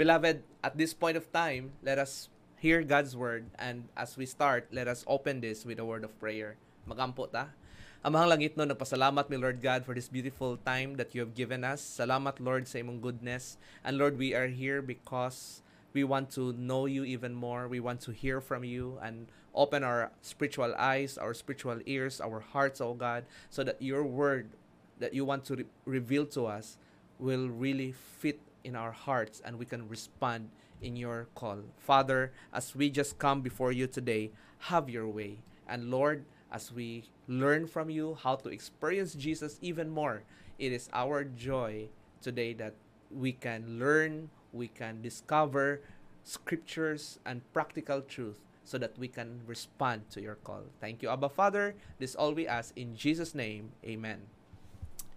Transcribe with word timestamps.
Beloved, 0.00 0.40
at 0.64 0.80
this 0.80 0.96
point 0.96 1.20
of 1.20 1.28
time, 1.28 1.76
let 1.84 2.00
us 2.00 2.32
hear 2.56 2.80
God's 2.80 3.12
word 3.12 3.52
and 3.60 3.84
as 3.92 4.16
we 4.16 4.24
start, 4.24 4.64
let 4.72 4.88
us 4.88 5.04
open 5.04 5.44
this 5.44 5.68
with 5.68 5.76
a 5.76 5.84
word 5.84 6.08
of 6.08 6.16
prayer. 6.16 6.56
Magampo 6.88 7.28
ta. 7.28 7.52
Amahang 8.00 8.32
langit 8.32 8.56
no, 8.56 8.64
nagpasalamat 8.64 9.28
mi 9.28 9.36
Lord 9.36 9.60
God 9.60 9.84
for 9.84 9.92
this 9.92 10.08
beautiful 10.08 10.56
time 10.64 10.96
that 10.96 11.12
you 11.12 11.20
have 11.20 11.36
given 11.36 11.68
us. 11.68 11.84
Salamat 11.84 12.40
Lord 12.40 12.64
sa 12.64 12.80
imong 12.80 13.04
goodness. 13.04 13.60
And 13.84 14.00
Lord, 14.00 14.16
we 14.16 14.32
are 14.32 14.48
here 14.48 14.80
because 14.80 15.60
we 15.92 16.00
want 16.00 16.32
to 16.40 16.56
know 16.56 16.88
you 16.88 17.04
even 17.04 17.36
more. 17.36 17.68
We 17.68 17.84
want 17.84 18.00
to 18.08 18.10
hear 18.16 18.40
from 18.40 18.64
you 18.64 18.96
and 19.04 19.28
open 19.52 19.84
our 19.84 20.16
spiritual 20.24 20.72
eyes, 20.80 21.20
our 21.20 21.36
spiritual 21.36 21.76
ears, 21.84 22.24
our 22.24 22.40
hearts, 22.40 22.80
oh 22.80 22.96
God, 22.96 23.28
so 23.52 23.60
that 23.68 23.76
your 23.84 24.08
word 24.08 24.48
that 24.96 25.12
you 25.12 25.28
want 25.28 25.44
to 25.52 25.60
re- 25.60 25.68
reveal 25.84 26.24
to 26.40 26.48
us 26.48 26.80
will 27.20 27.52
really 27.52 27.92
fit 27.92 28.40
in 28.64 28.76
our 28.76 28.92
hearts 28.92 29.40
and 29.44 29.58
we 29.58 29.64
can 29.64 29.88
respond 29.88 30.50
in 30.82 30.96
your 30.96 31.28
call. 31.34 31.58
Father, 31.78 32.32
as 32.52 32.74
we 32.74 32.90
just 32.90 33.18
come 33.18 33.40
before 33.40 33.72
you 33.72 33.86
today, 33.86 34.30
have 34.70 34.88
your 34.88 35.08
way. 35.08 35.38
And 35.68 35.90
Lord, 35.90 36.24
as 36.52 36.72
we 36.72 37.04
learn 37.28 37.66
from 37.66 37.90
you 37.90 38.18
how 38.20 38.34
to 38.36 38.48
experience 38.48 39.14
Jesus 39.14 39.58
even 39.62 39.88
more. 39.88 40.22
It 40.58 40.72
is 40.72 40.90
our 40.92 41.24
joy 41.24 41.88
today 42.20 42.52
that 42.54 42.74
we 43.10 43.32
can 43.32 43.78
learn, 43.78 44.30
we 44.52 44.68
can 44.68 45.00
discover 45.00 45.80
scriptures 46.24 47.18
and 47.24 47.40
practical 47.52 48.02
truth 48.02 48.40
so 48.64 48.78
that 48.78 48.98
we 48.98 49.08
can 49.08 49.40
respond 49.46 50.10
to 50.10 50.20
your 50.20 50.36
call. 50.36 50.62
Thank 50.80 51.02
you, 51.02 51.08
Abba 51.08 51.28
Father. 51.28 51.74
This 51.98 52.14
all 52.14 52.34
we 52.34 52.46
ask 52.46 52.76
in 52.76 52.94
Jesus' 52.94 53.34
name. 53.34 53.72
Amen. 53.84 54.39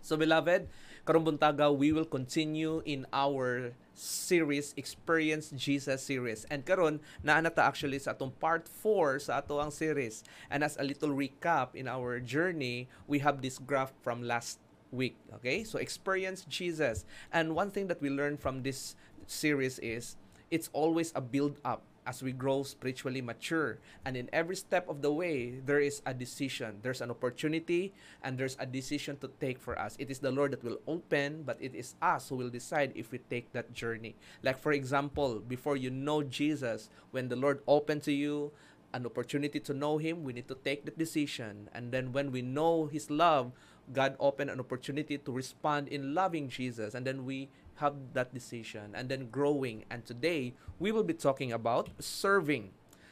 So, 0.04 0.20
beloved, 0.20 0.68
karong 1.08 1.24
buntaga, 1.24 1.72
we 1.72 1.96
will 1.96 2.04
continue 2.04 2.84
in 2.84 3.08
our 3.16 3.72
series 3.96 4.76
Experience 4.76 5.56
Jesus 5.56 6.04
series. 6.04 6.44
And 6.52 6.68
karon 6.68 7.00
naana 7.24 7.48
ta 7.48 7.64
actually 7.64 8.04
sa 8.04 8.12
atong 8.12 8.36
part 8.36 8.68
4 8.68 9.32
sa 9.32 9.40
ato 9.40 9.64
ang 9.64 9.72
series. 9.72 10.28
And 10.52 10.60
as 10.60 10.76
a 10.76 10.84
little 10.84 11.16
recap 11.16 11.72
in 11.72 11.88
our 11.88 12.20
journey, 12.20 12.92
we 13.08 13.24
have 13.24 13.40
this 13.40 13.56
graph 13.56 13.96
from 14.04 14.28
last 14.28 14.60
week. 14.92 15.16
Okay? 15.40 15.64
So 15.64 15.80
experience 15.80 16.44
Jesus. 16.52 17.08
And 17.32 17.56
one 17.56 17.72
thing 17.72 17.88
that 17.88 18.04
we 18.04 18.12
learned 18.12 18.44
from 18.44 18.68
this 18.68 19.00
series 19.24 19.80
is 19.80 20.20
it's 20.52 20.68
always 20.76 21.16
a 21.16 21.24
build 21.24 21.64
up 21.64 21.88
as 22.06 22.22
we 22.22 22.32
grow 22.32 22.64
spiritually 22.64 23.22
mature. 23.22 23.80
And 24.06 24.18
in 24.18 24.30
every 24.34 24.56
step 24.56 24.88
of 24.90 25.02
the 25.02 25.12
way, 25.12 25.60
there 25.66 25.80
is 25.80 26.02
a 26.06 26.14
decision. 26.14 26.80
There's 26.82 27.02
an 27.02 27.12
opportunity 27.12 27.94
and 28.24 28.38
there's 28.38 28.58
a 28.60 28.66
decision 28.66 29.18
to 29.18 29.32
take 29.40 29.60
for 29.60 29.78
us. 29.78 29.96
It 30.00 30.10
is 30.10 30.20
the 30.20 30.32
Lord 30.32 30.52
that 30.52 30.64
will 30.64 30.80
open, 30.88 31.44
but 31.44 31.58
it 31.62 31.76
is 31.76 31.96
us 32.02 32.30
who 32.30 32.36
will 32.36 32.50
decide 32.50 32.92
if 32.96 33.12
we 33.12 33.20
take 33.20 33.52
that 33.54 33.74
journey. 33.74 34.16
Like, 34.42 34.60
for 34.60 34.72
example, 34.72 35.40
before 35.40 35.78
you 35.78 35.90
know 35.90 36.24
Jesus, 36.24 36.90
when 37.12 37.30
the 37.30 37.36
Lord 37.36 37.62
opened 37.68 38.04
to 38.04 38.14
you, 38.14 38.52
an 38.94 39.06
opportunity 39.06 39.60
to 39.60 39.74
know 39.74 39.98
Him, 39.98 40.24
we 40.24 40.34
need 40.34 40.48
to 40.48 40.56
take 40.56 40.86
the 40.86 40.92
decision. 40.92 41.68
And 41.74 41.92
then 41.92 42.14
when 42.14 42.32
we 42.32 42.42
know 42.42 42.86
His 42.86 43.10
love, 43.10 43.52
God 43.92 44.16
opened 44.20 44.50
an 44.50 44.60
opportunity 44.60 45.18
to 45.18 45.32
respond 45.32 45.88
in 45.90 46.14
loving 46.14 46.48
Jesus. 46.48 46.94
And 46.94 47.06
then 47.06 47.26
we 47.26 47.50
have 47.76 47.96
that 48.14 48.34
decision 48.34 48.94
and 48.94 49.10
then 49.10 49.30
growing. 49.30 49.86
And 49.90 50.06
today, 50.06 50.54
we 50.80 50.92
will 50.92 51.04
be 51.04 51.14
talking 51.14 51.52
about 51.52 51.90
serving. 52.00 52.72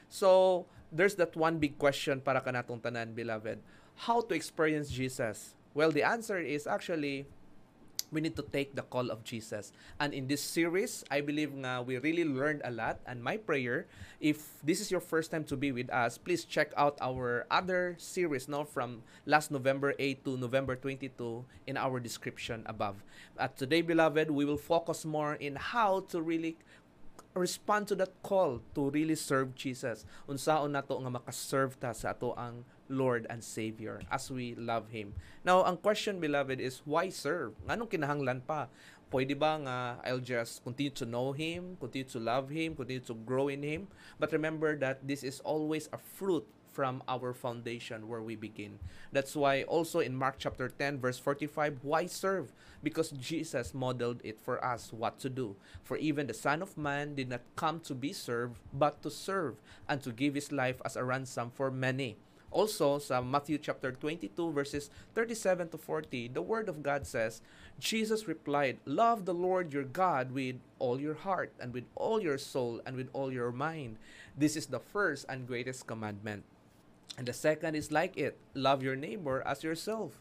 So, 0.09 0.65
there's 0.91 1.15
that 1.15 1.35
one 1.35 1.57
big 1.57 1.79
question 1.79 2.19
para 2.19 2.41
kanatong 2.41 2.81
tanan, 2.81 3.15
beloved. 3.15 3.59
How 3.95 4.21
to 4.21 4.35
experience 4.35 4.91
Jesus? 4.91 5.55
Well, 5.73 5.91
the 5.91 6.03
answer 6.03 6.37
is 6.37 6.67
actually 6.67 7.27
we 8.11 8.19
need 8.19 8.35
to 8.35 8.43
take 8.43 8.75
the 8.75 8.83
call 8.83 9.09
of 9.09 9.23
Jesus. 9.23 9.71
And 9.99 10.13
in 10.13 10.27
this 10.27 10.43
series, 10.43 11.03
I 11.09 11.21
believe 11.21 11.55
nga 11.55 11.81
we 11.81 11.97
really 11.97 12.27
learned 12.27 12.61
a 12.63 12.71
lot. 12.71 12.99
And 13.07 13.23
my 13.23 13.39
prayer, 13.39 13.87
if 14.19 14.59
this 14.61 14.83
is 14.83 14.91
your 14.91 14.99
first 14.99 15.31
time 15.31 15.47
to 15.47 15.55
be 15.55 15.71
with 15.71 15.89
us, 15.89 16.19
please 16.19 16.43
check 16.43 16.75
out 16.75 16.99
our 17.01 17.47
other 17.49 17.95
series 17.97 18.51
no 18.51 18.67
from 18.67 19.01
last 19.25 19.49
November 19.49 19.95
8 19.97 20.25
to 20.25 20.37
November 20.37 20.75
22 20.75 21.45
in 21.65 21.77
our 21.79 21.99
description 21.99 22.63
above. 22.67 23.01
At 23.39 23.55
today, 23.55 23.81
beloved, 23.81 24.29
we 24.29 24.43
will 24.43 24.59
focus 24.59 25.05
more 25.07 25.35
in 25.39 25.55
how 25.55 26.03
to 26.11 26.21
really 26.21 26.59
respond 27.33 27.87
to 27.87 27.95
that 27.95 28.11
call 28.23 28.59
to 28.75 28.89
really 28.91 29.15
serve 29.15 29.55
Jesus. 29.55 30.03
Unsaon 30.27 30.75
nato 30.75 30.99
nga 30.99 31.11
makaserve 31.11 31.79
ta 31.79 31.95
sa 31.95 32.11
ato 32.11 32.35
ang 32.35 32.67
Lord 32.91 33.25
and 33.31 33.39
Savior 33.39 34.03
as 34.11 34.29
we 34.29 34.53
love 34.59 34.91
Him. 34.91 35.15
Now, 35.47 35.63
ang 35.63 35.79
question, 35.79 36.19
beloved, 36.19 36.59
is 36.59 36.83
why 36.85 37.09
serve? 37.09 37.55
Nganong 37.65 37.89
kinahanglan 37.89 38.43
pa? 38.43 38.67
Pwede 39.11 39.35
ba 39.35 39.59
nga 39.59 39.77
I'll 40.03 40.23
just 40.23 40.63
continue 40.63 40.95
to 40.95 41.07
know 41.07 41.31
Him, 41.31 41.75
continue 41.79 42.07
to 42.11 42.19
love 42.19 42.47
Him, 42.51 42.75
continue 42.75 43.03
to 43.07 43.15
grow 43.15 43.47
in 43.47 43.63
Him? 43.63 43.87
But 44.19 44.31
remember 44.31 44.75
that 44.79 45.03
this 45.03 45.23
is 45.23 45.39
always 45.43 45.89
a 45.91 45.99
fruit 45.99 46.47
from 46.71 47.03
our 47.07 47.33
foundation 47.33 48.07
where 48.07 48.21
we 48.21 48.35
begin. 48.35 48.79
That's 49.11 49.35
why 49.35 49.63
also 49.63 49.99
in 49.99 50.15
Mark 50.15 50.35
chapter 50.39 50.69
10 50.69 50.99
verse 50.99 51.19
45, 51.19 51.79
why 51.83 52.05
serve? 52.07 52.53
Because 52.81 53.11
Jesus 53.11 53.73
modeled 53.73 54.21
it 54.23 54.39
for 54.39 54.63
us 54.63 54.91
what 54.91 55.19
to 55.19 55.29
do. 55.29 55.55
For 55.83 55.97
even 55.97 56.27
the 56.27 56.33
Son 56.33 56.61
of 56.61 56.77
Man 56.77 57.15
did 57.15 57.29
not 57.29 57.41
come 57.55 57.79
to 57.81 57.93
be 57.93 58.13
served, 58.13 58.57
but 58.73 59.03
to 59.03 59.11
serve 59.11 59.59
and 59.87 60.01
to 60.03 60.11
give 60.11 60.35
his 60.35 60.51
life 60.51 60.81
as 60.85 60.95
a 60.95 61.03
ransom 61.03 61.51
for 61.51 61.69
many. 61.69 62.15
Also, 62.51 62.99
sa 62.99 63.23
Matthew 63.23 63.55
chapter 63.57 63.95
22 63.95 64.27
verses 64.51 64.91
37 65.15 65.71
to 65.71 65.79
40, 65.79 66.35
the 66.35 66.43
word 66.43 66.67
of 66.67 66.83
God 66.83 67.07
says, 67.07 67.39
Jesus 67.79 68.27
replied, 68.27 68.77
Love 68.83 69.23
the 69.23 69.33
Lord 69.33 69.71
your 69.71 69.87
God 69.87 70.35
with 70.35 70.59
all 70.77 70.99
your 70.99 71.15
heart 71.15 71.55
and 71.63 71.71
with 71.71 71.87
all 71.95 72.19
your 72.19 72.37
soul 72.37 72.83
and 72.85 72.99
with 72.99 73.07
all 73.13 73.31
your 73.31 73.55
mind. 73.55 73.95
This 74.35 74.59
is 74.59 74.67
the 74.67 74.83
first 74.83 75.25
and 75.31 75.47
greatest 75.47 75.87
commandment. 75.87 76.43
And 77.17 77.27
the 77.27 77.33
second 77.33 77.75
is 77.75 77.91
like 77.91 78.15
it 78.19 78.35
love 78.53 78.83
your 78.83 78.95
neighbor 78.95 79.43
as 79.47 79.63
yourself. 79.63 80.19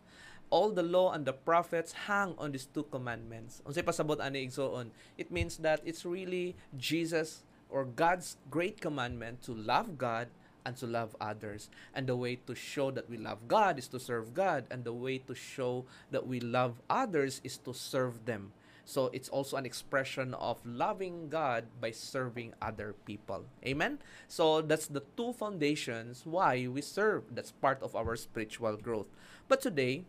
All 0.51 0.71
the 0.71 0.83
law 0.83 1.13
and 1.13 1.27
the 1.27 1.35
prophets 1.35 2.07
hang 2.07 2.35
on 2.39 2.51
these 2.51 2.67
two 2.67 2.87
commandments. 2.91 3.63
Unsay 3.67 3.83
pasabot 3.83 4.19
ani 4.23 4.47
igsoon? 4.47 4.91
It 5.19 5.31
means 5.31 5.59
that 5.63 5.83
it's 5.87 6.07
really 6.07 6.55
Jesus 6.79 7.43
or 7.71 7.87
God's 7.87 8.39
great 8.51 8.81
commandment 8.83 9.43
to 9.47 9.55
love 9.55 9.99
God 9.99 10.27
and 10.65 10.77
to 10.77 10.87
love 10.87 11.17
others. 11.21 11.71
And 11.95 12.07
the 12.07 12.17
way 12.17 12.37
to 12.47 12.55
show 12.55 12.91
that 12.91 13.09
we 13.09 13.17
love 13.17 13.49
God 13.49 13.79
is 13.79 13.89
to 13.89 14.01
serve 14.01 14.35
God, 14.35 14.65
and 14.71 14.85
the 14.85 14.93
way 14.93 15.19
to 15.19 15.35
show 15.35 15.85
that 16.11 16.27
we 16.27 16.41
love 16.41 16.81
others 16.89 17.41
is 17.45 17.59
to 17.59 17.75
serve 17.75 18.27
them. 18.27 18.53
So 18.85 19.07
it's 19.13 19.29
also 19.29 19.57
an 19.57 19.67
expression 19.67 20.35
of 20.35 20.59
loving 20.67 21.29
God 21.29 21.67
by 21.81 21.93
serving 21.93 22.55
other 22.61 22.95
people. 23.07 23.45
Amen? 23.65 24.01
So 24.27 24.63
that's 24.63 24.89
the 24.89 25.07
two 25.17 25.33
foundations 25.33 26.27
why 26.27 26.67
we 26.67 26.83
serve. 26.83 27.31
That's 27.31 27.53
part 27.53 27.83
of 27.83 27.95
our 27.95 28.17
spiritual 28.17 28.77
growth. 28.77 29.07
But 29.47 29.61
today, 29.61 30.03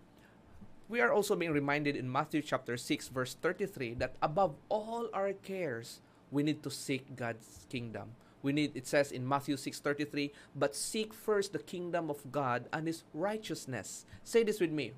we 0.90 1.00
are 1.00 1.14
also 1.14 1.36
being 1.36 1.54
reminded 1.54 1.96
in 1.96 2.12
Matthew 2.12 2.42
chapter 2.42 2.76
6 2.76 3.08
verse 3.10 3.36
33 3.40 3.94
that 4.02 4.16
above 4.22 4.56
all 4.68 5.08
our 5.14 5.32
cares, 5.34 6.02
we 6.32 6.42
need 6.42 6.64
to 6.64 6.72
seek 6.72 7.16
God's 7.16 7.68
kingdom 7.70 8.18
we 8.42 8.52
need 8.52 8.76
it 8.76 8.88
says 8.88 9.12
in 9.12 9.28
Matthew 9.28 9.56
6:33, 9.56 10.32
"But 10.56 10.76
seek 10.76 11.14
first 11.14 11.54
the 11.54 11.60
kingdom 11.60 12.10
of 12.10 12.32
God 12.32 12.68
and 12.74 12.88
his 12.88 13.04
righteousness." 13.14 14.06
Say 14.24 14.44
this 14.44 14.60
with 14.60 14.72
me. 14.72 14.94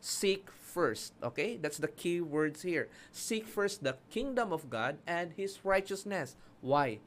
Seek 0.00 0.50
first, 0.50 1.14
okay? 1.22 1.56
That's 1.56 1.78
the 1.78 1.88
key 1.88 2.20
words 2.20 2.62
here. 2.62 2.88
Seek 3.12 3.46
first 3.46 3.82
the 3.82 3.98
kingdom 4.10 4.52
of 4.52 4.70
God 4.70 4.98
and 5.06 5.32
his 5.32 5.64
righteousness. 5.64 6.36
Why? 6.60 7.00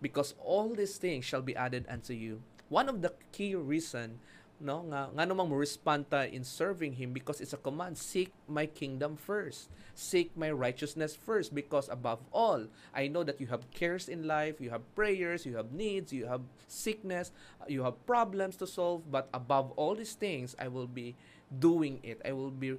Because 0.00 0.34
all 0.38 0.74
these 0.74 0.98
things 0.98 1.24
shall 1.24 1.42
be 1.42 1.56
added 1.56 1.86
unto 1.88 2.12
you. 2.12 2.42
One 2.68 2.88
of 2.88 3.00
the 3.00 3.14
key 3.32 3.54
reason 3.54 4.20
no? 4.60 4.84
Nga 4.88 5.14
nga 5.14 5.24
namang 5.26 5.48
mo 5.48 5.56
respond 5.56 6.08
ta 6.08 6.24
in 6.24 6.44
serving 6.44 6.96
him 6.96 7.12
because 7.12 7.40
it's 7.40 7.52
a 7.52 7.60
command 7.60 7.98
seek 7.98 8.32
my 8.48 8.66
kingdom 8.66 9.16
first. 9.16 9.68
Seek 9.96 10.36
my 10.36 10.52
righteousness 10.52 11.16
first 11.16 11.56
because 11.56 11.88
above 11.88 12.20
all 12.28 12.68
i 12.92 13.08
know 13.08 13.24
that 13.24 13.40
you 13.40 13.48
have 13.48 13.64
cares 13.72 14.12
in 14.12 14.28
life 14.28 14.60
you 14.60 14.68
have 14.68 14.84
prayers 14.92 15.48
you 15.48 15.56
have 15.56 15.72
needs 15.72 16.12
you 16.12 16.28
have 16.28 16.44
sickness 16.68 17.32
you 17.64 17.80
have 17.80 17.96
problems 18.04 18.60
to 18.60 18.68
solve 18.68 19.08
but 19.08 19.24
above 19.32 19.72
all 19.80 19.96
these 19.96 20.12
things 20.12 20.52
i 20.60 20.68
will 20.68 20.84
be 20.84 21.16
doing 21.50 22.00
it. 22.02 22.20
I 22.24 22.32
will 22.32 22.50
be 22.50 22.78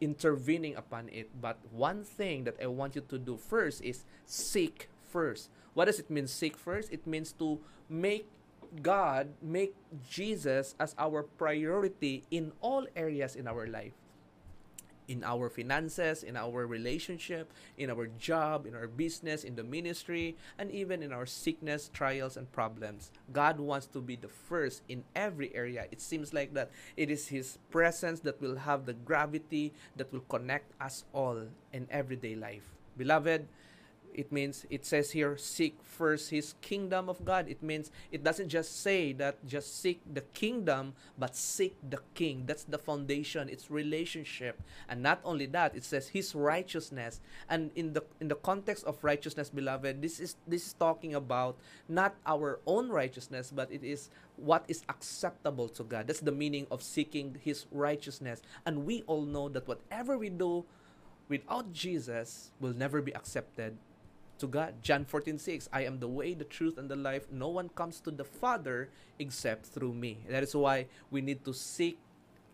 intervening 0.00 0.76
upon 0.76 1.08
it. 1.08 1.30
But 1.40 1.58
one 1.70 2.04
thing 2.04 2.44
that 2.44 2.56
i 2.62 2.66
want 2.66 2.94
you 2.94 3.02
to 3.08 3.18
do 3.18 3.36
first 3.36 3.82
is 3.82 4.04
seek 4.26 4.88
first. 5.10 5.50
What 5.74 5.86
does 5.86 5.98
it 5.98 6.10
mean 6.10 6.26
seek 6.26 6.56
first? 6.56 6.92
It 6.92 7.06
means 7.06 7.32
to 7.40 7.58
make 7.88 8.28
God 8.82 9.28
make 9.42 9.74
Jesus 10.08 10.74
as 10.80 10.94
our 10.98 11.22
priority 11.22 12.24
in 12.30 12.52
all 12.60 12.86
areas 12.96 13.36
in 13.36 13.46
our 13.46 13.66
life. 13.66 13.92
In 15.06 15.22
our 15.22 15.50
finances, 15.50 16.22
in 16.22 16.34
our 16.34 16.66
relationship, 16.66 17.52
in 17.76 17.90
our 17.90 18.06
job, 18.16 18.64
in 18.64 18.74
our 18.74 18.88
business, 18.88 19.44
in 19.44 19.54
the 19.54 19.62
ministry, 19.62 20.34
and 20.58 20.70
even 20.70 21.02
in 21.02 21.12
our 21.12 21.26
sickness, 21.26 21.90
trials, 21.92 22.38
and 22.38 22.50
problems. 22.52 23.12
God 23.30 23.60
wants 23.60 23.84
to 23.88 24.00
be 24.00 24.16
the 24.16 24.32
first 24.32 24.80
in 24.88 25.04
every 25.14 25.54
area. 25.54 25.84
It 25.92 26.00
seems 26.00 26.32
like 26.32 26.54
that 26.54 26.70
it 26.96 27.10
is 27.10 27.28
His 27.28 27.58
presence 27.70 28.20
that 28.20 28.40
will 28.40 28.56
have 28.56 28.86
the 28.86 28.94
gravity 28.94 29.74
that 29.96 30.10
will 30.10 30.24
connect 30.30 30.72
us 30.80 31.04
all 31.12 31.48
in 31.74 31.86
everyday 31.90 32.34
life. 32.34 32.72
Beloved, 32.96 33.46
it 34.14 34.32
means 34.32 34.66
it 34.70 34.86
says 34.86 35.10
here 35.10 35.36
seek 35.36 35.78
first 35.82 36.30
his 36.30 36.54
kingdom 36.60 37.08
of 37.08 37.24
god. 37.24 37.48
It 37.48 37.62
means 37.62 37.90
it 38.10 38.22
doesn't 38.22 38.48
just 38.48 38.80
say 38.80 39.12
that 39.14 39.44
just 39.46 39.80
seek 39.80 40.00
the 40.12 40.22
kingdom 40.32 40.94
but 41.18 41.36
seek 41.36 41.76
the 41.88 41.98
king. 42.14 42.44
That's 42.46 42.64
the 42.64 42.78
foundation. 42.78 43.48
It's 43.48 43.70
relationship. 43.70 44.62
And 44.88 45.02
not 45.02 45.20
only 45.24 45.46
that 45.46 45.74
it 45.74 45.84
says 45.84 46.08
his 46.08 46.34
righteousness. 46.34 47.20
And 47.48 47.70
in 47.74 47.92
the 47.92 48.04
in 48.20 48.28
the 48.28 48.36
context 48.36 48.84
of 48.84 49.02
righteousness 49.02 49.50
beloved 49.50 50.00
this 50.00 50.20
is 50.20 50.36
this 50.46 50.66
is 50.66 50.72
talking 50.74 51.14
about 51.14 51.56
not 51.88 52.14
our 52.26 52.60
own 52.66 52.88
righteousness 52.88 53.52
but 53.54 53.70
it 53.70 53.82
is 53.82 54.10
what 54.36 54.64
is 54.68 54.82
acceptable 54.88 55.68
to 55.68 55.84
god. 55.84 56.06
That's 56.06 56.20
the 56.20 56.32
meaning 56.32 56.66
of 56.70 56.82
seeking 56.82 57.36
his 57.40 57.66
righteousness. 57.70 58.42
And 58.66 58.86
we 58.86 59.02
all 59.06 59.22
know 59.22 59.48
that 59.50 59.66
whatever 59.68 60.18
we 60.18 60.30
do 60.30 60.64
without 61.28 61.72
Jesus 61.72 62.52
will 62.60 62.74
never 62.74 63.00
be 63.00 63.14
accepted 63.14 63.76
to 64.38 64.46
God. 64.46 64.82
John 64.82 65.04
14:6 65.04 65.68
I 65.72 65.84
am 65.84 65.98
the 65.98 66.08
way, 66.08 66.34
the 66.34 66.44
truth 66.44 66.78
and 66.78 66.88
the 66.90 66.96
life. 66.96 67.30
No 67.30 67.48
one 67.48 67.68
comes 67.70 68.00
to 68.00 68.10
the 68.10 68.24
Father 68.24 68.90
except 69.18 69.66
through 69.66 69.94
me. 69.94 70.24
That 70.28 70.42
is 70.42 70.54
why 70.54 70.86
we 71.10 71.20
need 71.20 71.44
to 71.44 71.54
seek 71.54 71.98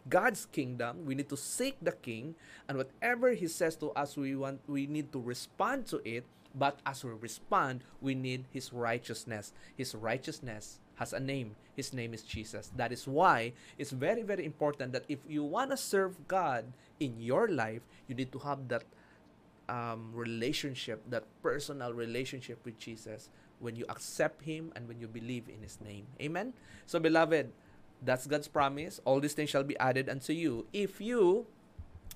God's 0.08 0.46
kingdom. 0.46 1.04
We 1.04 1.14
need 1.14 1.28
to 1.28 1.36
seek 1.36 1.76
the 1.80 1.92
king 1.92 2.34
and 2.68 2.78
whatever 2.78 3.32
he 3.32 3.48
says 3.48 3.76
to 3.76 3.90
us 3.92 4.16
we 4.16 4.36
want 4.36 4.60
we 4.66 4.86
need 4.86 5.12
to 5.12 5.20
respond 5.20 5.86
to 5.88 6.00
it, 6.08 6.24
but 6.54 6.80
as 6.84 7.04
we 7.04 7.12
respond, 7.12 7.84
we 8.00 8.14
need 8.14 8.46
his 8.50 8.72
righteousness. 8.72 9.52
His 9.76 9.94
righteousness 9.94 10.80
has 10.96 11.12
a 11.12 11.20
name. 11.20 11.56
His 11.74 11.92
name 11.92 12.12
is 12.12 12.22
Jesus. 12.22 12.70
That 12.76 12.92
is 12.92 13.08
why 13.08 13.52
it's 13.78 13.90
very, 13.90 14.22
very 14.22 14.44
important 14.44 14.92
that 14.92 15.08
if 15.08 15.18
you 15.26 15.44
want 15.44 15.70
to 15.70 15.76
serve 15.76 16.28
God 16.28 16.72
in 17.00 17.20
your 17.20 17.48
life, 17.48 17.80
you 18.06 18.14
need 18.14 18.32
to 18.32 18.38
have 18.40 18.68
that 18.68 18.84
um, 19.70 20.10
relationship, 20.12 21.00
that 21.08 21.24
personal 21.42 21.94
relationship 21.94 22.58
with 22.66 22.76
Jesus 22.76 23.30
when 23.60 23.76
you 23.76 23.86
accept 23.88 24.42
Him 24.42 24.72
and 24.74 24.88
when 24.88 24.98
you 24.98 25.06
believe 25.06 25.48
in 25.48 25.62
His 25.62 25.80
name. 25.80 26.06
Amen? 26.20 26.52
So, 26.86 26.98
beloved, 26.98 27.52
that's 28.02 28.26
God's 28.26 28.48
promise. 28.48 29.00
All 29.04 29.20
these 29.20 29.34
things 29.34 29.48
shall 29.48 29.62
be 29.62 29.78
added 29.78 30.10
unto 30.10 30.32
you. 30.32 30.66
If 30.72 31.00
you 31.00 31.46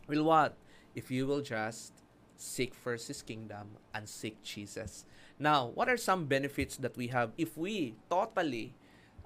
will 0.08 0.24
what? 0.24 0.56
If 0.94 1.10
you 1.10 1.26
will 1.26 1.40
just 1.40 1.92
seek 2.36 2.74
first 2.74 3.06
His 3.08 3.22
kingdom 3.22 3.78
and 3.94 4.08
seek 4.08 4.42
Jesus. 4.42 5.06
Now, 5.38 5.70
what 5.74 5.88
are 5.88 5.96
some 5.96 6.26
benefits 6.26 6.76
that 6.78 6.96
we 6.96 7.08
have 7.08 7.30
if 7.38 7.56
we 7.56 7.94
totally 8.10 8.74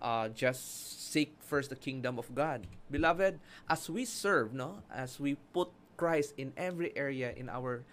uh, 0.00 0.28
just 0.28 1.10
seek 1.10 1.36
first 1.40 1.70
the 1.70 1.76
kingdom 1.76 2.18
of 2.18 2.34
God? 2.34 2.66
Beloved, 2.90 3.40
as 3.68 3.88
we 3.88 4.04
serve, 4.04 4.52
no, 4.52 4.82
as 4.92 5.18
we 5.18 5.36
put 5.52 5.70
Christ 5.96 6.34
in 6.36 6.52
every 6.56 6.96
area 6.96 7.32
in 7.36 7.48
our 7.48 7.84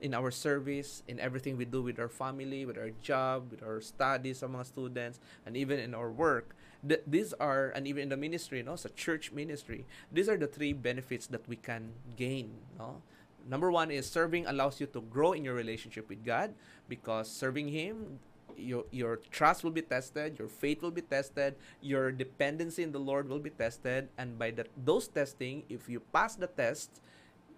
in 0.00 0.14
our 0.14 0.30
service, 0.30 1.02
in 1.08 1.20
everything 1.20 1.56
we 1.56 1.64
do 1.64 1.82
with 1.82 1.98
our 1.98 2.08
family, 2.08 2.64
with 2.64 2.78
our 2.78 2.90
job, 3.02 3.50
with 3.50 3.62
our 3.62 3.80
studies 3.80 4.42
among 4.42 4.64
students, 4.64 5.20
and 5.44 5.56
even 5.56 5.78
in 5.78 5.94
our 5.94 6.10
work. 6.10 6.56
Th- 6.86 7.02
these 7.06 7.32
are, 7.34 7.70
and 7.76 7.86
even 7.86 8.04
in 8.04 8.08
the 8.08 8.16
ministry, 8.16 8.58
you 8.58 8.64
no, 8.64 8.76
so 8.76 8.88
church 8.88 9.32
ministry, 9.32 9.84
these 10.10 10.28
are 10.28 10.36
the 10.36 10.46
three 10.46 10.72
benefits 10.72 11.26
that 11.28 11.46
we 11.48 11.56
can 11.56 11.92
gain, 12.16 12.50
no. 12.78 13.02
Number 13.48 13.70
one 13.70 13.90
is 13.90 14.08
serving 14.08 14.46
allows 14.46 14.80
you 14.80 14.86
to 14.88 15.00
grow 15.00 15.32
in 15.32 15.44
your 15.44 15.54
relationship 15.54 16.08
with 16.08 16.24
God 16.24 16.52
because 16.88 17.30
serving 17.30 17.68
Him, 17.68 18.18
your, 18.56 18.84
your 18.90 19.16
trust 19.30 19.64
will 19.64 19.70
be 19.70 19.82
tested, 19.82 20.38
your 20.38 20.48
faith 20.48 20.82
will 20.82 20.90
be 20.90 21.00
tested, 21.00 21.56
your 21.80 22.12
dependency 22.12 22.82
in 22.82 22.92
the 22.92 23.00
Lord 23.00 23.28
will 23.28 23.38
be 23.38 23.50
tested, 23.50 24.08
and 24.18 24.38
by 24.38 24.50
that 24.52 24.68
those 24.84 25.08
testing, 25.08 25.64
if 25.68 25.88
you 25.88 26.00
pass 26.12 26.36
the 26.36 26.46
test, 26.46 27.00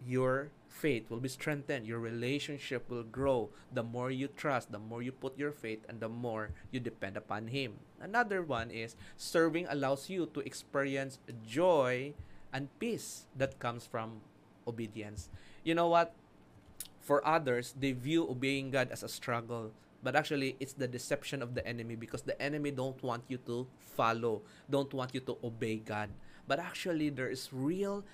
your 0.07 0.51
faith 0.73 1.11
will 1.11 1.21
be 1.21 1.29
strengthened, 1.29 1.87
your 1.87 2.01
relationship 2.01 2.89
will 2.89 3.05
grow. 3.05 3.51
The 3.73 3.85
more 3.85 4.11
you 4.11 4.29
trust, 4.29 4.73
the 4.73 4.81
more 4.81 5.03
you 5.03 5.13
put 5.13 5.37
your 5.37 5.53
faith, 5.53 5.85
and 5.89 6.01
the 6.01 6.09
more 6.09 6.51
you 6.73 6.81
depend 6.81 7.17
upon 7.17 7.49
Him. 7.49 7.77
Another 8.01 8.43
one 8.43 8.71
is 8.71 8.97
serving 9.17 9.67
allows 9.69 10.09
you 10.09 10.27
to 10.33 10.41
experience 10.41 11.19
joy 11.47 12.15
and 12.53 12.69
peace 12.81 13.27
that 13.37 13.61
comes 13.61 13.87
from 13.87 14.21
obedience 14.67 15.29
you 15.65 15.75
know 15.75 15.89
what? 15.89 16.15
For 17.01 17.27
others, 17.27 17.75
they 17.79 17.93
view 17.93 18.29
obeying 18.29 18.71
God 18.71 18.91
as 18.91 19.03
a 19.03 19.09
struggle. 19.09 19.71
But 20.03 20.17
actually, 20.17 20.57
it's 20.59 20.75
the 20.75 20.89
deception 20.89 21.43
of 21.43 21.55
the 21.55 21.67
enemy 21.67 21.95
because 21.95 22.23
the 22.23 22.41
enemy 22.43 22.71
don't 22.71 23.01
want 23.03 23.23
you 23.29 23.39
to 23.47 23.67
follow, 23.79 24.43
don't 24.69 24.93
want 24.93 25.15
you 25.15 25.21
to 25.21 25.39
obey 25.45 25.77
God. 25.79 26.11
But 26.49 26.59
actually, 26.59 27.11
there 27.11 27.31
is 27.31 27.49
real 27.53 28.05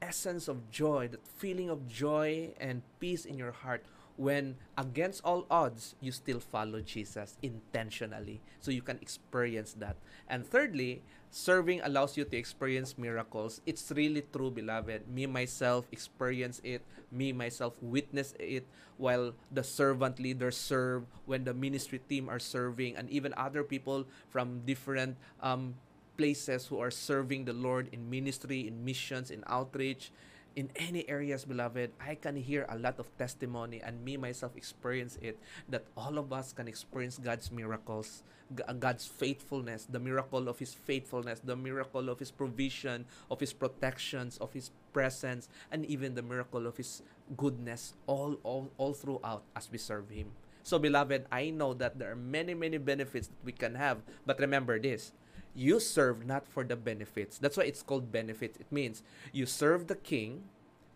essence 0.00 0.48
of 0.48 0.70
joy, 0.70 1.08
that 1.08 1.26
feeling 1.26 1.70
of 1.70 1.88
joy 1.88 2.54
and 2.60 2.82
peace 3.00 3.24
in 3.24 3.38
your 3.38 3.52
heart 3.52 3.84
when 4.18 4.58
against 4.76 5.22
all 5.22 5.46
odds 5.48 5.94
you 6.02 6.10
still 6.10 6.42
follow 6.42 6.82
Jesus 6.82 7.38
intentionally 7.40 8.42
so 8.58 8.70
you 8.70 8.82
can 8.82 8.98
experience 9.00 9.72
that. 9.78 9.96
And 10.28 10.44
thirdly, 10.44 11.02
serving 11.30 11.80
allows 11.82 12.18
you 12.18 12.24
to 12.24 12.36
experience 12.36 12.98
miracles. 12.98 13.62
It's 13.64 13.90
really 13.94 14.26
true, 14.32 14.50
beloved. 14.50 15.06
Me 15.08 15.26
myself 15.26 15.86
experience 15.92 16.60
it. 16.64 16.82
Me 17.12 17.32
myself 17.32 17.78
witness 17.80 18.34
it 18.40 18.66
while 18.98 19.32
the 19.52 19.62
servant 19.62 20.18
leaders 20.18 20.56
serve, 20.56 21.06
when 21.24 21.44
the 21.44 21.54
ministry 21.54 22.00
team 22.10 22.28
are 22.28 22.42
serving, 22.42 22.96
and 22.96 23.08
even 23.08 23.32
other 23.38 23.62
people 23.62 24.04
from 24.28 24.66
different 24.66 25.16
um, 25.40 25.78
places 26.18 26.66
who 26.66 26.78
are 26.78 26.90
serving 26.90 27.46
the 27.46 27.54
Lord 27.54 27.88
in 27.92 28.10
ministry, 28.10 28.66
in 28.66 28.84
missions, 28.84 29.30
in 29.30 29.44
outreach 29.46 30.10
in 30.58 30.74
any 30.74 31.08
areas, 31.08 31.44
beloved, 31.44 31.94
I 32.02 32.16
can 32.16 32.34
hear 32.34 32.66
a 32.68 32.76
lot 32.76 32.98
of 32.98 33.06
testimony 33.16 33.78
and 33.78 34.02
me 34.02 34.16
myself 34.16 34.56
experience 34.56 35.16
it 35.22 35.38
that 35.68 35.84
all 35.96 36.18
of 36.18 36.32
us 36.32 36.52
can 36.52 36.66
experience 36.66 37.16
God's 37.16 37.52
miracles, 37.52 38.24
uh, 38.66 38.72
God's 38.72 39.06
faithfulness, 39.06 39.86
the 39.86 40.00
miracle 40.00 40.48
of 40.48 40.58
His 40.58 40.74
faithfulness, 40.74 41.38
the 41.38 41.54
miracle 41.54 42.08
of 42.08 42.18
His 42.18 42.32
provision, 42.32 43.06
of 43.30 43.38
His 43.38 43.52
protections, 43.52 44.36
of 44.38 44.52
His 44.52 44.72
presence, 44.92 45.48
and 45.70 45.86
even 45.86 46.16
the 46.16 46.26
miracle 46.26 46.66
of 46.66 46.76
His 46.76 47.02
goodness 47.36 47.94
all, 48.08 48.34
all, 48.42 48.68
all 48.78 48.94
throughout 48.94 49.44
as 49.54 49.70
we 49.70 49.78
serve 49.78 50.10
Him. 50.10 50.32
So, 50.64 50.80
beloved, 50.80 51.26
I 51.30 51.50
know 51.50 51.72
that 51.74 52.00
there 52.00 52.10
are 52.10 52.18
many, 52.18 52.54
many 52.54 52.78
benefits 52.78 53.28
that 53.28 53.44
we 53.44 53.52
can 53.52 53.76
have. 53.76 54.02
But 54.26 54.40
remember 54.40 54.78
this 54.80 55.12
you 55.54 55.80
serve 55.80 56.26
not 56.26 56.46
for 56.46 56.64
the 56.64 56.76
benefits. 56.76 57.38
That's 57.38 57.56
why 57.56 57.64
it's 57.64 57.82
called 57.82 58.12
benefits. 58.12 58.58
It 58.58 58.70
means 58.70 59.02
you 59.32 59.46
serve 59.46 59.86
the 59.86 59.96
king 59.96 60.44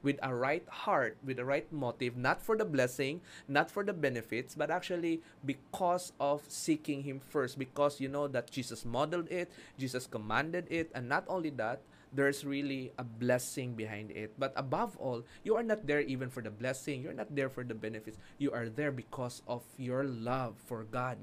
with 0.03 0.19
a 0.23 0.35
right 0.35 0.67
heart, 0.69 1.17
with 1.25 1.39
a 1.39 1.45
right 1.45 1.71
motive, 1.73 2.17
not 2.17 2.43
for 2.43 2.57
the 2.57 2.65
blessing, 2.65 3.21
not 3.49 3.71
for 3.71 3.85
the 3.85 3.93
benefits, 3.93 4.55
but 4.55 4.71
actually 4.71 5.23
because 5.47 6.13
of 6.21 6.43
seeking 6.49 7.03
Him 7.03 7.21
first. 7.21 7.59
Because 7.59 8.01
you 8.01 8.09
know 8.09 8.27
that 8.29 8.51
Jesus 8.51 8.85
modeled 8.85 9.31
it, 9.31 9.51
Jesus 9.79 10.07
commanded 10.07 10.67
it, 10.71 10.91
and 10.95 11.09
not 11.09 11.25
only 11.29 11.51
that, 11.51 11.81
there's 12.13 12.45
really 12.45 12.93
a 12.99 13.05
blessing 13.05 13.73
behind 13.75 14.11
it. 14.11 14.35
But 14.39 14.53
above 14.57 14.97
all, 14.99 15.25
you 15.45 15.57
are 15.57 15.63
not 15.63 15.87
there 15.87 16.01
even 16.01 16.29
for 16.29 16.43
the 16.43 16.51
blessing, 16.51 17.03
you're 17.03 17.17
not 17.17 17.35
there 17.35 17.49
for 17.49 17.65
the 17.65 17.75
benefits. 17.75 18.19
You 18.39 18.53
are 18.53 18.69
there 18.69 18.93
because 18.93 19.41
of 19.49 19.63
your 19.79 20.05
love 20.05 20.57
for 20.67 20.85
God 20.85 21.17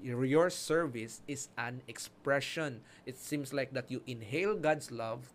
your 0.00 0.50
service 0.50 1.22
is 1.28 1.48
an 1.58 1.82
expression. 1.88 2.80
It 3.06 3.18
seems 3.18 3.52
like 3.52 3.72
that 3.72 3.90
you 3.90 4.02
inhale 4.06 4.54
God's 4.54 4.90
love 4.90 5.32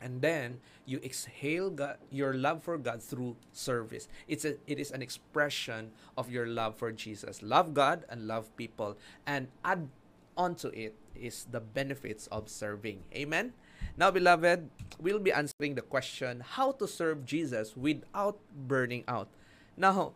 and 0.00 0.22
then 0.22 0.60
you 0.86 1.00
exhale 1.02 1.70
God, 1.70 1.98
your 2.10 2.34
love 2.34 2.62
for 2.62 2.78
God 2.78 3.02
through 3.02 3.36
service. 3.52 4.08
It's 4.26 4.44
a, 4.44 4.56
it 4.66 4.78
is 4.78 4.90
an 4.90 5.02
expression 5.02 5.90
of 6.16 6.30
your 6.30 6.46
love 6.46 6.76
for 6.76 6.92
Jesus. 6.92 7.42
Love 7.42 7.74
God 7.74 8.04
and 8.08 8.26
love 8.26 8.54
people. 8.56 8.96
And 9.26 9.48
add 9.64 9.88
onto 10.36 10.68
it 10.68 10.94
is 11.14 11.46
the 11.50 11.60
benefits 11.60 12.28
of 12.28 12.48
serving. 12.48 13.02
Amen. 13.12 13.52
Now, 13.96 14.10
beloved, 14.10 14.70
we'll 15.00 15.18
be 15.18 15.32
answering 15.32 15.74
the 15.74 15.82
question 15.82 16.42
how 16.46 16.72
to 16.78 16.86
serve 16.86 17.26
Jesus 17.26 17.76
without 17.76 18.38
burning 18.54 19.02
out. 19.08 19.28
Now, 19.76 20.12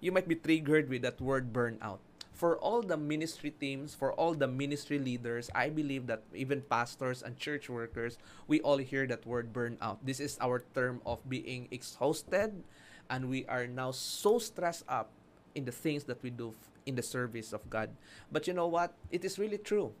you 0.00 0.10
might 0.10 0.26
be 0.26 0.34
triggered 0.34 0.88
with 0.88 1.02
that 1.02 1.20
word 1.20 1.52
burnout 1.52 2.02
for 2.40 2.56
all 2.56 2.80
the 2.80 2.96
ministry 2.96 3.52
teams, 3.52 3.92
for 3.92 4.16
all 4.16 4.32
the 4.32 4.48
ministry 4.48 4.96
leaders, 4.96 5.52
I 5.54 5.68
believe 5.68 6.08
that 6.08 6.24
even 6.32 6.64
pastors 6.64 7.20
and 7.20 7.36
church 7.36 7.68
workers, 7.68 8.16
we 8.48 8.64
all 8.64 8.80
hear 8.80 9.06
that 9.12 9.28
word 9.28 9.52
burnout. 9.52 10.00
This 10.00 10.24
is 10.24 10.40
our 10.40 10.64
term 10.72 11.04
of 11.04 11.20
being 11.28 11.68
exhausted 11.68 12.64
and 13.12 13.28
we 13.28 13.44
are 13.44 13.66
now 13.66 13.92
so 13.92 14.38
stressed 14.40 14.88
up 14.88 15.12
in 15.54 15.68
the 15.68 15.70
things 15.70 16.04
that 16.04 16.22
we 16.24 16.30
do 16.30 16.56
in 16.86 16.96
the 16.96 17.04
service 17.04 17.52
of 17.52 17.60
God. 17.68 17.92
But 18.32 18.48
you 18.48 18.54
know 18.54 18.72
what? 18.72 18.96
It 19.12 19.22
is 19.22 19.38
really 19.38 19.60
true. 19.60 19.92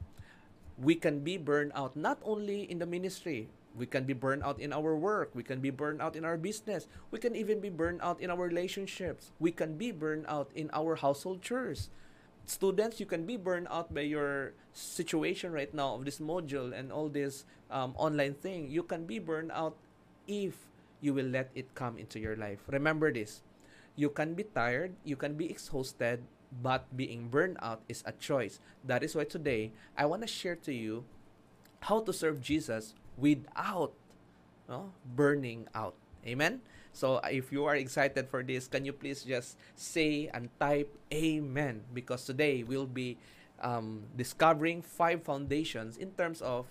We 0.80 0.94
can 0.94 1.20
be 1.20 1.36
burned 1.36 1.72
out 1.74 1.92
not 1.92 2.24
only 2.24 2.64
in 2.64 2.78
the 2.78 2.86
ministry, 2.88 3.52
we 3.76 3.84
can 3.84 4.04
be 4.04 4.16
burned 4.16 4.44
out 4.48 4.58
in 4.58 4.72
our 4.72 4.96
work. 4.96 5.28
We 5.34 5.42
can 5.42 5.60
be 5.60 5.68
burned 5.68 6.00
out 6.00 6.16
in 6.16 6.24
our 6.24 6.38
business. 6.38 6.88
We 7.10 7.18
can 7.18 7.36
even 7.36 7.60
be 7.60 7.68
burned 7.68 8.00
out 8.00 8.18
in 8.18 8.30
our 8.30 8.48
relationships. 8.48 9.28
We 9.38 9.52
can 9.52 9.76
be 9.76 9.92
burned 9.92 10.24
out 10.26 10.48
in 10.56 10.70
our 10.72 10.96
household 10.96 11.42
chores 11.42 11.90
students 12.46 13.00
you 13.00 13.06
can 13.06 13.24
be 13.26 13.36
burned 13.36 13.68
out 13.70 13.92
by 13.94 14.02
your 14.02 14.52
situation 14.72 15.52
right 15.52 15.72
now 15.74 15.94
of 15.94 16.04
this 16.04 16.18
module 16.18 16.72
and 16.76 16.92
all 16.92 17.08
this 17.08 17.44
um, 17.70 17.94
online 17.96 18.34
thing 18.34 18.68
you 18.70 18.82
can 18.82 19.06
be 19.06 19.18
burned 19.18 19.50
out 19.52 19.76
if 20.26 20.66
you 21.00 21.14
will 21.14 21.26
let 21.26 21.50
it 21.54 21.74
come 21.74 21.96
into 21.98 22.18
your 22.18 22.36
life 22.36 22.60
remember 22.68 23.12
this 23.12 23.42
You 23.96 24.08
can 24.08 24.34
be 24.34 24.44
tired, 24.48 24.96
you 25.04 25.16
can 25.16 25.36
be 25.36 25.50
exhausted, 25.50 26.24
but 26.62 26.88
being 26.96 27.28
burned 27.28 27.58
out 27.60 27.82
is 27.88 28.02
a 28.06 28.12
choice. 28.16 28.56
That 28.84 29.02
is 29.04 29.14
why 29.14 29.24
today 29.24 29.72
I 29.96 30.06
want 30.06 30.22
to 30.22 30.30
share 30.30 30.56
to 30.64 30.72
you 30.72 31.04
how 31.80 32.00
to 32.08 32.12
serve 32.12 32.40
Jesus 32.40 32.94
without 33.16 33.92
no, 34.68 34.92
burning 35.04 35.68
out. 35.74 35.94
Amen? 36.26 36.60
So 36.92 37.20
if 37.24 37.52
you 37.52 37.64
are 37.64 37.76
excited 37.76 38.28
for 38.28 38.42
this, 38.42 38.66
can 38.66 38.84
you 38.84 38.92
please 38.92 39.22
just 39.22 39.58
say 39.76 40.28
and 40.34 40.48
type 40.58 40.90
Amen? 41.12 41.82
Because 41.94 42.24
today 42.24 42.62
we'll 42.62 42.86
be 42.86 43.16
um, 43.60 44.02
discovering 44.16 44.82
five 44.82 45.22
foundations 45.22 45.96
in 45.96 46.10
terms 46.12 46.40
of 46.40 46.66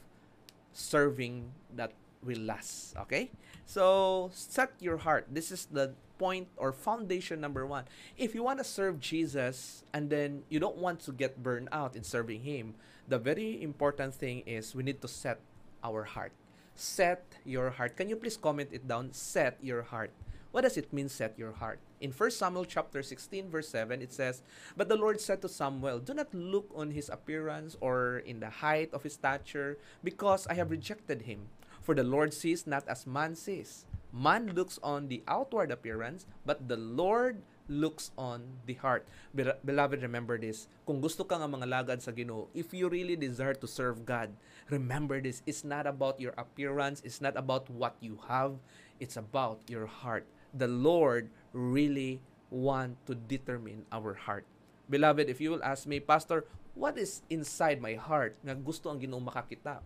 serving 0.74 1.52
that 1.76 1.94
will 2.24 2.40
last. 2.40 2.96
Okay? 2.98 3.32
So 3.66 4.30
set 4.34 4.74
your 4.80 4.98
heart. 4.98 5.28
This 5.32 5.52
is 5.52 5.66
the 5.72 5.94
point 6.18 6.48
or 6.58 6.74
foundation 6.74 7.40
number 7.40 7.66
one. 7.66 7.86
If 8.18 8.36
you 8.36 8.44
want 8.44 8.60
to 8.60 8.66
serve 8.66 9.00
Jesus 9.00 9.84
and 9.94 10.10
then 10.10 10.44
you 10.50 10.60
don't 10.60 10.78
want 10.78 11.00
to 11.08 11.12
get 11.12 11.42
burned 11.42 11.70
out 11.72 11.96
in 11.96 12.04
serving 12.04 12.42
Him, 12.42 12.76
the 13.08 13.18
very 13.18 13.62
important 13.64 14.14
thing 14.14 14.44
is 14.46 14.76
we 14.76 14.84
need 14.84 15.02
to 15.02 15.08
set 15.08 15.40
our 15.84 16.04
heart. 16.04 16.34
Set 16.80 17.36
your 17.44 17.76
heart. 17.76 18.00
Can 18.00 18.08
you 18.08 18.16
please 18.16 18.40
comment 18.40 18.72
it 18.72 18.88
down? 18.88 19.12
Set 19.12 19.60
your 19.60 19.84
heart. 19.84 20.16
What 20.56 20.64
does 20.64 20.78
it 20.78 20.94
mean, 20.94 21.10
set 21.10 21.38
your 21.38 21.52
heart? 21.52 21.78
In 22.00 22.16
1 22.16 22.32
Samuel 22.32 22.64
chapter 22.64 23.04
16, 23.04 23.52
verse 23.52 23.68
7, 23.68 24.02
it 24.02 24.14
says, 24.14 24.42
But 24.78 24.88
the 24.88 24.96
Lord 24.96 25.20
said 25.20 25.42
to 25.42 25.50
Samuel, 25.50 26.00
Do 26.00 26.14
not 26.14 26.34
look 26.34 26.72
on 26.74 26.92
his 26.92 27.10
appearance 27.10 27.76
or 27.82 28.24
in 28.24 28.40
the 28.40 28.50
height 28.50 28.94
of 28.94 29.04
his 29.04 29.20
stature, 29.20 29.78
because 30.06 30.48
I 30.48 30.54
have 30.54 30.72
rejected 30.72 31.24
him. 31.24 31.52
For 31.84 31.94
the 31.94 32.08
Lord 32.08 32.34
sees 32.34 32.66
not 32.66 32.88
as 32.88 33.06
man 33.06 33.36
sees. 33.36 33.84
Man 34.14 34.56
looks 34.56 34.80
on 34.82 35.10
the 35.10 35.22
outward 35.28 35.72
appearance, 35.72 36.26
but 36.46 36.70
the 36.70 36.78
Lord 36.78 37.44
looks 37.70 38.12
on 38.18 38.60
the 38.66 38.74
heart. 38.82 39.06
Beloved, 39.38 40.02
remember 40.02 40.36
this. 40.42 40.68
Kung 40.84 41.00
gusto 41.00 41.24
ka 41.24 41.38
nga 41.38 41.48
mga 41.48 41.70
lagad 41.70 42.02
sa 42.02 42.12
Ginoo, 42.12 42.50
if 42.58 42.74
you 42.74 42.90
really 42.90 43.16
desire 43.16 43.54
to 43.54 43.70
serve 43.70 44.04
God, 44.04 44.34
remember 44.74 45.22
this. 45.22 45.46
It's 45.46 45.64
not 45.64 45.86
about 45.86 46.20
your 46.20 46.34
appearance, 46.36 47.06
it's 47.06 47.22
not 47.22 47.38
about 47.38 47.70
what 47.70 47.96
you 48.02 48.18
have, 48.28 48.58
it's 49.00 49.16
about 49.16 49.62
your 49.70 49.86
heart. 49.86 50.26
The 50.52 50.68
Lord 50.68 51.30
really 51.54 52.20
want 52.50 52.98
to 53.06 53.14
determine 53.14 53.86
our 53.94 54.18
heart. 54.18 54.50
Beloved, 54.90 55.30
if 55.30 55.38
you 55.38 55.54
will 55.54 55.64
ask 55.64 55.86
me, 55.86 56.02
Pastor, 56.02 56.50
what 56.74 56.98
is 56.98 57.22
inside 57.30 57.78
my 57.78 57.94
heart 57.94 58.34
nga 58.42 58.58
gusto 58.58 58.90
ang 58.90 58.98
Ginoo 58.98 59.22
makakita? 59.22 59.86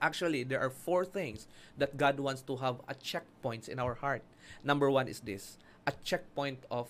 Actually, 0.00 0.44
there 0.44 0.60
are 0.60 0.72
four 0.72 1.04
things 1.04 1.46
that 1.78 1.96
God 1.96 2.18
wants 2.20 2.42
to 2.44 2.56
have 2.60 2.80
a 2.88 2.94
checkpoints 2.96 3.68
in 3.68 3.78
our 3.78 3.94
heart. 3.94 4.24
Number 4.64 4.90
one 4.90 5.08
is 5.08 5.20
this 5.20 5.56
a 5.86 5.92
checkpoint 6.02 6.64
of 6.70 6.88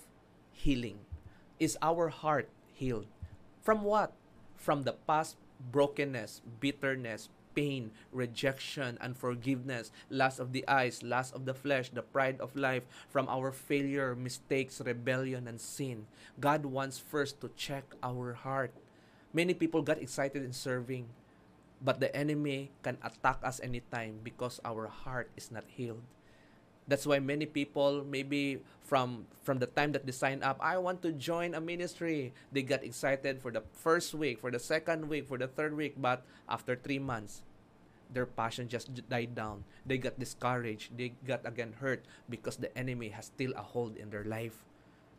healing. 0.51 0.99
Is 1.59 1.77
our 1.81 2.09
heart 2.09 2.49
healed? 2.73 3.07
From 3.61 3.83
what? 3.83 4.13
From 4.55 4.83
the 4.83 4.93
past 4.93 5.37
brokenness, 5.71 6.41
bitterness, 6.59 7.29
pain, 7.55 7.91
rejection, 8.11 8.97
unforgiveness, 8.99 9.91
lust 10.09 10.39
of 10.39 10.51
the 10.51 10.67
eyes, 10.67 11.03
lust 11.03 11.33
of 11.33 11.45
the 11.45 11.53
flesh, 11.53 11.89
the 11.89 12.01
pride 12.01 12.39
of 12.41 12.55
life, 12.55 12.83
from 13.09 13.27
our 13.29 13.51
failure, 13.51 14.15
mistakes, 14.15 14.81
rebellion, 14.83 15.47
and 15.47 15.61
sin. 15.61 16.07
God 16.39 16.65
wants 16.65 16.99
first 16.99 17.39
to 17.41 17.49
check 17.55 17.95
our 18.03 18.33
heart. 18.33 18.73
Many 19.33 19.53
people 19.53 19.81
got 19.81 20.01
excited 20.01 20.43
in 20.43 20.51
serving 20.53 21.07
but 21.81 21.99
the 21.99 22.09
enemy 22.15 22.71
can 22.83 22.97
attack 23.03 23.39
us 23.43 23.59
anytime 23.61 24.19
because 24.23 24.59
our 24.63 24.87
heart 24.87 25.29
is 25.35 25.51
not 25.51 25.63
healed. 25.67 26.01
That's 26.87 27.05
why 27.05 27.17
many 27.19 27.45
people 27.45 28.05
maybe 28.05 28.61
from 28.85 29.25
from 29.41 29.57
the 29.57 29.65
time 29.65 29.91
that 29.93 30.05
they 30.05 30.13
sign 30.13 30.45
up, 30.45 30.61
I 30.61 30.77
want 30.77 31.01
to 31.01 31.11
join 31.11 31.57
a 31.57 31.61
ministry. 31.61 32.33
They 32.53 32.61
got 32.61 32.85
excited 32.85 33.41
for 33.41 33.49
the 33.49 33.65
first 33.73 34.13
week, 34.13 34.37
for 34.37 34.51
the 34.53 34.61
second 34.61 35.09
week, 35.09 35.25
for 35.25 35.37
the 35.37 35.49
third 35.49 35.73
week, 35.73 35.97
but 35.97 36.21
after 36.45 36.77
3 36.77 37.01
months, 37.01 37.41
their 38.13 38.29
passion 38.29 38.69
just 38.69 38.93
died 39.09 39.33
down. 39.33 39.65
They 39.85 39.97
got 39.97 40.21
discouraged. 40.21 40.93
They 40.93 41.17
got 41.25 41.41
again 41.41 41.73
hurt 41.81 42.05
because 42.29 42.61
the 42.61 42.69
enemy 42.77 43.09
has 43.09 43.33
still 43.33 43.57
a 43.57 43.65
hold 43.65 43.97
in 43.97 44.13
their 44.13 44.25
life. 44.25 44.61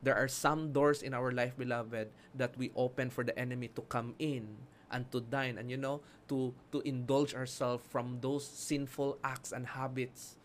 There 0.03 0.15
are 0.15 0.31
some 0.31 0.71
doors 0.71 1.03
in 1.03 1.11
our 1.11 1.35
life, 1.35 1.59
beloved, 1.59 2.15
that 2.39 2.55
we 2.55 2.71
open 2.79 3.11
for 3.11 3.27
the 3.27 3.35
enemy 3.35 3.75
to 3.75 3.83
come 3.91 4.15
in 4.23 4.47
and 4.91 5.11
to 5.11 5.19
dine 5.19 5.59
and 5.59 5.67
you 5.67 5.77
know 5.77 5.99
to 6.31 6.55
to 6.71 6.79
indulge 6.87 7.35
ourselves 7.35 7.83
from 7.91 8.23
those 8.23 8.47
sinful 8.47 9.19
acts 9.27 9.51
and 9.51 9.67
habits 9.67 10.36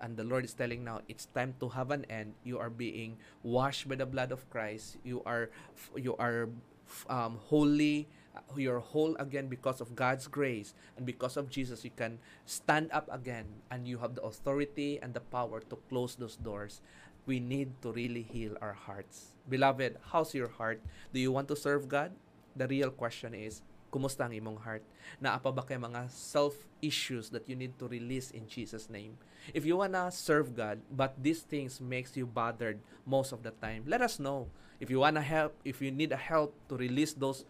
and 0.00 0.16
the 0.16 0.24
lord 0.24 0.44
is 0.44 0.54
telling 0.54 0.84
now 0.84 1.00
it's 1.08 1.26
time 1.32 1.54
to 1.60 1.68
have 1.68 1.90
an 1.90 2.04
end. 2.10 2.34
You 2.44 2.58
are 2.58 2.70
being 2.70 3.18
washed 3.42 3.88
by 3.88 3.96
the 3.96 4.06
blood 4.06 4.32
of 4.32 4.48
christ. 4.50 4.96
You 5.04 5.22
are 5.24 5.50
you 5.96 6.16
are 6.16 6.48
um, 7.08 7.38
holy 7.46 8.08
you're 8.56 8.78
whole 8.80 9.14
again 9.16 9.48
because 9.48 9.80
of 9.80 9.94
god's 9.94 10.26
grace. 10.26 10.74
And 10.96 11.04
because 11.04 11.36
of 11.36 11.50
jesus 11.50 11.84
you 11.84 11.90
can 11.94 12.18
stand 12.46 12.90
up 12.92 13.08
again 13.12 13.46
and 13.70 13.86
you 13.86 13.98
have 13.98 14.14
the 14.14 14.22
authority 14.22 14.98
and 15.02 15.14
the 15.14 15.20
power 15.20 15.60
to 15.60 15.76
close 15.88 16.16
those 16.16 16.36
doors. 16.36 16.80
We 17.26 17.38
need 17.38 17.80
to 17.82 17.92
really 17.92 18.22
heal 18.22 18.56
our 18.60 18.72
hearts. 18.72 19.32
Beloved 19.48 19.98
how's 20.12 20.34
your 20.34 20.48
heart? 20.48 20.80
Do 21.12 21.20
you 21.20 21.32
want 21.32 21.48
to 21.48 21.56
serve 21.56 21.88
god? 21.88 22.12
The 22.56 22.66
real 22.66 22.90
question 22.90 23.34
is 23.34 23.62
Kumusta 23.90 24.24
ang 24.26 24.34
imong 24.34 24.62
heart? 24.62 24.86
Naapa 25.18 25.50
ba 25.50 25.66
kay 25.66 25.74
mga 25.74 26.06
self-issues 26.08 27.34
that 27.34 27.44
you 27.50 27.58
need 27.58 27.74
to 27.76 27.90
release 27.90 28.30
in 28.30 28.46
Jesus' 28.46 28.86
name? 28.86 29.18
If 29.50 29.66
you 29.66 29.76
wanna 29.76 30.14
serve 30.14 30.54
God, 30.54 30.78
but 30.94 31.18
these 31.18 31.42
things 31.42 31.82
makes 31.82 32.14
you 32.14 32.24
bothered 32.24 32.78
most 33.02 33.34
of 33.34 33.42
the 33.42 33.50
time, 33.58 33.84
let 33.90 34.00
us 34.00 34.22
know. 34.22 34.46
If 34.78 34.88
you 34.88 35.02
wanna 35.02 35.22
help, 35.26 35.58
if 35.66 35.82
you 35.82 35.90
need 35.90 36.14
a 36.14 36.20
help 36.20 36.54
to 36.70 36.78
release 36.78 37.12
those 37.12 37.44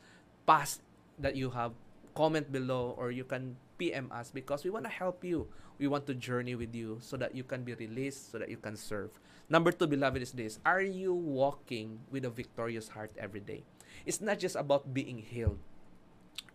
past 0.49 0.81
that 1.21 1.37
you 1.37 1.53
have, 1.53 1.77
comment 2.17 2.51
below 2.51 2.97
or 2.99 3.13
you 3.13 3.23
can 3.23 3.57
PM 3.81 4.13
us 4.13 4.29
because 4.29 4.61
we 4.61 4.69
want 4.69 4.85
to 4.85 4.93
help 4.93 5.25
you. 5.25 5.49
We 5.81 5.89
want 5.89 6.05
to 6.13 6.15
journey 6.15 6.53
with 6.53 6.77
you 6.77 7.01
so 7.01 7.17
that 7.17 7.33
you 7.33 7.41
can 7.41 7.65
be 7.65 7.73
released, 7.73 8.29
so 8.29 8.37
that 8.37 8.53
you 8.53 8.61
can 8.61 8.77
serve. 8.77 9.17
Number 9.49 9.73
two, 9.73 9.89
beloved, 9.89 10.21
is 10.21 10.37
this 10.37 10.61
Are 10.69 10.85
you 10.85 11.17
walking 11.17 12.05
with 12.13 12.29
a 12.29 12.31
victorious 12.31 12.93
heart 12.93 13.17
every 13.17 13.41
day? 13.41 13.65
It's 14.05 14.21
not 14.21 14.39
just 14.39 14.61
about 14.61 14.93
being 14.93 15.17
healed, 15.17 15.57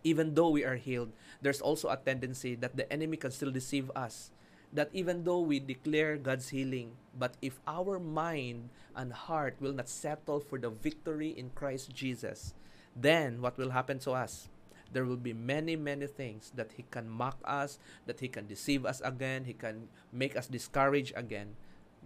even 0.04 0.34
though 0.34 0.50
we 0.50 0.64
are 0.64 0.76
healed, 0.76 1.12
there's 1.42 1.60
also 1.60 1.88
a 1.88 1.96
tendency 1.96 2.54
that 2.56 2.76
the 2.76 2.90
enemy 2.92 3.16
can 3.16 3.30
still 3.30 3.50
deceive 3.50 3.90
us. 3.94 4.30
That 4.72 4.90
even 4.92 5.24
though 5.24 5.40
we 5.40 5.60
declare 5.60 6.16
God's 6.16 6.50
healing, 6.50 6.92
but 7.16 7.34
if 7.40 7.60
our 7.66 7.98
mind 7.98 8.70
and 8.94 9.12
heart 9.12 9.56
will 9.60 9.72
not 9.72 9.88
settle 9.88 10.40
for 10.40 10.58
the 10.58 10.70
victory 10.70 11.30
in 11.30 11.50
Christ 11.54 11.94
Jesus, 11.94 12.54
then 12.94 13.40
what 13.40 13.56
will 13.56 13.70
happen 13.70 13.98
to 14.00 14.12
us? 14.12 14.48
There 14.92 15.04
will 15.04 15.16
be 15.16 15.32
many, 15.32 15.76
many 15.76 16.06
things 16.06 16.52
that 16.54 16.72
He 16.76 16.84
can 16.90 17.08
mock 17.08 17.38
us, 17.44 17.78
that 18.06 18.20
He 18.20 18.28
can 18.28 18.46
deceive 18.46 18.86
us 18.86 19.00
again, 19.04 19.44
He 19.44 19.52
can 19.52 19.88
make 20.12 20.36
us 20.36 20.46
discouraged 20.46 21.12
again. 21.16 21.56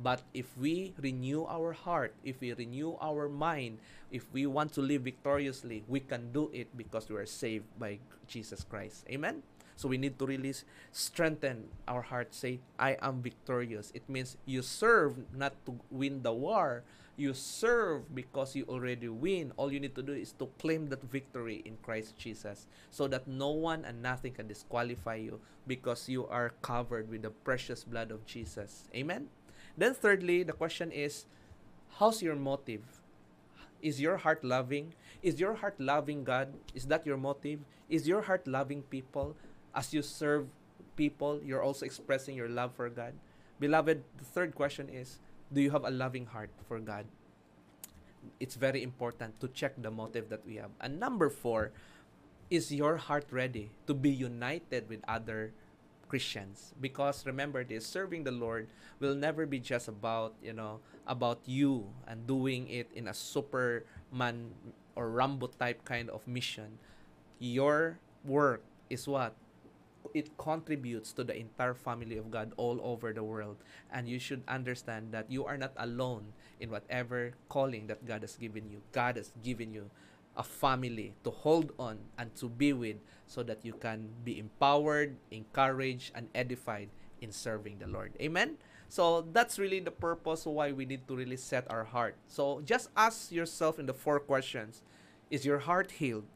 But 0.02 0.22
if 0.32 0.56
we 0.56 0.94
renew 0.96 1.44
our 1.44 1.72
heart, 1.72 2.14
if 2.24 2.40
we 2.40 2.52
renew 2.52 2.96
our 3.00 3.28
mind, 3.28 3.78
if 4.10 4.24
we 4.32 4.46
want 4.46 4.72
to 4.74 4.80
live 4.80 5.02
victoriously, 5.02 5.84
we 5.88 6.00
can 6.00 6.32
do 6.32 6.50
it 6.52 6.72
because 6.76 7.08
we 7.08 7.16
are 7.16 7.28
saved 7.28 7.68
by 7.78 7.98
Jesus 8.26 8.64
Christ. 8.64 9.04
Amen? 9.10 9.42
So 9.76 9.88
we 9.88 9.96
need 9.96 10.18
to 10.18 10.26
really 10.26 10.52
strengthen 10.92 11.68
our 11.88 12.02
heart. 12.02 12.34
Say, 12.34 12.60
I 12.78 12.96
am 13.00 13.22
victorious. 13.22 13.92
It 13.94 14.08
means 14.08 14.36
you 14.44 14.60
serve 14.60 15.16
not 15.32 15.56
to 15.64 15.80
win 15.90 16.20
the 16.22 16.32
war. 16.32 16.84
You 17.16 17.32
serve 17.32 18.14
because 18.14 18.56
you 18.56 18.64
already 18.68 19.08
win. 19.08 19.52
All 19.56 19.72
you 19.72 19.80
need 19.80 19.94
to 19.96 20.02
do 20.02 20.12
is 20.12 20.32
to 20.40 20.48
claim 20.58 20.88
that 20.88 21.04
victory 21.04 21.60
in 21.64 21.76
Christ 21.80 22.16
Jesus 22.16 22.66
so 22.90 23.08
that 23.08 23.28
no 23.28 23.50
one 23.50 23.84
and 23.84 24.00
nothing 24.00 24.32
can 24.32 24.48
disqualify 24.48 25.16
you 25.16 25.40
because 25.66 26.08
you 26.08 26.26
are 26.28 26.52
covered 26.60 27.08
with 27.08 27.22
the 27.22 27.30
precious 27.30 27.84
blood 27.84 28.10
of 28.10 28.24
Jesus. 28.24 28.88
Amen? 28.94 29.28
Then 29.80 29.96
thirdly, 29.96 30.44
the 30.44 30.52
question 30.52 30.92
is, 30.92 31.24
how's 31.96 32.20
your 32.20 32.36
motive? 32.36 32.84
Is 33.80 33.96
your 33.96 34.18
heart 34.20 34.44
loving? 34.44 34.92
Is 35.24 35.40
your 35.40 35.54
heart 35.56 35.80
loving 35.80 36.20
God? 36.22 36.52
Is 36.74 36.84
that 36.92 37.08
your 37.08 37.16
motive? 37.16 37.64
Is 37.88 38.06
your 38.06 38.20
heart 38.20 38.44
loving 38.44 38.82
people? 38.92 39.40
As 39.74 39.94
you 39.96 40.02
serve 40.02 40.52
people, 40.96 41.40
you're 41.40 41.62
also 41.64 41.86
expressing 41.86 42.36
your 42.36 42.52
love 42.52 42.76
for 42.76 42.90
God. 42.90 43.14
Beloved, 43.58 44.04
the 44.20 44.24
third 44.24 44.54
question 44.54 44.90
is, 44.92 45.16
do 45.50 45.62
you 45.62 45.70
have 45.70 45.88
a 45.88 45.90
loving 45.90 46.26
heart 46.26 46.50
for 46.68 46.78
God? 46.78 47.06
It's 48.38 48.60
very 48.60 48.82
important 48.82 49.40
to 49.40 49.48
check 49.48 49.80
the 49.80 49.90
motive 49.90 50.28
that 50.28 50.44
we 50.44 50.56
have. 50.56 50.76
And 50.84 51.00
number 51.00 51.30
four, 51.30 51.72
is 52.50 52.68
your 52.68 52.98
heart 52.98 53.32
ready 53.32 53.70
to 53.86 53.94
be 53.94 54.10
united 54.10 54.90
with 54.90 55.00
other 55.08 55.54
Christians 56.10 56.74
because 56.82 57.22
remember 57.24 57.62
this 57.62 57.86
serving 57.86 58.26
the 58.26 58.34
Lord 58.34 58.66
will 58.98 59.14
never 59.14 59.46
be 59.46 59.62
just 59.62 59.86
about 59.86 60.34
you 60.42 60.52
know 60.52 60.82
about 61.06 61.38
you 61.46 61.86
and 62.10 62.26
doing 62.26 62.66
it 62.66 62.90
in 62.90 63.06
a 63.06 63.14
superman 63.14 64.50
or 64.98 65.08
Rambo 65.14 65.54
type 65.54 65.86
kind 65.86 66.10
of 66.10 66.26
mission 66.26 66.82
your 67.38 68.02
work 68.26 68.66
is 68.90 69.06
what 69.06 69.38
it 70.14 70.36
contributes 70.38 71.12
to 71.12 71.24
the 71.24 71.36
entire 71.36 71.74
family 71.74 72.16
of 72.16 72.30
God 72.30 72.52
all 72.56 72.80
over 72.82 73.12
the 73.12 73.22
world. 73.22 73.56
And 73.92 74.08
you 74.08 74.18
should 74.18 74.42
understand 74.48 75.12
that 75.12 75.30
you 75.30 75.44
are 75.44 75.56
not 75.56 75.72
alone 75.76 76.32
in 76.58 76.70
whatever 76.70 77.32
calling 77.48 77.86
that 77.88 78.04
God 78.06 78.22
has 78.22 78.36
given 78.36 78.68
you. 78.70 78.82
God 78.92 79.16
has 79.16 79.32
given 79.42 79.72
you 79.72 79.90
a 80.36 80.42
family 80.42 81.14
to 81.24 81.30
hold 81.30 81.72
on 81.78 81.98
and 82.18 82.34
to 82.36 82.48
be 82.48 82.72
with 82.72 82.96
so 83.30 83.46
that 83.46 83.62
you 83.62 83.72
can 83.72 84.10
be 84.26 84.42
empowered, 84.42 85.14
encouraged, 85.30 86.10
and 86.18 86.26
edified 86.34 86.90
in 87.22 87.30
serving 87.30 87.78
the 87.78 87.86
Lord. 87.86 88.10
Amen? 88.18 88.58
So 88.88 89.22
that's 89.22 89.56
really 89.56 89.78
the 89.78 89.94
purpose 89.94 90.44
why 90.44 90.72
we 90.72 90.84
need 90.84 91.06
to 91.06 91.14
really 91.14 91.38
set 91.38 91.70
our 91.70 91.84
heart. 91.84 92.16
So 92.26 92.60
just 92.66 92.90
ask 92.96 93.30
yourself 93.30 93.78
in 93.78 93.86
the 93.86 93.94
four 93.94 94.18
questions 94.18 94.82
Is 95.30 95.46
your 95.46 95.62
heart 95.62 96.02
healed? 96.02 96.26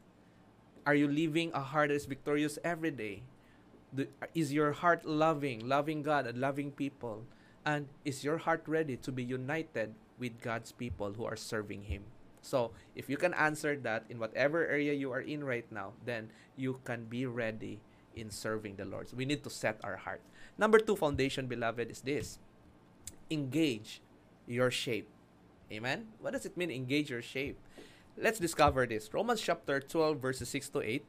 Are 0.87 0.95
you 0.95 1.11
living 1.11 1.51
a 1.53 1.59
heart 1.59 1.89
that 1.89 1.95
is 1.99 2.05
victorious 2.05 2.57
every 2.63 2.91
day? 2.91 3.23
Is 4.33 4.53
your 4.53 4.71
heart 4.71 5.03
loving, 5.03 5.67
loving 5.67 6.01
God 6.01 6.27
and 6.27 6.39
loving 6.39 6.71
people? 6.71 7.27
And 7.65 7.91
is 8.05 8.23
your 8.23 8.37
heart 8.37 8.63
ready 8.67 8.95
to 9.03 9.11
be 9.11 9.23
united 9.23 9.95
with 10.17 10.39
God's 10.39 10.71
people 10.71 11.11
who 11.11 11.25
are 11.25 11.35
serving 11.35 11.91
Him? 11.91 12.03
So, 12.45 12.77
if 12.93 13.09
you 13.09 13.17
can 13.17 13.33
answer 13.33 13.75
that 13.81 14.05
in 14.07 14.21
whatever 14.21 14.61
area 14.67 14.93
you 14.93 15.11
are 15.11 15.25
in 15.25 15.43
right 15.43 15.65
now, 15.73 15.97
then 16.05 16.29
you 16.55 16.77
can 16.85 17.05
be 17.09 17.25
ready 17.25 17.81
in 18.13 18.29
serving 18.29 18.77
the 18.77 18.85
Lord. 18.85 19.09
So 19.09 19.17
we 19.17 19.25
need 19.25 19.43
to 19.43 19.49
set 19.49 19.81
our 19.83 19.97
heart. 19.97 20.21
Number 20.57 20.77
two 20.77 20.95
foundation, 20.95 21.47
beloved, 21.47 21.89
is 21.89 22.01
this 22.01 22.37
engage 23.31 23.99
your 24.45 24.69
shape. 24.69 25.09
Amen? 25.71 26.13
What 26.21 26.33
does 26.33 26.45
it 26.45 26.55
mean, 26.55 26.69
engage 26.69 27.09
your 27.09 27.23
shape? 27.23 27.57
Let's 28.15 28.37
discover 28.37 28.85
this. 28.85 29.11
Romans 29.11 29.41
chapter 29.41 29.79
12, 29.81 30.19
verses 30.21 30.47
6 30.49 30.69
to 30.69 30.81
8. 30.81 31.05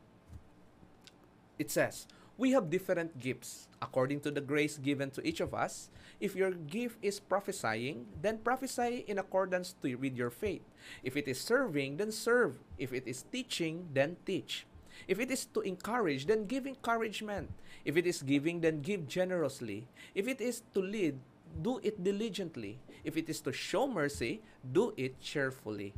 It 1.59 1.71
says, 1.71 2.07
We 2.37 2.53
have 2.53 2.69
different 2.69 3.19
gifts 3.19 3.69
according 3.81 4.21
to 4.21 4.31
the 4.31 4.45
grace 4.45 4.77
given 4.77 5.11
to 5.17 5.27
each 5.27 5.41
of 5.41 5.55
us. 5.55 5.89
If 6.21 6.37
your 6.37 6.53
gift 6.53 7.01
is 7.01 7.19
prophesying, 7.19 8.05
then 8.21 8.45
prophesy 8.45 9.05
in 9.09 9.19
accordance 9.19 9.75
to, 9.81 9.95
with 9.97 10.17
your 10.17 10.29
faith. 10.29 10.61
If 11.03 11.17
it 11.17 11.29
is 11.29 11.41
serving, 11.41 11.97
then 11.97 12.13
serve. 12.13 12.61
If 12.77 12.93
it 12.93 13.09
is 13.09 13.25
teaching, 13.33 13.89
then 13.93 14.17
teach. 14.27 14.67
If 15.09 15.19
it 15.19 15.31
is 15.31 15.47
to 15.57 15.61
encourage, 15.61 16.27
then 16.27 16.45
give 16.45 16.67
encouragement. 16.67 17.49
If 17.85 17.97
it 17.97 18.07
is 18.07 18.21
giving, 18.21 18.61
then 18.61 18.83
give 18.83 19.09
generously. 19.09 19.89
If 20.15 20.29
it 20.29 20.41
is 20.41 20.63
to 20.75 20.81
lead, 20.81 21.17
do 21.63 21.81
it 21.83 22.05
diligently. 22.05 22.81
If 23.05 23.17
it 23.17 23.29
is 23.29 23.41
to 23.43 23.53
show 23.53 23.87
mercy, 23.87 24.43
do 24.61 24.93
it 24.97 25.21
cheerfully. 25.21 25.95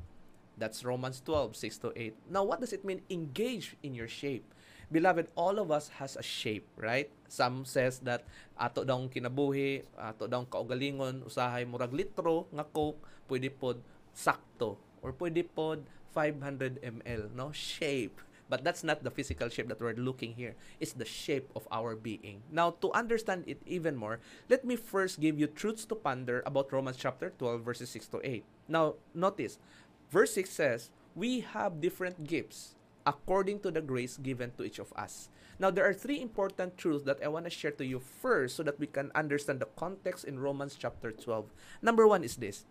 That's 0.59 0.85
Romans 0.85 1.23
12, 1.25 1.57
6 1.57 1.79
to 1.79 1.93
8. 1.95 2.15
Now, 2.31 2.43
what 2.43 2.61
does 2.61 2.73
it 2.73 2.85
mean? 2.85 3.03
Engage 3.11 3.77
in 3.83 3.95
your 3.95 4.09
shape. 4.09 4.45
Beloved, 4.89 5.29
all 5.37 5.61
of 5.61 5.69
us 5.69 5.93
has 6.01 6.17
a 6.17 6.25
shape, 6.25 6.65
right? 6.81 7.13
Some 7.29 7.69
says 7.69 8.01
that 8.09 8.25
ato 8.57 8.89
daw 8.89 9.05
kinabuhi, 9.05 9.85
ato 10.01 10.25
daw 10.25 10.49
kaugalingon, 10.49 11.29
usahay 11.29 11.69
murag 11.69 11.93
litro 11.93 12.49
nga 12.49 12.65
coke, 12.65 13.05
pwede 13.29 13.53
pod 13.53 13.85
sakto 14.17 14.81
or 15.05 15.13
pwede 15.13 15.45
pod 15.45 15.85
500 16.17 16.81
ml, 16.81 17.37
no? 17.37 17.53
Shape. 17.53 18.17
But 18.49 18.65
that's 18.65 18.81
not 18.81 19.05
the 19.05 19.13
physical 19.13 19.53
shape 19.53 19.69
that 19.69 19.77
we're 19.77 19.93
looking 19.93 20.33
here. 20.33 20.57
It's 20.81 20.97
the 20.97 21.05
shape 21.05 21.53
of 21.55 21.69
our 21.71 21.93
being. 21.95 22.41
Now, 22.49 22.81
to 22.81 22.89
understand 22.97 23.45
it 23.45 23.61
even 23.69 23.93
more, 23.93 24.25
let 24.49 24.65
me 24.65 24.75
first 24.75 25.21
give 25.21 25.39
you 25.39 25.47
truths 25.47 25.85
to 25.93 25.95
ponder 25.95 26.43
about 26.49 26.73
Romans 26.73 26.97
chapter 26.97 27.29
12, 27.37 27.61
verses 27.61 27.93
6 27.93 28.09
to 28.17 28.25
8. 28.25 28.45
Now, 28.67 28.97
notice, 29.13 29.61
verse 30.09 30.33
6 30.33 30.49
says, 30.49 30.89
We 31.15 31.41
have 31.41 31.85
different 31.85 32.25
gifts 32.25 32.78
according 33.09 33.65
to 33.65 33.73
the 33.73 33.81
grace 33.81 34.21
given 34.21 34.53
to 34.53 34.65
each 34.65 34.79
of 34.79 34.93
us. 34.93 35.33
Now, 35.59 35.73
there 35.73 35.89
are 35.89 35.97
three 35.97 36.21
important 36.21 36.77
truths 36.77 37.09
that 37.09 37.25
I 37.25 37.29
want 37.29 37.47
to 37.47 37.51
share 37.51 37.73
to 37.73 37.85
you 37.85 37.99
first 37.99 38.55
so 38.55 38.63
that 38.63 38.79
we 38.79 38.87
can 38.87 39.11
understand 39.17 39.59
the 39.59 39.73
context 39.81 40.29
in 40.29 40.39
Romans 40.39 40.77
chapter 40.79 41.11
12. 41.11 41.49
Number 41.81 42.07
one 42.07 42.23
is 42.23 42.37
this 42.37 42.67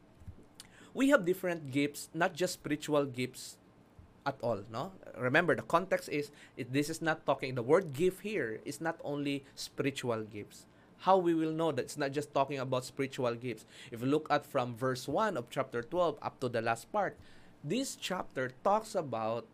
we 0.94 1.10
have 1.10 1.26
different 1.26 1.70
gifts, 1.70 2.10
not 2.14 2.34
just 2.34 2.54
spiritual 2.54 3.06
gifts 3.06 3.58
at 4.26 4.36
all 4.44 4.60
no 4.70 4.92
remember 5.18 5.56
the 5.56 5.64
context 5.64 6.10
is 6.10 6.32
it, 6.58 6.74
this 6.74 6.90
is 6.90 7.02
not 7.02 7.26
talking 7.26 7.56
the 7.56 7.64
word 7.64 7.94
gift 7.94 8.20
here 8.22 8.60
is 8.66 8.82
not 8.82 9.00
only 9.06 9.46
spiritual 9.56 10.22
gifts 10.28 10.68
how 11.08 11.16
we 11.16 11.34
will 11.34 11.54
know 11.54 11.72
that 11.72 11.86
it's 11.86 11.96
not 11.96 12.12
just 12.12 12.34
talking 12.34 12.60
about 12.60 12.84
spiritual 12.84 13.34
gifts 13.36 13.64
if 13.90 14.02
you 14.02 14.08
look 14.08 14.28
at 14.30 14.46
from 14.46 14.76
verse 14.76 15.08
1 15.08 15.38
of 15.38 15.50
chapter 15.50 15.82
12 15.82 16.20
up 16.22 16.38
to 16.42 16.50
the 16.50 16.62
last 16.62 16.92
part 16.92 17.16
this 17.64 17.96
chapter 17.96 18.52
talks 18.66 18.96
about 18.96 19.48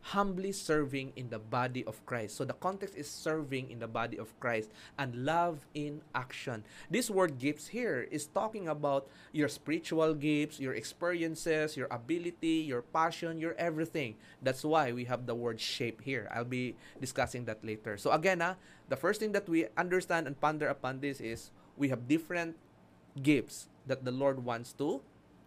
humbly 0.00 0.52
serving 0.52 1.12
in 1.16 1.28
the 1.28 1.38
body 1.38 1.84
of 1.84 2.04
Christ. 2.06 2.36
So 2.36 2.44
the 2.44 2.54
context 2.54 2.96
is 2.96 3.08
serving 3.08 3.70
in 3.70 3.78
the 3.78 3.88
body 3.88 4.18
of 4.18 4.32
Christ 4.40 4.70
and 4.98 5.24
love 5.24 5.66
in 5.74 6.00
action. 6.14 6.64
This 6.90 7.10
word 7.10 7.38
gifts 7.38 7.68
here 7.68 8.08
is 8.10 8.26
talking 8.26 8.68
about 8.68 9.08
your 9.32 9.48
spiritual 9.48 10.14
gifts, 10.14 10.58
your 10.58 10.74
experiences, 10.74 11.76
your 11.76 11.88
ability, 11.90 12.64
your 12.64 12.82
passion, 12.82 13.38
your 13.38 13.54
everything. 13.58 14.16
That's 14.42 14.64
why 14.64 14.92
we 14.92 15.04
have 15.04 15.26
the 15.26 15.34
word 15.34 15.60
shape 15.60 16.00
here. 16.00 16.28
I'll 16.34 16.44
be 16.44 16.76
discussing 17.00 17.44
that 17.44 17.64
later. 17.64 17.96
So 17.96 18.12
again, 18.12 18.40
ah, 18.42 18.56
the 18.88 18.96
first 18.96 19.20
thing 19.20 19.32
that 19.32 19.48
we 19.48 19.66
understand 19.76 20.26
and 20.26 20.40
ponder 20.40 20.68
upon 20.68 21.00
this 21.00 21.20
is 21.20 21.50
we 21.76 21.88
have 21.88 22.08
different 22.08 22.56
gifts 23.22 23.68
that 23.86 24.04
the 24.04 24.12
Lord 24.12 24.44
wants 24.44 24.72
to 24.74 25.02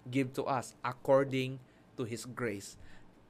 give 0.09 0.33
to 0.33 0.43
us 0.43 0.75
according 0.83 1.59
to 1.97 2.03
his 2.03 2.25
grace. 2.25 2.77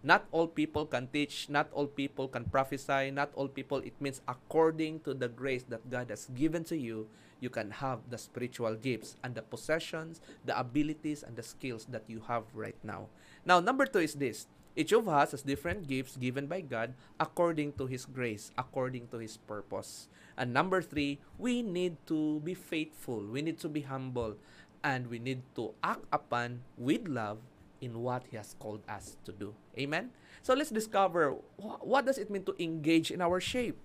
Not 0.04 0.28
all 0.36 0.52
people 0.52 0.86
can 0.86 1.08
teach, 1.08 1.48
not 1.48 1.72
all 1.72 1.88
people 1.88 2.28
can 2.28 2.44
prophesy, 2.44 3.10
not 3.10 3.32
all 3.36 3.48
people, 3.48 3.80
it 3.80 3.96
means 4.04 4.20
according 4.28 5.00
to 5.08 5.14
the 5.16 5.30
grace 5.32 5.64
that 5.72 5.90
God 5.90 6.12
has 6.12 6.28
given 6.36 6.66
to 6.66 6.76
you, 6.76 7.08
you 7.40 7.50
can 7.50 7.72
have 7.72 8.04
the 8.12 8.18
spiritual 8.18 8.76
gifts 8.76 9.16
and 9.24 9.34
the 9.34 9.42
possessions, 9.42 10.20
the 10.44 10.60
abilities, 10.60 11.24
and 11.24 11.36
the 11.36 11.44
skills 11.44 11.88
that 11.88 12.04
you 12.08 12.20
have 12.28 12.44
right 12.54 12.76
now. 12.84 13.08
Now, 13.46 13.60
number 13.60 13.86
two 13.86 14.00
is 14.00 14.16
this 14.16 14.48
each 14.76 14.92
of 14.92 15.08
us 15.08 15.32
has 15.32 15.44
different 15.44 15.88
gifts 15.88 16.18
given 16.18 16.48
by 16.48 16.62
God 16.62 16.96
according 17.20 17.80
to 17.80 17.86
His 17.86 18.04
grace, 18.04 18.52
according 18.58 19.08
to 19.16 19.24
His 19.24 19.38
purpose. 19.38 20.10
And 20.36 20.52
number 20.52 20.82
three, 20.82 21.20
we 21.38 21.62
need 21.62 21.96
to 22.08 22.42
be 22.42 22.56
faithful, 22.56 23.24
we 23.24 23.42
need 23.42 23.60
to 23.60 23.70
be 23.70 23.88
humble, 23.88 24.36
and 24.84 25.08
we 25.08 25.20
need 25.20 25.44
to 25.56 25.72
act 25.84 26.04
upon 26.12 26.68
with 26.76 27.08
love 27.08 27.40
in 27.84 28.00
what 28.00 28.24
He 28.32 28.40
has 28.40 28.56
called 28.58 28.82
us 28.88 29.20
to 29.28 29.36
do. 29.36 29.54
Amen? 29.78 30.16
So 30.42 30.56
let's 30.56 30.72
discover 30.72 31.36
wh- 31.60 31.84
what 31.84 32.08
does 32.08 32.18
it 32.18 32.32
mean 32.32 32.48
to 32.48 32.56
engage 32.58 33.12
in 33.12 33.20
our 33.20 33.44
shape. 33.44 33.76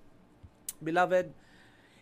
Beloved, 0.83 1.35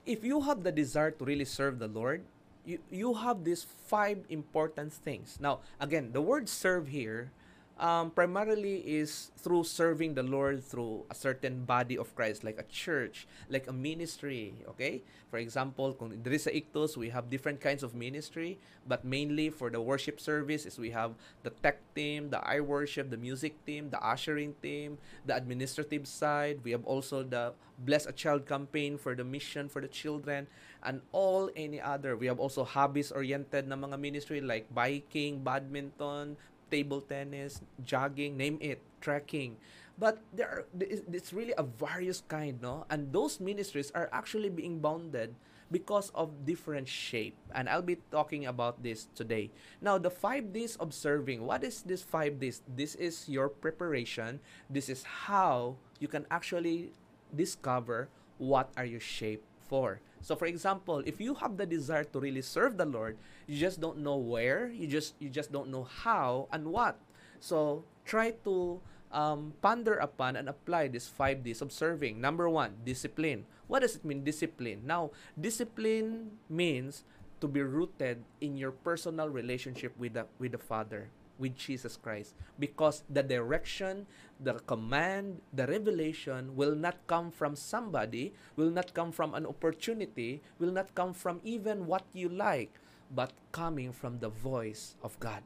if 0.04 0.22
you 0.22 0.44
have 0.44 0.62
the 0.62 0.70
desire 0.70 1.10
to 1.10 1.24
really 1.24 1.48
serve 1.48 1.80
the 1.80 1.88
Lord, 1.88 2.22
you, 2.64 2.78
you 2.90 3.14
have 3.14 3.44
these 3.44 3.64
five 3.64 4.24
important 4.28 4.92
things. 4.92 5.38
Now, 5.40 5.60
again, 5.80 6.12
the 6.12 6.20
word 6.20 6.48
serve 6.48 6.88
here 6.88 7.32
um, 7.78 8.10
primarily 8.10 8.80
is 8.80 9.30
through 9.36 9.64
serving 9.64 10.14
the 10.14 10.22
Lord 10.22 10.64
through 10.64 11.04
a 11.10 11.14
certain 11.14 11.64
body 11.64 11.98
of 11.98 12.14
Christ, 12.16 12.44
like 12.44 12.58
a 12.58 12.64
church, 12.64 13.26
like 13.48 13.68
a 13.68 13.72
ministry. 13.72 14.54
Okay, 14.68 15.02
for 15.30 15.36
example, 15.36 15.92
kung 15.92 16.16
diri 16.16 16.38
sa 16.40 16.50
Ictus, 16.50 16.96
we 16.96 17.12
have 17.12 17.28
different 17.28 17.60
kinds 17.60 17.82
of 17.84 17.94
ministry, 17.94 18.58
but 18.88 19.04
mainly 19.04 19.50
for 19.50 19.68
the 19.68 19.80
worship 19.80 20.20
service 20.20 20.64
is 20.64 20.78
we 20.80 20.90
have 20.90 21.12
the 21.44 21.50
tech 21.60 21.78
team, 21.94 22.30
the 22.30 22.40
I 22.40 22.60
worship, 22.60 23.10
the 23.10 23.20
music 23.20 23.52
team, 23.68 23.90
the 23.92 24.00
ushering 24.00 24.56
team, 24.64 24.96
the 25.28 25.36
administrative 25.36 26.08
side. 26.08 26.64
We 26.64 26.72
have 26.72 26.84
also 26.88 27.22
the 27.22 27.52
Bless 27.76 28.08
a 28.08 28.12
Child 28.12 28.48
campaign 28.48 28.96
for 28.96 29.12
the 29.12 29.24
mission 29.24 29.68
for 29.68 29.84
the 29.84 29.92
children, 29.92 30.48
and 30.80 31.04
all 31.12 31.52
any 31.52 31.76
other. 31.76 32.16
We 32.16 32.24
have 32.24 32.40
also 32.40 32.64
hobbies 32.64 33.12
oriented 33.12 33.68
na 33.68 33.76
mga 33.76 34.00
ministry 34.00 34.40
like 34.40 34.64
biking, 34.72 35.44
badminton, 35.44 36.40
table 36.70 37.00
tennis, 37.00 37.60
jogging, 37.84 38.36
name 38.36 38.58
it, 38.60 38.82
trekking. 39.00 39.56
But 39.98 40.20
there 40.32 40.48
are, 40.48 40.64
it's 40.78 41.32
really 41.32 41.54
a 41.56 41.62
various 41.62 42.22
kind, 42.28 42.60
no? 42.60 42.84
And 42.90 43.12
those 43.12 43.40
ministries 43.40 43.90
are 43.94 44.10
actually 44.12 44.50
being 44.50 44.80
bounded 44.80 45.34
because 45.70 46.10
of 46.14 46.44
different 46.44 46.86
shape. 46.86 47.36
And 47.54 47.68
I'll 47.68 47.82
be 47.82 47.98
talking 48.12 48.46
about 48.46 48.82
this 48.82 49.08
today. 49.14 49.50
Now, 49.80 49.98
the 49.98 50.10
five 50.10 50.52
Ds 50.52 50.76
observing. 50.78 51.44
what 51.44 51.64
is 51.64 51.82
this 51.82 52.02
five 52.02 52.38
Ds? 52.38 52.62
This 52.68 52.94
is 52.94 53.28
your 53.28 53.48
preparation. 53.48 54.40
This 54.68 54.88
is 54.88 55.02
how 55.02 55.76
you 55.98 56.08
can 56.08 56.26
actually 56.30 56.92
discover 57.34 58.08
what 58.38 58.70
are 58.76 58.84
your 58.84 59.00
shaped 59.00 59.44
for. 59.68 60.00
So 60.20 60.34
for 60.34 60.46
example, 60.46 61.02
if 61.06 61.20
you 61.20 61.34
have 61.34 61.56
the 61.56 61.66
desire 61.66 62.04
to 62.04 62.18
really 62.18 62.42
serve 62.42 62.76
the 62.76 62.86
Lord, 62.86 63.16
you 63.46 63.58
just 63.58 63.80
don't 63.80 63.98
know 63.98 64.16
where, 64.16 64.68
you 64.68 64.86
just 64.86 65.14
you 65.18 65.28
just 65.28 65.52
don't 65.52 65.70
know 65.70 65.84
how 65.84 66.48
and 66.50 66.72
what. 66.72 66.98
So 67.38 67.84
try 68.04 68.34
to 68.42 68.80
um, 69.12 69.54
ponder 69.62 69.96
upon 69.98 70.36
and 70.36 70.48
apply 70.48 70.88
these 70.88 71.06
five 71.06 71.44
Ds 71.44 71.60
of 71.60 71.70
serving. 71.70 72.20
Number 72.20 72.48
one, 72.48 72.82
discipline. 72.84 73.46
What 73.66 73.82
does 73.82 73.96
it 73.96 74.04
mean, 74.04 74.22
discipline? 74.22 74.82
Now, 74.86 75.10
discipline 75.38 76.38
means 76.48 77.04
to 77.40 77.48
be 77.48 77.62
rooted 77.62 78.24
in 78.40 78.56
your 78.56 78.70
personal 78.72 79.28
relationship 79.28 79.92
with 79.98 80.14
the 80.14 80.26
with 80.38 80.52
the 80.52 80.62
Father. 80.62 81.10
With 81.38 81.56
Jesus 81.56 81.96
Christ 81.96 82.34
because 82.58 83.02
the 83.08 83.22
direction, 83.22 84.06
the 84.40 84.54
command, 84.66 85.40
the 85.52 85.66
revelation 85.66 86.56
will 86.56 86.74
not 86.74 86.96
come 87.06 87.30
from 87.30 87.56
somebody, 87.56 88.32
will 88.56 88.70
not 88.70 88.94
come 88.94 89.12
from 89.12 89.34
an 89.34 89.46
opportunity, 89.46 90.42
will 90.58 90.72
not 90.72 90.94
come 90.94 91.12
from 91.12 91.40
even 91.44 91.86
what 91.86 92.04
you 92.12 92.28
like, 92.28 92.72
but 93.14 93.32
coming 93.52 93.92
from 93.92 94.18
the 94.18 94.28
voice 94.28 94.96
of 95.02 95.18
God. 95.20 95.42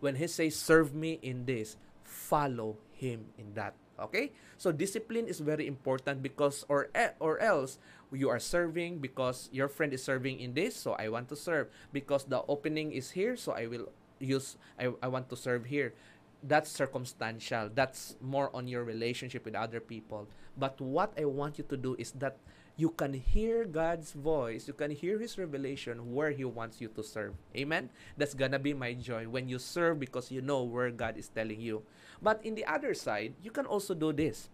When 0.00 0.16
He 0.16 0.26
says, 0.26 0.56
Serve 0.56 0.94
me 0.94 1.18
in 1.22 1.46
this, 1.46 1.76
follow 2.02 2.76
Him 2.92 3.26
in 3.38 3.54
that. 3.54 3.74
Okay? 3.98 4.32
So 4.56 4.72
discipline 4.72 5.26
is 5.26 5.40
very 5.40 5.66
important 5.66 6.22
because 6.22 6.64
or 6.68 6.88
or 7.20 7.38
else 7.38 7.78
you 8.12 8.28
are 8.28 8.38
serving 8.40 8.98
because 8.98 9.48
your 9.52 9.68
friend 9.68 9.92
is 9.92 10.02
serving 10.02 10.40
in 10.40 10.54
this, 10.54 10.76
so 10.76 10.94
I 10.94 11.08
want 11.08 11.28
to 11.30 11.36
serve 11.36 11.68
because 11.92 12.24
the 12.24 12.42
opening 12.46 12.92
is 12.92 13.10
here, 13.10 13.36
so 13.36 13.52
I 13.52 13.66
will 13.66 13.90
use 14.24 14.56
I, 14.78 14.90
I 15.02 15.08
want 15.08 15.28
to 15.30 15.36
serve 15.36 15.66
here. 15.66 15.94
That's 16.42 16.70
circumstantial. 16.70 17.70
That's 17.72 18.16
more 18.20 18.50
on 18.54 18.68
your 18.68 18.84
relationship 18.84 19.44
with 19.44 19.54
other 19.54 19.80
people. 19.80 20.28
But 20.56 20.80
what 20.80 21.12
I 21.18 21.24
want 21.24 21.58
you 21.58 21.64
to 21.64 21.76
do 21.76 21.96
is 21.98 22.12
that 22.20 22.36
you 22.76 22.90
can 22.90 23.14
hear 23.14 23.64
God's 23.64 24.12
voice, 24.12 24.66
you 24.66 24.74
can 24.74 24.90
hear 24.90 25.18
His 25.18 25.38
revelation 25.38 26.12
where 26.12 26.30
He 26.30 26.44
wants 26.44 26.80
you 26.80 26.88
to 26.88 27.02
serve. 27.02 27.34
Amen? 27.56 27.88
That's 28.18 28.34
gonna 28.34 28.58
be 28.58 28.74
my 28.74 28.94
joy 28.94 29.28
when 29.28 29.48
you 29.48 29.58
serve 29.58 30.00
because 30.00 30.30
you 30.30 30.42
know 30.42 30.62
where 30.64 30.90
God 30.90 31.16
is 31.16 31.28
telling 31.28 31.60
you. 31.60 31.82
But 32.20 32.44
in 32.44 32.54
the 32.54 32.66
other 32.66 32.94
side, 32.94 33.34
you 33.42 33.50
can 33.50 33.66
also 33.66 33.94
do 33.94 34.12
this. 34.12 34.50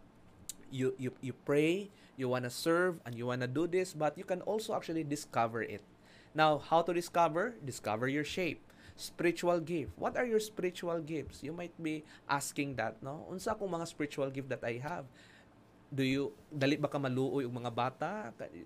You, 0.71 0.95
you, 0.99 1.13
you 1.21 1.33
pray, 1.33 1.91
you 2.17 2.29
wanna 2.29 2.51
serve, 2.51 3.01
and 3.07 3.15
you 3.15 3.27
wanna 3.27 3.49
do 3.49 3.67
this, 3.67 3.95
but 3.95 4.19
you 4.19 4.25
can 4.25 4.43
also 4.43 4.77
actually 4.77 5.05
discover 5.05 5.63
it. 5.63 5.81
Now, 6.35 6.59
how 6.59 6.83
to 6.83 6.93
discover? 6.93 7.57
Discover 7.65 8.09
your 8.09 8.25
shape 8.25 8.61
spiritual 9.01 9.59
gift. 9.65 9.97
What 9.97 10.21
are 10.21 10.29
your 10.29 10.41
spiritual 10.41 11.01
gifts? 11.01 11.41
You 11.41 11.57
might 11.57 11.73
be 11.81 12.05
asking 12.29 12.77
that, 12.77 13.01
no? 13.01 13.25
Unsa 13.33 13.57
akong 13.57 13.73
mga 13.73 13.89
spiritual 13.89 14.29
gift 14.29 14.53
that 14.53 14.61
I 14.61 14.77
have? 14.85 15.09
do 15.91 16.07
you 16.07 16.31
dali 16.55 16.79
ba 16.79 16.87
ka 16.87 17.03
maluoy 17.03 17.43
og 17.43 17.51
mga 17.51 17.71
bata 17.75 18.11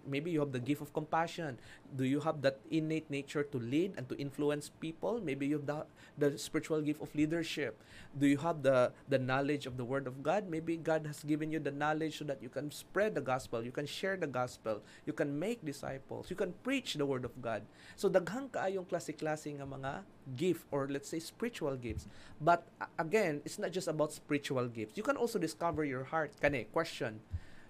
maybe 0.04 0.28
you 0.28 0.44
have 0.44 0.52
the 0.52 0.60
gift 0.60 0.84
of 0.84 0.92
compassion 0.92 1.56
do 1.96 2.04
you 2.04 2.20
have 2.20 2.44
that 2.44 2.60
innate 2.68 3.08
nature 3.08 3.40
to 3.40 3.56
lead 3.56 3.96
and 3.96 4.04
to 4.12 4.16
influence 4.20 4.68
people 4.68 5.24
maybe 5.24 5.48
you 5.48 5.56
have 5.56 5.64
the, 5.64 5.80
the 6.20 6.28
spiritual 6.36 6.84
gift 6.84 7.00
of 7.00 7.08
leadership 7.16 7.80
do 8.12 8.28
you 8.28 8.36
have 8.36 8.60
the 8.60 8.92
the 9.08 9.16
knowledge 9.16 9.64
of 9.64 9.80
the 9.80 9.84
word 9.84 10.04
of 10.04 10.20
god 10.20 10.44
maybe 10.52 10.76
god 10.76 11.08
has 11.08 11.24
given 11.24 11.48
you 11.48 11.56
the 11.56 11.72
knowledge 11.72 12.20
so 12.20 12.24
that 12.28 12.40
you 12.44 12.52
can 12.52 12.68
spread 12.68 13.16
the 13.16 13.24
gospel 13.24 13.64
you 13.64 13.72
can 13.72 13.88
share 13.88 14.20
the 14.20 14.28
gospel 14.28 14.84
you 15.08 15.12
can 15.16 15.32
make 15.32 15.64
disciples 15.64 16.28
you 16.28 16.36
can 16.36 16.52
preach 16.60 17.00
the 17.00 17.08
word 17.08 17.24
of 17.24 17.32
god 17.40 17.64
so 17.96 18.12
daghang 18.12 18.52
kaayong 18.52 18.84
klase-klase 18.84 19.48
nga 19.56 19.64
mga 19.64 20.04
gift 20.36 20.64
or 20.70 20.88
let's 20.88 21.08
say 21.08 21.20
spiritual 21.20 21.76
gifts 21.76 22.08
but 22.40 22.66
again 22.98 23.40
it's 23.44 23.58
not 23.58 23.70
just 23.70 23.88
about 23.88 24.12
spiritual 24.12 24.66
gifts 24.68 24.96
you 24.96 25.02
can 25.02 25.16
also 25.16 25.38
discover 25.38 25.84
your 25.84 26.04
heart 26.04 26.32
kani 26.40 26.64
question 26.72 27.20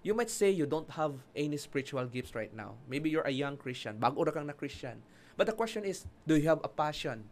You 0.04 0.12
might 0.12 0.28
say 0.28 0.50
you 0.50 0.66
don't 0.68 0.90
have 1.00 1.16
any 1.34 1.56
spiritual 1.56 2.04
gifts 2.04 2.34
right 2.36 2.52
now. 2.52 2.76
Maybe 2.86 3.08
you're 3.08 3.24
a 3.24 3.32
young 3.32 3.56
Christian, 3.56 3.96
bago 3.96 4.28
ra 4.28 4.36
kang 4.36 4.44
na 4.44 4.52
Christian. 4.52 5.00
But 5.40 5.48
the 5.48 5.56
question 5.56 5.88
is, 5.88 6.04
do 6.28 6.36
you 6.36 6.44
have 6.44 6.60
a 6.60 6.68
passion? 6.68 7.24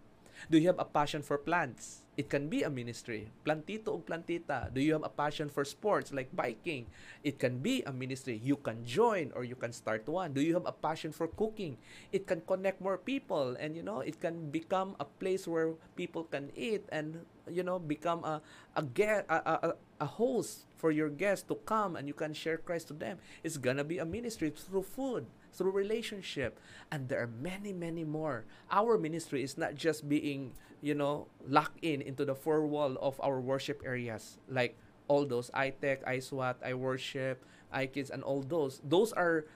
Do 0.49 0.57
you 0.57 0.73
have 0.73 0.81
a 0.81 0.89
passion 0.89 1.21
for 1.21 1.37
plants? 1.37 2.02
It 2.13 2.29
can 2.29 2.53
be 2.53 2.61
a 2.63 2.69
ministry. 2.69 3.33
Plantito 3.41 3.89
o 3.89 3.99
plantita. 4.05 4.69
Do 4.69 4.85
you 4.85 4.93
have 4.93 5.05
a 5.05 5.09
passion 5.09 5.49
for 5.49 5.65
sports 5.65 6.13
like 6.13 6.29
biking? 6.37 6.85
It 7.25 7.41
can 7.41 7.65
be 7.65 7.81
a 7.89 7.93
ministry. 7.93 8.37
You 8.37 8.57
can 8.61 8.85
join 8.85 9.33
or 9.33 9.45
you 9.45 9.57
can 9.57 9.73
start 9.73 10.05
one. 10.05 10.37
Do 10.37 10.45
you 10.45 10.53
have 10.53 10.69
a 10.69 10.77
passion 10.77 11.13
for 11.13 11.27
cooking? 11.27 11.79
It 12.13 12.27
can 12.27 12.43
connect 12.45 12.85
more 12.85 12.99
people 12.99 13.57
and 13.57 13.75
you 13.75 13.83
know, 13.83 14.01
it 14.05 14.21
can 14.21 14.51
become 14.51 14.95
a 15.01 15.09
place 15.09 15.49
where 15.49 15.73
people 15.97 16.25
can 16.25 16.53
eat 16.55 16.85
and 16.93 17.25
you 17.49 17.65
know, 17.65 17.79
become 17.81 18.25
a 18.25 18.45
a 18.77 18.83
get 18.85 19.25
a, 19.33 19.73
a, 19.73 19.75
a 20.01 20.07
host 20.07 20.69
for 20.77 20.93
your 20.93 21.09
guests 21.09 21.49
to 21.49 21.57
come 21.65 21.97
and 21.97 22.07
you 22.07 22.15
can 22.15 22.35
share 22.37 22.59
Christ 22.61 22.89
to 22.89 22.95
them. 22.95 23.19
It's 23.43 23.57
gonna 23.57 23.85
be 23.85 23.97
a 23.99 24.05
ministry 24.05 24.53
through 24.53 24.85
food 24.85 25.27
through 25.53 25.71
relationship. 25.71 26.59
And 26.91 27.09
there 27.09 27.21
are 27.23 27.29
many, 27.29 27.73
many 27.73 28.05
more. 28.05 28.45
Our 28.71 28.97
ministry 28.99 29.43
is 29.43 29.59
not 29.59 29.75
just 29.75 30.09
being, 30.09 30.53
you 30.83 30.95
know, 30.95 31.29
locked 31.49 31.79
in 31.83 32.03
into 32.03 32.25
the 32.25 32.35
four 32.35 32.67
wall 32.67 32.99
of 33.01 33.21
our 33.23 33.41
worship 33.41 33.81
areas, 33.87 34.39
like 34.49 34.77
all 35.09 35.25
those 35.25 35.51
iTech, 35.51 36.05
iSWAT, 36.05 36.57
iWorship, 36.67 37.37
iKids, 37.73 38.11
and 38.11 38.23
all 38.23 38.43
those. 38.43 38.81
Those 38.85 39.13
are 39.13 39.47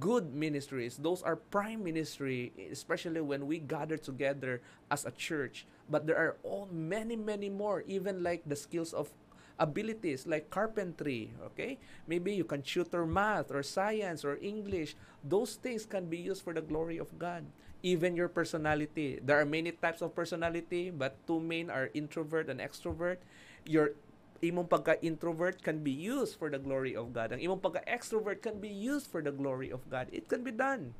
good 0.00 0.34
ministries. 0.34 0.96
Those 0.96 1.22
are 1.22 1.36
prime 1.36 1.84
ministry, 1.84 2.52
especially 2.70 3.20
when 3.20 3.46
we 3.46 3.58
gather 3.58 3.96
together 3.96 4.60
as 4.90 5.06
a 5.06 5.12
church. 5.12 5.66
But 5.88 6.06
there 6.06 6.16
are 6.16 6.36
all 6.42 6.68
many, 6.72 7.16
many 7.16 7.48
more, 7.48 7.84
even 7.86 8.22
like 8.22 8.42
the 8.46 8.56
skills 8.56 8.92
of 8.92 9.12
abilities 9.58 10.26
like 10.26 10.50
carpentry, 10.50 11.32
okay? 11.44 11.78
Maybe 12.06 12.34
you 12.34 12.44
can 12.44 12.62
tutor 12.62 13.06
math 13.06 13.50
or 13.50 13.62
science 13.62 14.24
or 14.24 14.36
English. 14.42 14.96
Those 15.24 15.54
things 15.54 15.86
can 15.86 16.06
be 16.06 16.18
used 16.18 16.42
for 16.42 16.52
the 16.52 16.60
glory 16.60 16.98
of 16.98 17.18
God. 17.18 17.44
Even 17.86 18.18
your 18.18 18.26
personality. 18.26 19.22
There 19.22 19.38
are 19.38 19.46
many 19.46 19.70
types 19.70 20.02
of 20.02 20.10
personality, 20.10 20.90
but 20.90 21.22
two 21.30 21.38
main 21.38 21.70
are 21.70 21.94
introvert 21.94 22.50
and 22.50 22.58
extrovert. 22.58 23.22
Your 23.62 23.94
imong 24.42 24.66
pagka-introvert 24.66 25.62
can 25.62 25.86
be 25.86 25.94
used 25.94 26.34
for 26.34 26.50
the 26.50 26.58
glory 26.58 26.98
of 26.98 27.14
God. 27.14 27.30
Ang 27.30 27.46
imong 27.46 27.62
pagka-extrovert 27.62 28.42
can 28.42 28.58
be 28.58 28.68
used 28.68 29.06
for 29.06 29.22
the 29.22 29.30
glory 29.30 29.70
of 29.70 29.86
God. 29.86 30.10
It 30.10 30.26
can 30.26 30.42
be 30.42 30.50
done 30.50 30.98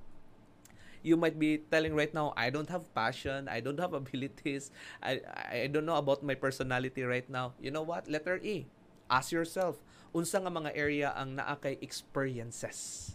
you 1.06 1.14
might 1.14 1.38
be 1.38 1.62
telling 1.70 1.94
right 1.94 2.10
now, 2.10 2.34
I 2.34 2.50
don't 2.50 2.66
have 2.66 2.90
passion, 2.90 3.46
I 3.46 3.62
don't 3.62 3.78
have 3.78 3.94
abilities, 4.02 4.74
I, 4.98 5.22
I 5.22 5.70
don't 5.70 5.86
know 5.86 5.94
about 5.94 6.26
my 6.26 6.34
personality 6.34 7.06
right 7.06 7.30
now. 7.30 7.54
You 7.62 7.70
know 7.70 7.86
what? 7.86 8.10
Letter 8.10 8.42
E. 8.42 8.66
Ask 9.06 9.30
yourself, 9.30 9.78
unsa 10.10 10.42
nga 10.42 10.50
mga 10.50 10.74
area 10.74 11.14
ang 11.14 11.38
naa 11.38 11.54
kay 11.54 11.78
experiences? 11.78 13.14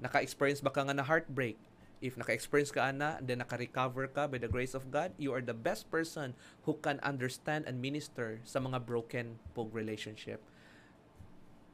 Naka-experience 0.00 0.64
ba 0.64 0.72
ka 0.72 0.88
nga 0.88 0.96
na 0.96 1.04
heartbreak? 1.04 1.60
If 2.02 2.18
naka-experience 2.18 2.74
ka 2.74 2.90
ana, 2.90 3.22
and 3.22 3.30
then 3.30 3.38
naka-recover 3.38 4.10
ka 4.10 4.26
by 4.26 4.42
the 4.42 4.50
grace 4.50 4.74
of 4.74 4.90
God, 4.90 5.14
you 5.22 5.30
are 5.30 5.40
the 5.40 5.54
best 5.54 5.86
person 5.86 6.34
who 6.66 6.74
can 6.82 6.98
understand 7.06 7.70
and 7.70 7.78
minister 7.78 8.42
sa 8.42 8.58
mga 8.58 8.82
broken 8.82 9.38
pog 9.54 9.70
relationship. 9.70 10.42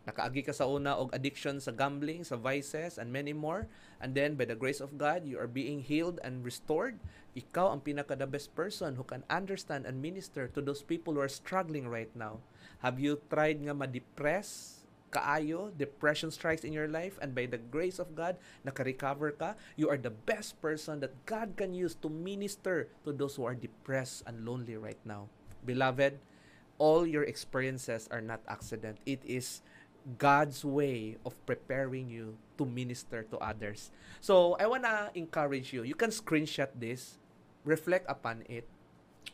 Nakaagi 0.04 0.44
ka 0.44 0.52
sa 0.52 0.68
una 0.68 0.96
og 0.96 1.12
addiction 1.16 1.60
sa 1.60 1.72
gambling, 1.72 2.24
sa 2.28 2.36
vices, 2.36 3.00
and 3.00 3.08
many 3.08 3.32
more. 3.32 3.68
And 4.00 4.12
then, 4.12 4.36
by 4.36 4.44
the 4.44 4.56
grace 4.56 4.80
of 4.84 5.00
God, 5.00 5.24
you 5.24 5.40
are 5.40 5.48
being 5.48 5.84
healed 5.84 6.16
and 6.24 6.44
restored. 6.44 7.00
Ikaw 7.32 7.76
ang 7.76 7.80
pinaka 7.84 8.16
the 8.16 8.28
best 8.28 8.56
person 8.56 8.96
who 8.96 9.04
can 9.04 9.24
understand 9.28 9.84
and 9.84 10.00
minister 10.00 10.48
to 10.52 10.60
those 10.60 10.80
people 10.80 11.16
who 11.16 11.24
are 11.24 11.28
struggling 11.28 11.88
right 11.88 12.12
now. 12.12 12.40
Have 12.80 12.96
you 12.96 13.20
tried 13.32 13.60
nga 13.64 13.76
ma-depress 13.76 14.77
kaayo, 15.10 15.72
depression 15.76 16.30
strikes 16.30 16.64
in 16.64 16.72
your 16.72 16.88
life, 16.88 17.18
and 17.20 17.34
by 17.34 17.46
the 17.46 17.58
grace 17.58 17.98
of 17.98 18.14
God, 18.14 18.36
naka-recover 18.64 19.32
ka, 19.32 19.54
you 19.76 19.88
are 19.88 19.98
the 19.98 20.12
best 20.12 20.60
person 20.60 21.00
that 21.00 21.14
God 21.26 21.56
can 21.56 21.74
use 21.74 21.94
to 22.02 22.08
minister 22.08 22.88
to 23.04 23.12
those 23.12 23.36
who 23.36 23.44
are 23.44 23.54
depressed 23.54 24.22
and 24.26 24.44
lonely 24.46 24.76
right 24.76 25.00
now. 25.04 25.28
Beloved, 25.64 26.18
all 26.78 27.06
your 27.06 27.24
experiences 27.24 28.08
are 28.10 28.22
not 28.22 28.40
accident. 28.48 28.98
It 29.04 29.20
is 29.24 29.62
God's 30.16 30.64
way 30.64 31.16
of 31.26 31.34
preparing 31.44 32.08
you 32.08 32.38
to 32.56 32.64
minister 32.64 33.26
to 33.28 33.36
others. 33.38 33.90
So, 34.20 34.56
I 34.56 34.66
want 34.66 34.84
to 34.84 35.10
encourage 35.14 35.72
you. 35.72 35.82
You 35.82 35.94
can 35.94 36.10
screenshot 36.10 36.70
this, 36.74 37.18
reflect 37.64 38.06
upon 38.08 38.44
it. 38.48 38.64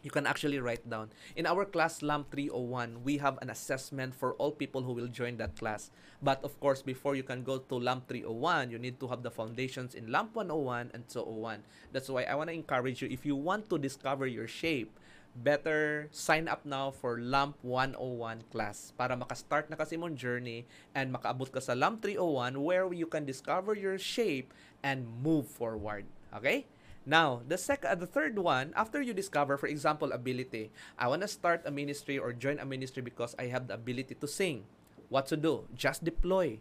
You 0.03 0.11
can 0.11 0.27
actually 0.27 0.59
write 0.59 0.89
down. 0.89 1.11
In 1.37 1.47
our 1.47 1.65
class 1.65 2.03
LAMP 2.03 2.31
301, 2.31 3.05
we 3.05 3.19
have 3.19 3.39
an 3.41 3.51
assessment 3.51 4.15
for 4.15 4.35
all 4.35 4.53
people 4.53 4.83
who 4.83 4.93
will 4.93 5.09
join 5.09 5.37
that 5.39 5.57
class. 5.57 5.91
But 6.23 6.43
of 6.45 6.59
course, 6.61 6.83
before 6.83 7.15
you 7.15 7.23
can 7.23 7.43
go 7.43 7.59
to 7.59 7.75
LAMP 7.77 8.09
301, 8.09 8.71
you 8.71 8.79
need 8.79 9.01
to 9.01 9.09
have 9.09 9.23
the 9.23 9.31
foundations 9.31 9.95
in 9.95 10.11
LAMP 10.11 10.35
101 10.35 10.91
and 10.93 11.09
201. 11.09 11.63
That's 11.93 12.09
why 12.09 12.25
I 12.25 12.35
want 12.35 12.51
to 12.51 12.55
encourage 12.55 13.03
you 13.03 13.09
if 13.09 13.25
you 13.25 13.37
want 13.37 13.71
to 13.71 13.79
discover 13.79 14.27
your 14.27 14.49
shape, 14.49 14.93
better 15.35 16.07
sign 16.15 16.47
up 16.47 16.63
now 16.63 16.91
for 16.95 17.19
LAMP 17.19 17.59
101 17.63 18.47
class 18.55 18.95
para 18.95 19.19
maka-start 19.19 19.67
na 19.67 19.75
kasi 19.75 19.99
mong 19.99 20.15
journey 20.15 20.63
and 20.95 21.11
makaabot 21.11 21.51
ka 21.51 21.59
sa 21.59 21.75
LAMP 21.75 22.07
301 22.07 22.55
where 22.63 22.87
you 22.95 23.11
can 23.11 23.27
discover 23.27 23.75
your 23.75 23.99
shape 23.99 24.55
and 24.87 25.03
move 25.25 25.51
forward. 25.51 26.07
Okay? 26.31 26.67
Now, 27.05 27.45
the 27.47 27.61
second, 27.61 27.91
uh, 27.91 27.95
the 28.01 28.09
third 28.09 28.39
one, 28.39 28.73
after 28.75 29.01
you 29.01 29.13
discover, 29.13 29.57
for 29.57 29.69
example, 29.69 30.13
ability, 30.13 30.73
I 30.99 31.09
want 31.09 31.21
to 31.23 31.29
start 31.29 31.63
a 31.65 31.71
ministry 31.71 32.17
or 32.17 32.33
join 32.33 32.59
a 32.59 32.65
ministry 32.65 33.03
because 33.03 33.37
I 33.39 33.53
have 33.53 33.69
the 33.69 33.75
ability 33.75 34.17
to 34.17 34.29
sing. 34.29 34.65
What 35.13 35.27
to 35.29 35.37
do? 35.37 35.69
Just 35.77 36.03
deploy. 36.03 36.61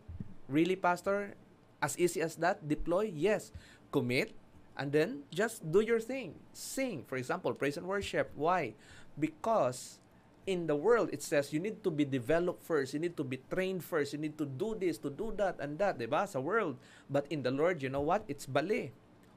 Really, 0.51 0.75
Pastor? 0.75 1.35
As 1.81 1.97
easy 1.97 2.19
as 2.19 2.35
that? 2.43 2.67
Deploy? 2.67 3.11
Yes. 3.15 3.55
Commit, 3.91 4.35
and 4.77 4.91
then 4.91 5.23
just 5.29 5.61
do 5.71 5.81
your 5.81 5.99
thing 5.99 6.33
sing 6.51 7.05
for 7.05 7.17
example 7.17 7.53
praise 7.53 7.77
and 7.77 7.85
worship 7.85 8.31
why 8.35 8.73
because 9.19 9.99
in 10.45 10.67
the 10.67 10.75
world 10.75 11.09
it 11.13 11.21
says 11.21 11.53
you 11.53 11.59
need 11.59 11.83
to 11.83 11.91
be 11.91 12.03
developed 12.03 12.63
first 12.65 12.93
you 12.93 12.99
need 12.99 13.15
to 13.15 13.23
be 13.23 13.39
trained 13.49 13.83
first 13.83 14.13
you 14.13 14.19
need 14.19 14.37
to 14.37 14.45
do 14.45 14.75
this 14.75 14.97
to 14.97 15.09
do 15.09 15.31
that 15.37 15.55
and 15.59 15.77
that 15.77 15.97
diba 15.97 16.27
sa 16.27 16.39
world 16.39 16.75
but 17.09 17.25
in 17.29 17.43
the 17.43 17.51
lord 17.51 17.81
you 17.81 17.89
know 17.89 18.01
what 18.01 18.25
it's 18.27 18.45
bali 18.45 18.91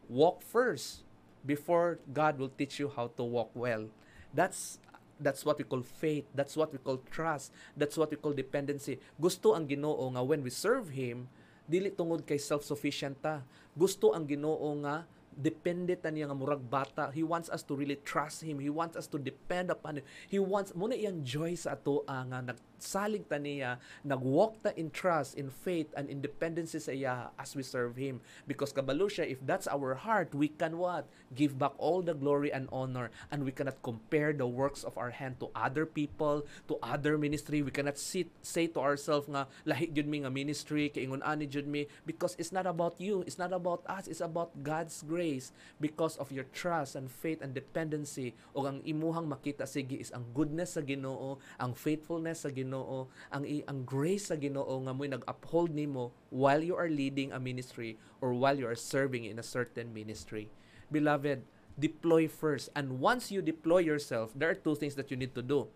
walk 0.08 0.42
first 0.42 1.02
before 1.44 1.98
god 2.12 2.38
will 2.38 2.50
teach 2.50 2.78
you 2.78 2.90
how 2.90 3.10
to 3.14 3.22
walk 3.22 3.50
well 3.54 3.86
that's 4.34 4.78
That's 5.16 5.48
what 5.48 5.56
we 5.56 5.64
call 5.64 5.80
faith. 5.80 6.28
That's 6.36 6.56
what 6.56 6.72
we 6.72 6.78
call 6.78 7.00
trust. 7.08 7.52
That's 7.72 7.96
what 7.96 8.12
we 8.12 8.20
call 8.20 8.36
dependency. 8.36 9.00
Gusto 9.16 9.56
ang 9.56 9.64
Ginoo 9.64 10.12
nga 10.12 10.20
when 10.20 10.44
we 10.44 10.52
serve 10.52 10.92
him, 10.92 11.32
dili 11.64 11.88
tungod 11.88 12.28
kay 12.28 12.36
self-sufficient 12.36 13.24
ta. 13.24 13.40
Gusto 13.72 14.12
ang 14.12 14.28
Ginoo 14.28 14.76
nga 14.84 15.08
depende 15.32 15.96
ta 15.96 16.12
niya 16.12 16.28
nga 16.28 16.36
murag 16.36 16.60
bata. 16.60 17.08
He 17.12 17.24
wants 17.24 17.48
us 17.48 17.64
to 17.64 17.72
really 17.72 17.96
trust 18.04 18.44
him. 18.44 18.60
He 18.60 18.68
wants 18.68 18.92
us 18.92 19.08
to 19.08 19.16
depend 19.16 19.72
upon 19.72 20.00
him. 20.00 20.04
He 20.28 20.36
wants 20.36 20.76
mo 20.76 20.84
na 20.84 20.96
iyang 20.96 21.24
joy 21.24 21.56
sa 21.56 21.76
ato 21.76 22.04
nga 22.04 22.52
nagsalig 22.76 23.24
ta 23.28 23.40
niya, 23.40 23.80
nagwalk 24.04 24.60
ta 24.62 24.70
in 24.76 24.92
trust, 24.92 25.34
in 25.34 25.48
faith 25.48 25.88
and 25.96 26.12
independency 26.12 26.78
sa 26.78 26.92
iya 26.92 27.32
as 27.40 27.56
we 27.56 27.64
serve 27.64 27.96
him. 27.96 28.20
Because 28.44 28.72
kabalo 28.72 29.08
siya, 29.08 29.24
if 29.24 29.40
that's 29.44 29.66
our 29.66 29.96
heart, 29.96 30.36
we 30.36 30.48
can 30.52 30.78
what? 30.78 31.08
Give 31.34 31.56
back 31.56 31.72
all 31.80 32.04
the 32.04 32.14
glory 32.14 32.52
and 32.52 32.68
honor 32.70 33.10
and 33.32 33.42
we 33.44 33.50
cannot 33.52 33.80
compare 33.82 34.32
the 34.32 34.46
works 34.46 34.84
of 34.84 34.96
our 35.00 35.10
hand 35.10 35.40
to 35.40 35.48
other 35.56 35.88
people, 35.88 36.44
to 36.68 36.76
other 36.84 37.18
ministry. 37.18 37.64
We 37.64 37.72
cannot 37.72 37.98
sit 37.98 38.28
say 38.44 38.68
to 38.76 38.80
ourselves 38.80 39.26
nga 39.26 39.48
lahi 39.64 39.90
jud 39.90 40.06
mi 40.06 40.22
nga 40.22 40.30
ministry 40.30 40.92
kay 40.92 41.08
ingon 41.08 41.24
ani 41.24 41.48
jud 41.48 41.66
mi 41.66 41.88
because 42.04 42.36
it's 42.38 42.52
not 42.52 42.68
about 42.68 43.00
you, 43.00 43.24
it's 43.26 43.40
not 43.40 43.50
about 43.50 43.82
us, 43.88 44.06
it's 44.06 44.22
about 44.22 44.52
God's 44.62 45.02
grace 45.02 45.50
because 45.80 46.16
of 46.20 46.30
your 46.30 46.46
trust 46.52 46.94
and 46.94 47.10
faith 47.10 47.40
and 47.40 47.56
dependency 47.56 48.36
o 48.54 48.66
ang 48.66 48.84
imuhang 48.84 49.26
makita 49.26 49.64
sige 49.64 49.98
is 49.98 50.12
ang 50.12 50.26
goodness 50.34 50.76
sa 50.76 50.82
Ginoo, 50.82 51.38
ang 51.56 51.72
faithfulness 51.72 52.44
sa 52.44 52.50
Ginoo, 52.50 52.65
ang 52.72 53.44
ang 53.44 53.78
grace 53.84 54.32
sa 54.32 54.36
Ginoo 54.38 54.82
nga 54.86 54.94
mo'y 54.94 55.12
nag-uphold 55.12 55.70
nimo 55.70 56.10
while 56.32 56.62
you 56.64 56.74
are 56.74 56.90
leading 56.90 57.30
a 57.30 57.38
ministry 57.38 57.98
or 58.18 58.34
while 58.34 58.56
you 58.58 58.66
are 58.66 58.78
serving 58.78 59.26
in 59.26 59.38
a 59.38 59.46
certain 59.46 59.92
ministry. 59.92 60.50
Beloved, 60.90 61.42
deploy 61.78 62.26
first. 62.26 62.72
And 62.74 62.98
once 62.98 63.30
you 63.30 63.44
deploy 63.44 63.84
yourself, 63.84 64.32
there 64.32 64.50
are 64.50 64.58
two 64.58 64.74
things 64.74 64.96
that 64.96 65.10
you 65.10 65.16
need 65.16 65.34
to 65.36 65.44
do. 65.44 65.68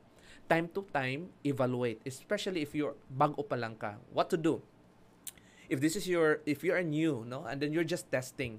Time 0.49 0.67
to 0.75 0.83
time, 0.91 1.31
evaluate, 1.47 2.03
especially 2.03 2.63
if 2.63 2.75
you're 2.75 2.99
bago 3.07 3.47
pa 3.47 3.55
lang 3.55 3.79
ka. 3.79 4.01
What 4.11 4.33
to 4.35 4.39
do? 4.41 4.59
If 5.71 5.79
this 5.79 5.95
is 5.95 6.11
your, 6.11 6.43
if 6.43 6.67
you 6.67 6.75
are 6.75 6.83
new, 6.83 7.23
no, 7.23 7.47
and 7.47 7.63
then 7.63 7.71
you're 7.71 7.87
just 7.87 8.11
testing, 8.11 8.59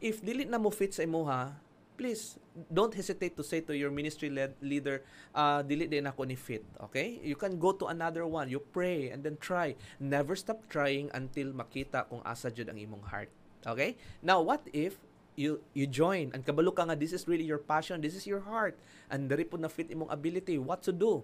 if 0.00 0.24
dili 0.24 0.48
na 0.48 0.56
mo 0.56 0.72
fit 0.72 0.96
sa 0.96 1.04
imuha, 1.04 1.60
please 2.00 2.40
don't 2.72 2.96
hesitate 2.96 3.36
to 3.36 3.44
say 3.44 3.60
to 3.60 3.76
your 3.76 3.92
ministry 3.92 4.32
led 4.32 4.56
leader, 4.64 5.04
uh, 5.36 5.60
dili 5.60 5.84
din 5.84 6.08
ako 6.08 6.24
ni 6.24 6.32
fit. 6.32 6.64
Okay? 6.88 7.20
You 7.20 7.36
can 7.36 7.60
go 7.60 7.76
to 7.76 7.92
another 7.92 8.24
one. 8.24 8.48
You 8.48 8.64
pray 8.64 9.12
and 9.12 9.20
then 9.20 9.36
try. 9.36 9.76
Never 10.00 10.32
stop 10.32 10.64
trying 10.72 11.12
until 11.12 11.52
makita 11.52 12.08
kung 12.08 12.24
asa 12.24 12.48
jud 12.48 12.72
ang 12.72 12.80
imong 12.80 13.04
heart. 13.04 13.28
Okay? 13.68 14.00
Now, 14.24 14.40
what 14.40 14.64
if 14.72 14.96
you 15.36 15.60
you 15.76 15.84
join 15.84 16.32
and 16.32 16.40
kabalo 16.40 16.72
ka 16.72 16.88
nga 16.88 16.96
this 16.96 17.12
is 17.12 17.28
really 17.28 17.44
your 17.44 17.60
passion, 17.60 18.00
this 18.00 18.16
is 18.16 18.24
your 18.24 18.40
heart 18.48 18.80
and 19.12 19.28
diri 19.28 19.44
po 19.44 19.60
na 19.60 19.68
fit 19.68 19.92
imong 19.92 20.08
ability, 20.08 20.56
what 20.56 20.80
to 20.88 20.96
do? 20.96 21.20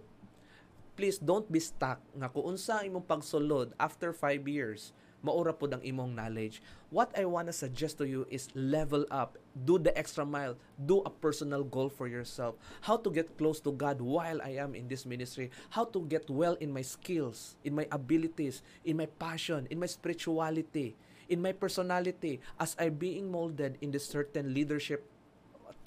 Please 0.93 1.17
don't 1.17 1.49
be 1.49 1.61
stuck 1.61 2.05
nga 2.13 2.29
kung 2.29 2.53
unsa 2.53 2.85
imong 2.85 3.09
pagsulod 3.09 3.73
after 3.81 4.13
5 4.13 4.45
years 4.45 4.93
maura 5.27 5.51
pod 5.51 5.75
ang 5.75 5.83
imong 5.83 6.15
knowledge. 6.15 6.63
What 6.95 7.11
I 7.19 7.27
want 7.27 7.51
to 7.51 7.55
suggest 7.55 7.99
to 7.99 8.07
you 8.07 8.31
is 8.31 8.47
level 8.55 9.03
up, 9.11 9.35
do 9.67 9.75
the 9.83 9.91
extra 9.99 10.23
mile, 10.23 10.55
do 10.79 11.03
a 11.03 11.11
personal 11.11 11.67
goal 11.67 11.91
for 11.91 12.07
yourself. 12.07 12.55
How 12.87 12.95
to 13.03 13.11
get 13.11 13.35
close 13.35 13.59
to 13.67 13.75
God 13.75 13.99
while 13.99 14.39
I 14.39 14.63
am 14.63 14.79
in 14.79 14.87
this 14.87 15.03
ministry, 15.03 15.51
how 15.75 15.91
to 15.91 16.07
get 16.07 16.31
well 16.31 16.55
in 16.63 16.71
my 16.71 16.87
skills, 16.87 17.59
in 17.67 17.75
my 17.75 17.91
abilities, 17.91 18.63
in 18.87 19.03
my 19.03 19.11
passion, 19.19 19.67
in 19.67 19.83
my 19.83 19.91
spirituality, 19.91 20.95
in 21.27 21.43
my 21.43 21.51
personality. 21.51 22.39
As 22.63 22.79
I 22.79 22.95
being 22.95 23.35
molded 23.35 23.83
in 23.83 23.91
the 23.91 23.99
certain 23.99 24.55
leadership 24.55 25.03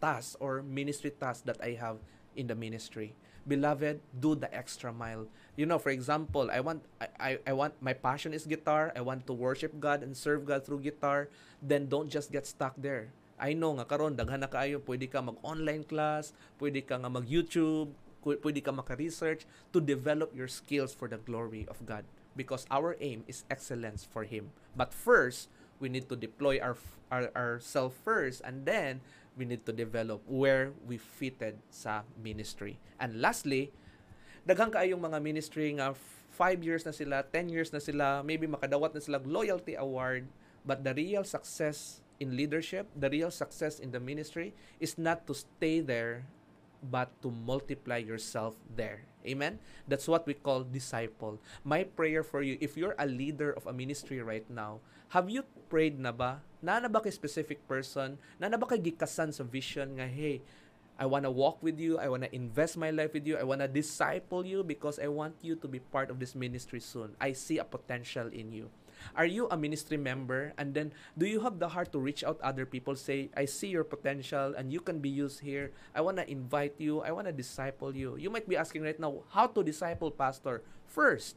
task 0.03 0.35
or 0.43 0.59
ministry 0.59 1.15
task 1.15 1.47
that 1.47 1.63
I 1.63 1.79
have 1.79 2.03
in 2.35 2.51
the 2.51 2.55
ministry 2.55 3.15
beloved, 3.49 3.97
do 4.13 4.37
the 4.37 4.47
extra 4.53 4.93
mile. 4.93 5.25
You 5.57 5.65
know, 5.65 5.81
for 5.81 5.89
example, 5.89 6.53
I 6.53 6.61
want 6.61 6.85
I, 7.17 7.41
I 7.43 7.51
want 7.57 7.73
my 7.81 7.97
passion 7.97 8.31
is 8.31 8.45
guitar. 8.45 8.93
I 8.93 9.01
want 9.01 9.25
to 9.25 9.33
worship 9.33 9.73
God 9.81 10.05
and 10.05 10.13
serve 10.13 10.45
God 10.45 10.63
through 10.63 10.85
guitar. 10.85 11.27
Then 11.57 11.89
don't 11.89 12.07
just 12.07 12.29
get 12.31 12.45
stuck 12.45 12.77
there. 12.77 13.09
I 13.41 13.57
know 13.57 13.73
nga 13.73 13.89
karon 13.89 14.13
daghan 14.13 14.45
na 14.45 14.51
kaayo 14.51 14.83
pwede 14.83 15.07
ka 15.09 15.23
mag-online 15.23 15.87
class, 15.87 16.35
pwede 16.59 16.83
ka 16.83 16.99
nga 16.99 17.07
mag-YouTube, 17.07 17.89
pwede 18.21 18.59
ka 18.59 18.75
maka-research 18.75 19.47
to 19.71 19.79
develop 19.79 20.35
your 20.35 20.51
skills 20.51 20.91
for 20.91 21.07
the 21.07 21.17
glory 21.17 21.63
of 21.71 21.79
God 21.87 22.03
because 22.35 22.67
our 22.69 22.99
aim 22.99 23.23
is 23.31 23.47
excellence 23.47 24.03
for 24.03 24.27
him. 24.27 24.51
But 24.75 24.91
first, 24.91 25.47
we 25.79 25.87
need 25.87 26.11
to 26.11 26.19
deploy 26.19 26.59
our, 26.59 26.75
our 27.07 27.31
ourselves 27.31 27.95
first 28.03 28.43
and 28.43 28.67
then 28.67 28.99
we 29.37 29.45
need 29.45 29.65
to 29.65 29.73
develop 29.73 30.21
where 30.25 30.71
we 30.87 30.97
fitted 30.97 31.59
sa 31.69 32.03
ministry. 32.17 32.79
And 32.97 33.21
lastly, 33.21 33.71
daghang 34.47 34.73
kaayong 34.73 35.01
mga 35.01 35.19
ministry 35.21 35.75
nga 35.77 35.93
5 36.39 36.63
years 36.63 36.87
na 36.87 36.93
sila, 36.95 37.27
10 37.27 37.51
years 37.51 37.69
na 37.75 37.83
sila, 37.83 38.23
maybe 38.23 38.47
makadawat 38.47 38.95
na 38.95 39.01
sila 39.03 39.19
loyalty 39.27 39.75
award, 39.75 40.25
but 40.63 40.87
the 40.87 40.95
real 40.95 41.27
success 41.27 41.99
in 42.19 42.35
leadership, 42.35 42.87
the 42.95 43.07
real 43.11 43.31
success 43.31 43.79
in 43.79 43.91
the 43.91 43.99
ministry 43.99 44.55
is 44.79 44.95
not 44.99 45.27
to 45.27 45.35
stay 45.35 45.79
there 45.79 46.27
but 46.83 47.11
to 47.21 47.31
multiply 47.31 47.97
yourself 47.97 48.55
there. 48.75 49.03
Amen? 49.27 49.59
That's 49.87 50.07
what 50.07 50.25
we 50.25 50.33
call 50.33 50.63
disciple. 50.63 51.39
My 51.63 51.83
prayer 51.83 52.23
for 52.23 52.41
you, 52.41 52.57
if 52.61 52.77
you're 52.77 52.95
a 52.97 53.05
leader 53.05 53.51
of 53.51 53.67
a 53.67 53.73
ministry 53.75 54.23
right 54.23 54.47
now, 54.49 54.79
have 55.11 55.29
you 55.29 55.43
prayed 55.67 55.99
na 55.99 56.11
ba? 56.11 56.39
Na 56.63 56.79
na 56.79 56.87
ba 56.87 57.01
kay 57.03 57.11
specific 57.11 57.59
person? 57.67 58.15
Na 58.39 58.47
na 58.47 58.55
ba 58.55 58.67
kay 58.67 58.79
gikasan 58.79 59.35
sa 59.35 59.43
vision 59.43 59.99
nga, 59.99 60.07
hey, 60.07 60.39
I 60.99 61.07
want 61.07 61.23
to 61.23 61.31
walk 61.31 61.63
with 61.63 61.79
you. 61.79 61.95
I 61.95 62.11
want 62.11 62.27
to 62.27 62.31
invest 62.35 62.75
my 62.75 62.91
life 62.91 63.15
with 63.15 63.23
you. 63.23 63.39
I 63.39 63.47
want 63.47 63.63
to 63.63 63.71
disciple 63.71 64.43
you 64.43 64.67
because 64.67 64.99
I 64.99 65.07
want 65.07 65.39
you 65.39 65.55
to 65.55 65.67
be 65.67 65.79
part 65.79 66.11
of 66.11 66.19
this 66.19 66.35
ministry 66.35 66.83
soon. 66.83 67.15
I 67.19 67.31
see 67.31 67.57
a 67.57 67.63
potential 67.63 68.27
in 68.27 68.51
you. 68.51 68.67
Are 69.15 69.25
you 69.25 69.47
a 69.49 69.57
ministry 69.57 69.97
member? 69.97 70.53
And 70.57 70.73
then, 70.73 70.93
do 71.17 71.25
you 71.25 71.41
have 71.41 71.59
the 71.59 71.69
heart 71.69 71.91
to 71.93 71.99
reach 71.99 72.23
out 72.23 72.39
other 72.41 72.65
people? 72.65 72.95
Say, 72.95 73.29
I 73.35 73.45
see 73.45 73.67
your 73.67 73.83
potential 73.83 74.53
and 74.57 74.71
you 74.71 74.79
can 74.79 74.99
be 74.99 75.09
used 75.09 75.41
here. 75.41 75.71
I 75.95 76.01
want 76.01 76.17
to 76.17 76.29
invite 76.29 76.75
you. 76.77 77.01
I 77.01 77.11
want 77.11 77.27
to 77.27 77.33
disciple 77.33 77.95
you. 77.95 78.17
You 78.17 78.29
might 78.29 78.47
be 78.47 78.57
asking 78.57 78.83
right 78.83 78.99
now, 78.99 79.23
how 79.29 79.47
to 79.47 79.63
disciple, 79.63 80.11
Pastor? 80.11 80.61
First, 80.87 81.35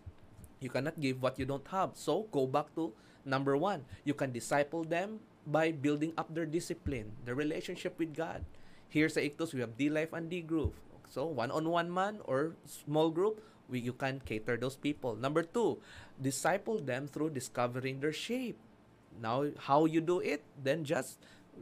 you 0.61 0.71
cannot 0.71 1.01
give 1.01 1.23
what 1.23 1.39
you 1.39 1.45
don't 1.45 1.67
have. 1.69 1.93
So, 1.95 2.29
go 2.31 2.47
back 2.47 2.75
to 2.77 2.93
number 3.25 3.57
one. 3.57 3.85
You 4.05 4.15
can 4.15 4.33
disciple 4.33 4.85
them 4.85 5.21
by 5.47 5.73
building 5.73 6.13
up 6.17 6.33
their 6.35 6.47
discipline, 6.47 7.13
their 7.25 7.35
relationship 7.35 7.99
with 7.99 8.15
God. 8.15 8.45
Here 8.89 9.09
sa 9.09 9.21
Ictus, 9.21 9.55
we 9.55 9.61
have 9.61 9.77
D-Life 9.77 10.13
and 10.13 10.31
D-Group. 10.31 10.75
So, 11.09 11.27
one-on-one 11.27 11.93
man 11.93 12.25
or 12.25 12.57
small 12.65 13.11
group, 13.11 13.45
we, 13.69 13.81
you 13.81 13.93
can 13.93 14.21
cater 14.25 14.57
those 14.57 14.77
people. 14.77 15.17
Number 15.17 15.43
two, 15.43 15.79
disciple 16.21 16.79
them 16.79 17.09
through 17.09 17.31
discovering 17.31 18.01
their 18.01 18.13
shape. 18.13 18.59
Now, 19.21 19.47
how 19.59 19.85
you 19.85 20.01
do 20.01 20.21
it? 20.21 20.43
Then 20.63 20.85
just 20.85 21.19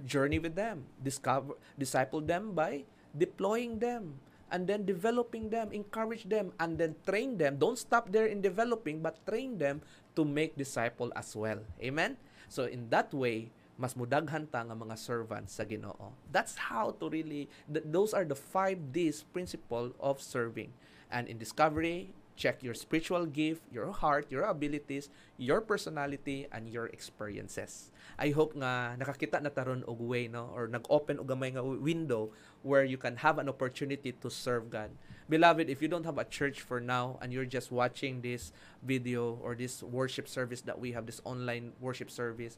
journey 0.07 0.39
with 0.39 0.55
them. 0.55 0.87
Discover, 1.03 1.55
disciple 1.79 2.21
them 2.21 2.53
by 2.53 2.85
deploying 3.17 3.79
them 3.79 4.21
and 4.51 4.67
then 4.67 4.85
developing 4.85 5.49
them, 5.49 5.71
encourage 5.73 6.27
them, 6.29 6.53
and 6.59 6.77
then 6.77 6.95
train 7.07 7.39
them. 7.39 7.57
Don't 7.57 7.79
stop 7.79 8.11
there 8.11 8.27
in 8.27 8.43
developing, 8.43 9.01
but 9.01 9.25
train 9.27 9.59
them 9.59 9.81
to 10.17 10.25
make 10.25 10.59
disciple 10.59 11.13
as 11.15 11.35
well. 11.35 11.63
Amen? 11.81 12.19
So 12.51 12.67
in 12.67 12.91
that 12.91 13.15
way, 13.15 13.51
mas 13.81 13.97
mudaghan 13.97 14.45
ta 14.51 14.61
nga 14.61 14.77
mga 14.77 14.99
servants 15.01 15.57
sa 15.57 15.65
Ginoo. 15.65 16.13
That's 16.29 16.69
how 16.69 16.93
to 17.01 17.09
really 17.09 17.49
th- 17.65 17.87
those 17.89 18.13
are 18.13 18.29
the 18.29 18.37
5 18.37 18.93
Ds 18.93 19.25
principle 19.33 19.97
of 19.97 20.21
serving. 20.21 20.69
And 21.11 21.29
in 21.29 21.39
discovery, 21.39 22.15
check 22.41 22.65
your 22.65 22.73
spiritual 22.73 23.27
gift, 23.27 23.61
your 23.69 23.93
heart, 23.93 24.25
your 24.33 24.49
abilities, 24.49 25.13
your 25.37 25.61
personality, 25.61 26.49
and 26.49 26.73
your 26.73 26.87
experiences. 26.89 27.93
I 28.17 28.33
hope 28.33 28.57
nga 28.57 28.97
nakakita 28.97 29.45
na 29.45 29.53
taron 29.53 29.85
og 29.85 30.01
way 30.01 30.25
no 30.25 30.49
or 30.57 30.65
nag-open 30.65 31.21
og 31.21 31.29
gamay 31.29 31.53
nga 31.53 31.61
window 31.61 32.33
where 32.65 32.81
you 32.81 32.97
can 32.97 33.21
have 33.21 33.37
an 33.37 33.53
opportunity 33.53 34.17
to 34.17 34.33
serve 34.33 34.73
God. 34.73 34.89
Beloved, 35.29 35.69
if 35.69 35.85
you 35.85 35.89
don't 35.93 36.09
have 36.09 36.17
a 36.17 36.25
church 36.25 36.65
for 36.65 36.81
now 36.81 37.21
and 37.21 37.29
you're 37.29 37.47
just 37.47 37.69
watching 37.69 38.25
this 38.25 38.57
video 38.81 39.37
or 39.45 39.53
this 39.53 39.85
worship 39.85 40.25
service 40.25 40.65
that 40.65 40.81
we 40.81 40.97
have 40.97 41.05
this 41.05 41.21
online 41.29 41.77
worship 41.79 42.11
service, 42.11 42.57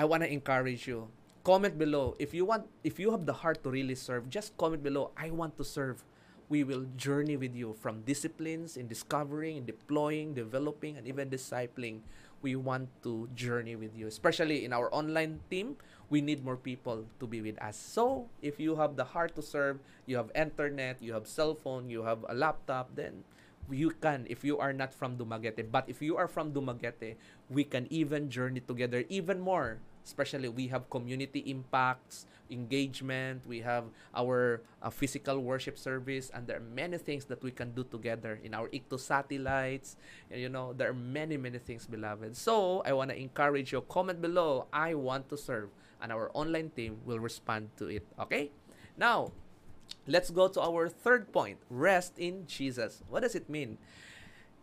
I 0.00 0.08
want 0.08 0.24
to 0.24 0.32
encourage 0.32 0.88
you. 0.88 1.12
Comment 1.44 1.78
below 1.78 2.16
if 2.18 2.34
you 2.34 2.48
want 2.48 2.66
if 2.82 2.98
you 2.98 3.12
have 3.12 3.22
the 3.28 3.44
heart 3.44 3.62
to 3.62 3.70
really 3.70 3.94
serve, 3.94 4.26
just 4.32 4.56
comment 4.56 4.82
below 4.82 5.12
I 5.14 5.30
want 5.30 5.54
to 5.60 5.64
serve 5.64 6.02
we 6.48 6.62
will 6.62 6.86
journey 6.96 7.36
with 7.36 7.54
you 7.54 7.74
from 7.74 8.02
disciplines 8.02 8.76
in 8.76 8.86
discovering, 8.86 9.56
in 9.56 9.64
deploying, 9.64 10.34
developing, 10.34 10.96
and 10.96 11.06
even 11.06 11.28
discipling. 11.30 12.00
We 12.42 12.54
want 12.54 12.88
to 13.02 13.28
journey 13.34 13.74
with 13.74 13.96
you, 13.96 14.06
especially 14.06 14.64
in 14.64 14.72
our 14.72 14.92
online 14.94 15.40
team. 15.50 15.76
We 16.10 16.20
need 16.20 16.44
more 16.44 16.56
people 16.56 17.06
to 17.18 17.26
be 17.26 17.42
with 17.42 17.58
us. 17.60 17.74
So, 17.74 18.28
if 18.42 18.60
you 18.60 18.76
have 18.76 18.94
the 18.94 19.04
heart 19.04 19.34
to 19.34 19.42
serve, 19.42 19.80
you 20.06 20.16
have 20.16 20.30
internet, 20.34 21.02
you 21.02 21.14
have 21.14 21.26
cell 21.26 21.54
phone, 21.54 21.90
you 21.90 22.04
have 22.04 22.22
a 22.28 22.34
laptop, 22.34 22.94
then 22.94 23.24
you 23.70 23.90
can 23.90 24.26
if 24.30 24.44
you 24.44 24.58
are 24.58 24.72
not 24.72 24.94
from 24.94 25.16
Dumaguete. 25.18 25.66
But 25.72 25.90
if 25.90 25.98
you 25.98 26.16
are 26.16 26.28
from 26.28 26.52
Dumaguete, 26.52 27.16
we 27.50 27.64
can 27.64 27.90
even 27.90 28.30
journey 28.30 28.60
together 28.60 29.02
even 29.08 29.40
more 29.40 29.78
especially 30.06 30.48
we 30.48 30.68
have 30.68 30.88
community 30.88 31.42
impacts, 31.50 32.26
engagement, 32.48 33.42
we 33.44 33.58
have 33.58 33.84
our 34.14 34.62
uh, 34.80 34.88
physical 34.88 35.42
worship 35.42 35.76
service, 35.76 36.30
and 36.30 36.46
there 36.46 36.58
are 36.58 36.68
many 36.70 36.96
things 36.96 37.26
that 37.26 37.42
we 37.42 37.50
can 37.50 37.74
do 37.74 37.82
together 37.82 38.38
in 38.42 38.54
our 38.54 38.68
Icto 38.68 38.98
satellites. 38.98 39.96
You 40.30 40.48
know, 40.48 40.72
there 40.72 40.90
are 40.90 40.94
many, 40.94 41.36
many 41.36 41.58
things, 41.58 41.86
beloved. 41.86 42.36
So 42.36 42.82
I 42.86 42.92
want 42.92 43.10
to 43.10 43.18
encourage 43.18 43.72
you, 43.72 43.82
comment 43.82 44.22
below, 44.22 44.70
I 44.72 44.94
want 44.94 45.28
to 45.30 45.36
serve, 45.36 45.70
and 46.00 46.12
our 46.12 46.30
online 46.34 46.70
team 46.70 47.02
will 47.04 47.18
respond 47.18 47.70
to 47.78 47.88
it. 47.88 48.06
Okay? 48.20 48.52
Now, 48.96 49.32
let's 50.06 50.30
go 50.30 50.46
to 50.46 50.60
our 50.60 50.88
third 50.88 51.32
point 51.32 51.58
rest 51.68 52.14
in 52.16 52.46
Jesus. 52.46 53.02
What 53.10 53.26
does 53.26 53.34
it 53.34 53.50
mean? 53.50 53.78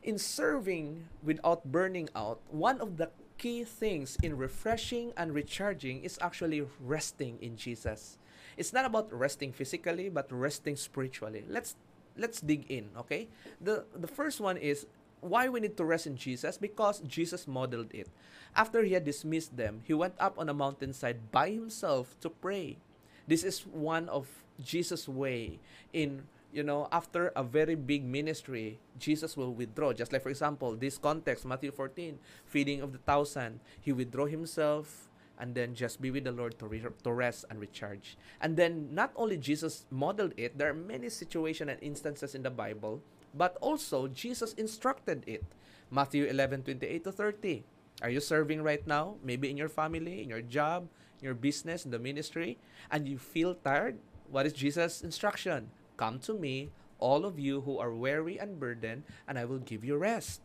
In 0.03 0.17
serving 0.17 1.07
without 1.21 1.63
burning 1.67 2.07
out, 2.15 2.39
one 2.47 2.79
of 2.79 2.95
the 2.95 3.11
key 3.43 3.67
things 3.67 4.15
in 4.23 4.39
refreshing 4.39 5.11
and 5.19 5.35
recharging 5.35 5.99
is 5.99 6.15
actually 6.23 6.63
resting 6.79 7.35
in 7.43 7.59
Jesus. 7.59 8.15
It's 8.55 8.71
not 8.71 8.87
about 8.87 9.11
resting 9.11 9.51
physically, 9.51 10.07
but 10.07 10.31
resting 10.31 10.79
spiritually. 10.79 11.43
Let's 11.51 11.75
let's 12.15 12.39
dig 12.39 12.71
in, 12.71 12.87
okay? 13.03 13.27
The 13.59 13.83
the 13.91 14.07
first 14.07 14.39
one 14.39 14.55
is 14.55 14.87
why 15.19 15.51
we 15.51 15.59
need 15.59 15.75
to 15.75 15.83
rest 15.83 16.07
in 16.07 16.15
Jesus 16.15 16.55
because 16.55 17.03
Jesus 17.03 17.43
modeled 17.43 17.91
it. 17.91 18.07
After 18.55 18.79
he 18.79 18.95
had 18.95 19.03
dismissed 19.03 19.59
them, 19.59 19.83
he 19.83 19.91
went 19.91 20.15
up 20.23 20.39
on 20.39 20.47
a 20.47 20.55
mountainside 20.55 21.27
by 21.35 21.51
himself 21.51 22.15
to 22.23 22.31
pray. 22.31 22.79
This 23.27 23.43
is 23.43 23.67
one 23.67 24.07
of 24.07 24.31
Jesus' 24.63 25.03
way 25.11 25.59
in 25.91 26.31
you 26.53 26.61
know, 26.63 26.87
after 26.91 27.33
a 27.35 27.43
very 27.43 27.73
big 27.73 28.05
ministry, 28.05 28.79
Jesus 28.99 29.35
will 29.35 29.53
withdraw. 29.53 29.91
Just 29.91 30.13
like, 30.13 30.21
for 30.21 30.29
example, 30.29 30.75
this 30.75 30.99
context, 30.99 31.45
Matthew 31.45 31.71
14, 31.71 32.19
feeding 32.45 32.81
of 32.81 32.93
the 32.93 32.99
thousand, 32.99 33.59
he 33.81 33.91
withdraw 33.91 34.27
himself 34.27 35.09
and 35.39 35.55
then 35.55 35.73
just 35.73 35.99
be 35.99 36.11
with 36.11 36.25
the 36.25 36.31
Lord 36.31 36.59
to, 36.59 36.67
re- 36.67 36.85
to 37.03 37.11
rest 37.11 37.45
and 37.49 37.59
recharge. 37.59 38.17
And 38.39 38.55
then 38.55 38.89
not 38.93 39.11
only 39.15 39.35
Jesus 39.37 39.85
modeled 39.89 40.33
it, 40.37 40.57
there 40.57 40.69
are 40.69 40.77
many 40.77 41.09
situations 41.09 41.71
and 41.71 41.81
instances 41.81 42.35
in 42.35 42.43
the 42.43 42.51
Bible, 42.51 43.01
but 43.33 43.57
also 43.59 44.07
Jesus 44.07 44.53
instructed 44.53 45.23
it. 45.25 45.43
Matthew 45.89 46.25
11, 46.25 46.63
28 46.63 47.03
to 47.03 47.11
30. 47.11 47.63
Are 48.03 48.09
you 48.09 48.19
serving 48.19 48.61
right 48.61 48.85
now? 48.85 49.15
Maybe 49.23 49.49
in 49.49 49.57
your 49.57 49.69
family, 49.69 50.21
in 50.21 50.29
your 50.29 50.41
job, 50.41 50.87
in 51.19 51.25
your 51.25 51.33
business, 51.33 51.83
in 51.83 51.91
the 51.91 51.99
ministry, 51.99 52.59
and 52.91 53.07
you 53.07 53.17
feel 53.17 53.55
tired? 53.55 53.97
What 54.29 54.45
is 54.45 54.53
Jesus' 54.53 55.01
instruction? 55.01 55.69
Come 55.97 56.19
to 56.25 56.33
me, 56.33 56.71
all 56.99 57.25
of 57.25 57.37
you 57.37 57.61
who 57.61 57.77
are 57.77 57.93
weary 57.93 58.39
and 58.39 58.59
burdened, 58.59 59.03
and 59.27 59.37
I 59.37 59.45
will 59.45 59.59
give 59.59 59.83
you 59.83 59.97
rest. 59.97 60.41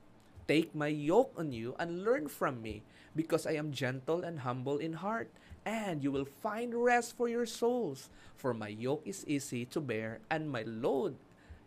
Take 0.49 0.75
my 0.75 0.89
yoke 0.89 1.37
on 1.37 1.53
you 1.53 1.77
and 1.79 2.05
learn 2.05 2.29
from 2.29 2.63
me, 2.63 2.83
because 3.15 3.47
I 3.47 3.61
am 3.61 3.73
gentle 3.73 4.25
and 4.25 4.41
humble 4.41 4.79
in 4.79 5.05
heart, 5.05 5.29
and 5.65 6.03
you 6.03 6.11
will 6.11 6.25
find 6.25 6.73
rest 6.73 7.17
for 7.17 7.29
your 7.29 7.45
souls. 7.45 8.09
For 8.37 8.55
my 8.55 8.69
yoke 8.69 9.05
is 9.05 9.29
easy 9.29 9.65
to 9.73 9.81
bear, 9.81 10.21
and 10.31 10.49
my 10.49 10.65
load 10.65 11.17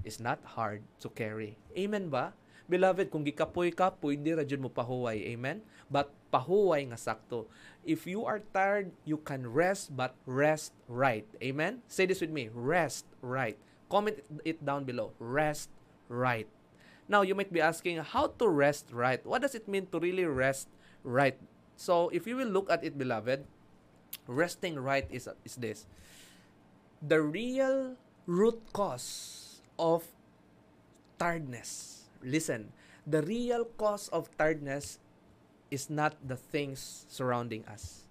is 0.04 0.20
not 0.20 0.58
hard 0.58 0.82
to 1.02 1.10
carry. 1.13 1.58
Amen 1.78 2.10
ba? 2.10 2.34
Beloved, 2.72 3.12
kung 3.12 3.28
gikapoy 3.28 3.76
ka, 3.76 3.91
pwede 4.00 4.32
ra 4.32 4.46
mo 4.56 4.72
pahuway. 4.72 5.36
Amen? 5.36 5.60
But 5.91 6.08
pahuway 6.32 6.88
nga 6.88 6.96
sakto. 6.96 7.52
If 7.84 8.08
you 8.08 8.24
are 8.24 8.39
tired, 8.56 8.96
you 9.04 9.20
can 9.20 9.44
rest, 9.44 9.91
but 9.91 10.15
rest 10.24 10.72
right. 10.88 11.28
Amen? 11.44 11.84
Say 11.91 12.08
this 12.08 12.24
with 12.24 12.32
me. 12.32 12.48
Rest 12.48 13.04
right. 13.20 13.60
Comment 13.91 14.15
it 14.47 14.63
down 14.63 14.88
below. 14.88 15.12
Rest 15.19 15.67
right. 16.08 16.47
Now, 17.12 17.27
you 17.27 17.36
might 17.36 17.51
be 17.51 17.60
asking, 17.60 17.99
how 17.99 18.32
to 18.39 18.47
rest 18.47 18.88
right? 18.95 19.19
What 19.27 19.43
does 19.43 19.54
it 19.54 19.67
mean 19.67 19.91
to 19.91 19.99
really 19.99 20.23
rest 20.23 20.71
right? 21.04 21.36
So, 21.75 22.08
if 22.15 22.23
you 22.23 22.39
will 22.39 22.47
look 22.47 22.71
at 22.71 22.88
it, 22.88 22.95
beloved, 22.95 23.43
resting 24.27 24.80
right 24.80 25.04
is, 25.12 25.27
is 25.43 25.60
this. 25.60 25.86
The 27.04 27.19
real 27.19 27.99
root 28.25 28.63
cause 28.71 29.60
of 29.77 30.08
tiredness. 31.19 32.08
Listen, 32.23 32.71
the 33.06 33.21
real 33.23 33.65
cause 33.75 34.08
of 34.10 34.32
tiredness 34.38 34.99
is 35.69 35.89
not 35.89 36.15
the 36.23 36.36
things 36.36 37.06
surrounding 37.10 37.65
us. 37.65 38.08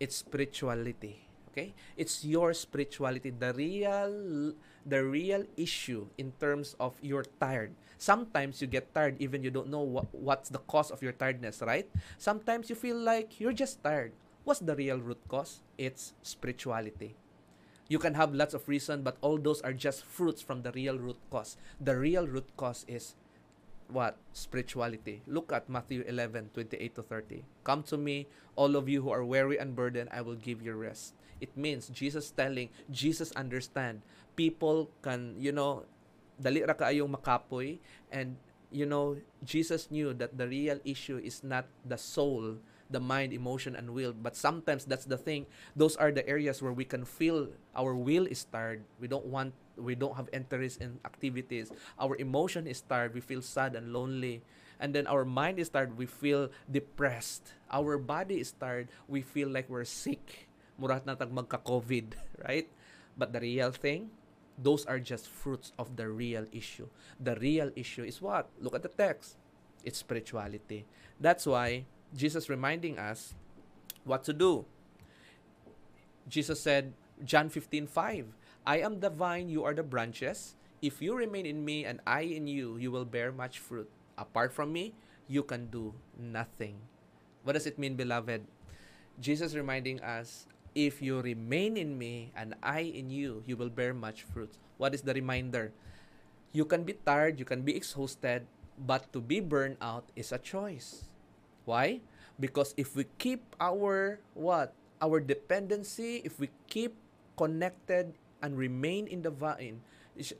It's 0.00 0.16
spirituality. 0.16 1.24
Okay? 1.48 1.72
It's 1.96 2.24
your 2.24 2.52
spirituality. 2.52 3.30
The 3.30 3.54
real 3.54 4.52
the 4.86 5.04
real 5.04 5.44
issue 5.56 6.06
in 6.18 6.32
terms 6.40 6.74
of 6.80 6.94
you're 7.00 7.26
tired. 7.40 7.72
Sometimes 7.98 8.60
you 8.60 8.66
get 8.66 8.94
tired 8.94 9.16
even 9.20 9.42
you 9.42 9.50
don't 9.50 9.68
know 9.68 9.80
what, 9.80 10.12
what's 10.12 10.48
the 10.48 10.58
cause 10.58 10.90
of 10.90 11.02
your 11.02 11.12
tiredness, 11.12 11.62
right? 11.64 11.88
Sometimes 12.18 12.68
you 12.68 12.76
feel 12.76 12.98
like 12.98 13.40
you're 13.40 13.52
just 13.52 13.82
tired. 13.82 14.12
What's 14.44 14.60
the 14.60 14.74
real 14.74 14.98
root 14.98 15.20
cause? 15.28 15.62
It's 15.78 16.14
spirituality. 16.22 17.14
You 17.88 17.98
can 17.98 18.14
have 18.14 18.34
lots 18.34 18.54
of 18.54 18.68
reason, 18.68 19.02
but 19.02 19.18
all 19.20 19.38
those 19.38 19.60
are 19.60 19.72
just 19.72 20.02
fruits 20.02 20.42
from 20.42 20.62
the 20.62 20.72
real 20.72 20.98
root 20.98 21.18
cause. 21.30 21.56
The 21.80 21.96
real 21.96 22.26
root 22.26 22.48
cause 22.56 22.84
is 22.88 23.14
what? 23.88 24.16
Spirituality. 24.32 25.22
Look 25.26 25.52
at 25.52 25.68
Matthew 25.68 26.02
11, 26.08 26.50
28 26.54 26.94
to 26.94 27.02
30. 27.02 27.44
Come 27.62 27.82
to 27.84 27.98
me, 27.98 28.26
all 28.56 28.76
of 28.76 28.88
you 28.88 29.02
who 29.02 29.10
are 29.10 29.24
weary 29.24 29.58
and 29.58 29.76
burdened, 29.76 30.08
I 30.10 30.22
will 30.22 30.34
give 30.34 30.62
you 30.62 30.74
rest. 30.74 31.14
It 31.40 31.56
means 31.56 31.88
Jesus 31.88 32.30
telling, 32.30 32.70
Jesus 32.90 33.32
understand 33.32 34.02
people 34.36 34.90
can, 35.02 35.34
you 35.38 35.52
know, 35.52 35.84
dali 36.40 36.66
ra 36.66 36.74
kaayong 36.74 37.12
makapoy 37.12 37.78
and 38.10 38.36
you 38.72 38.86
know, 38.86 39.20
Jesus 39.44 39.90
knew 39.90 40.14
that 40.14 40.38
the 40.38 40.48
real 40.48 40.80
issue 40.84 41.20
is 41.20 41.44
not 41.44 41.68
the 41.84 42.00
soul, 42.00 42.56
the 42.90 42.98
mind, 42.98 43.32
emotion, 43.32 43.76
and 43.76 43.92
will. 43.92 44.12
But 44.16 44.34
sometimes 44.34 44.84
that's 44.84 45.04
the 45.04 45.20
thing. 45.20 45.46
Those 45.76 45.94
are 45.96 46.10
the 46.10 46.26
areas 46.26 46.62
where 46.62 46.72
we 46.72 46.84
can 46.84 47.04
feel 47.04 47.48
our 47.76 47.94
will 47.94 48.26
is 48.26 48.44
tired. 48.48 48.82
We 48.98 49.06
don't 49.06 49.26
want, 49.26 49.52
we 49.76 49.94
don't 49.94 50.16
have 50.16 50.28
interest 50.32 50.80
in 50.80 50.98
activities. 51.04 51.70
Our 52.00 52.16
emotion 52.16 52.66
is 52.66 52.80
tired. 52.80 53.14
We 53.14 53.20
feel 53.20 53.42
sad 53.42 53.76
and 53.76 53.92
lonely. 53.92 54.42
And 54.80 54.94
then 54.94 55.06
our 55.06 55.24
mind 55.24 55.60
is 55.60 55.68
tired. 55.68 55.96
We 55.96 56.06
feel 56.06 56.50
depressed. 56.70 57.52
Our 57.70 57.98
body 57.98 58.40
is 58.40 58.52
tired. 58.52 58.88
We 59.06 59.20
feel 59.20 59.48
like 59.48 59.68
we're 59.68 59.84
sick. 59.84 60.48
Murat 60.80 61.06
na 61.06 61.14
tag 61.14 61.30
magka-COVID, 61.30 62.16
right? 62.48 62.66
But 63.16 63.32
the 63.32 63.40
real 63.40 63.70
thing, 63.70 64.10
those 64.58 64.84
are 64.86 64.98
just 64.98 65.28
fruits 65.28 65.72
of 65.78 65.96
the 65.96 66.08
real 66.08 66.46
issue. 66.52 66.88
The 67.20 67.36
real 67.36 67.70
issue 67.76 68.04
is 68.04 68.20
what? 68.20 68.48
Look 68.60 68.74
at 68.74 68.82
the 68.82 68.88
text. 68.88 69.36
It's 69.84 69.98
spirituality. 69.98 70.86
That's 71.20 71.46
why 71.46 71.86
Jesus 72.14 72.48
reminding 72.48 72.98
us 72.98 73.34
what 74.04 74.24
to 74.24 74.32
do. 74.32 74.64
Jesus 76.28 76.60
said, 76.60 76.92
John 77.24 77.48
15, 77.48 77.86
5, 77.86 78.26
I 78.66 78.78
am 78.78 79.00
the 79.00 79.10
vine, 79.10 79.48
you 79.48 79.64
are 79.64 79.74
the 79.74 79.82
branches. 79.82 80.54
If 80.80 81.02
you 81.02 81.14
remain 81.14 81.46
in 81.46 81.64
me 81.64 81.84
and 81.84 82.00
I 82.06 82.22
in 82.22 82.46
you, 82.46 82.76
you 82.76 82.90
will 82.90 83.04
bear 83.04 83.32
much 83.32 83.58
fruit. 83.58 83.90
Apart 84.18 84.52
from 84.52 84.72
me, 84.72 84.94
you 85.26 85.42
can 85.42 85.66
do 85.66 85.94
nothing. 86.18 86.78
What 87.42 87.54
does 87.54 87.66
it 87.66 87.78
mean, 87.78 87.94
beloved? 87.94 88.46
Jesus 89.20 89.54
reminding 89.54 90.00
us, 90.00 90.46
if 90.74 91.00
you 91.00 91.20
remain 91.20 91.76
in 91.76 91.98
me 91.98 92.32
and 92.36 92.54
I 92.62 92.80
in 92.80 93.10
you, 93.10 93.42
you 93.46 93.56
will 93.56 93.70
bear 93.70 93.92
much 93.94 94.24
fruit. 94.24 94.50
What 94.78 94.94
is 94.94 95.02
the 95.02 95.14
reminder? 95.14 95.72
You 96.52 96.64
can 96.64 96.84
be 96.84 96.94
tired, 96.94 97.38
you 97.38 97.44
can 97.44 97.62
be 97.62 97.76
exhausted, 97.76 98.46
but 98.78 99.12
to 99.12 99.20
be 99.20 99.40
burned 99.40 99.76
out 99.80 100.04
is 100.16 100.32
a 100.32 100.38
choice. 100.38 101.04
Why? 101.64 102.00
Because 102.40 102.74
if 102.76 102.96
we 102.96 103.06
keep 103.18 103.42
our 103.60 104.18
what? 104.34 104.74
Our 105.02 105.18
dependency, 105.18 106.22
if 106.24 106.38
we 106.38 106.48
keep 106.70 106.94
connected 107.36 108.14
and 108.42 108.56
remain 108.56 109.06
in 109.06 109.22
the 109.22 109.30
vine, 109.30 109.82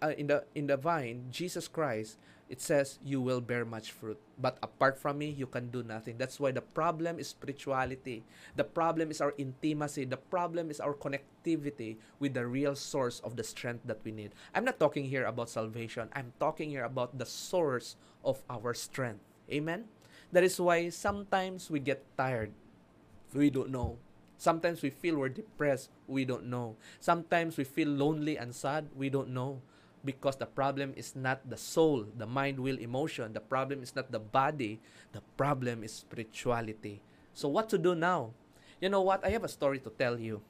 uh, 0.00 0.14
in 0.14 0.26
the 0.30 0.44
in 0.54 0.66
the 0.66 0.76
vine, 0.76 1.26
Jesus 1.30 1.66
Christ, 1.66 2.18
it 2.52 2.60
says 2.60 3.00
you 3.00 3.16
will 3.24 3.40
bear 3.40 3.64
much 3.64 3.96
fruit. 3.96 4.20
But 4.36 4.60
apart 4.60 5.00
from 5.00 5.16
me, 5.16 5.32
you 5.32 5.48
can 5.48 5.72
do 5.72 5.82
nothing. 5.82 6.20
That's 6.20 6.36
why 6.36 6.52
the 6.52 6.60
problem 6.60 7.16
is 7.18 7.32
spirituality. 7.32 8.28
The 8.60 8.68
problem 8.68 9.08
is 9.10 9.24
our 9.24 9.32
intimacy. 9.40 10.04
The 10.04 10.20
problem 10.20 10.68
is 10.68 10.76
our 10.76 10.92
connectivity 10.92 11.96
with 12.20 12.34
the 12.36 12.44
real 12.44 12.76
source 12.76 13.24
of 13.24 13.40
the 13.40 13.42
strength 13.42 13.88
that 13.88 14.04
we 14.04 14.12
need. 14.12 14.36
I'm 14.54 14.68
not 14.68 14.78
talking 14.78 15.08
here 15.08 15.24
about 15.24 15.48
salvation. 15.48 16.12
I'm 16.12 16.36
talking 16.38 16.68
here 16.68 16.84
about 16.84 17.16
the 17.16 17.24
source 17.24 17.96
of 18.22 18.44
our 18.52 18.74
strength. 18.74 19.24
Amen? 19.48 19.88
That 20.30 20.44
is 20.44 20.60
why 20.60 20.92
sometimes 20.92 21.70
we 21.72 21.80
get 21.80 22.04
tired. 22.20 22.52
We 23.32 23.48
don't 23.48 23.72
know. 23.72 23.96
Sometimes 24.36 24.82
we 24.82 24.90
feel 24.90 25.16
we're 25.16 25.32
depressed. 25.32 25.88
We 26.06 26.26
don't 26.28 26.52
know. 26.52 26.76
Sometimes 27.00 27.56
we 27.56 27.64
feel 27.64 27.88
lonely 27.88 28.36
and 28.36 28.52
sad. 28.52 28.92
We 28.92 29.08
don't 29.08 29.32
know 29.32 29.62
because 30.04 30.36
the 30.36 30.46
problem 30.46 30.92
is 30.96 31.14
not 31.14 31.40
the 31.48 31.56
soul, 31.56 32.06
the 32.18 32.26
mind, 32.26 32.58
will, 32.58 32.78
emotion. 32.78 33.32
The 33.32 33.40
problem 33.40 33.82
is 33.82 33.94
not 33.94 34.10
the 34.10 34.18
body. 34.18 34.80
The 35.12 35.22
problem 35.36 35.82
is 35.82 35.92
spirituality. 35.92 37.00
So, 37.34 37.48
what 37.48 37.68
to 37.70 37.78
do 37.78 37.94
now? 37.94 38.30
You 38.80 38.88
know 38.88 39.02
what? 39.02 39.24
I 39.24 39.30
have 39.30 39.44
a 39.44 39.48
story 39.48 39.78
to 39.80 39.90
tell 39.90 40.18
you. 40.18 40.42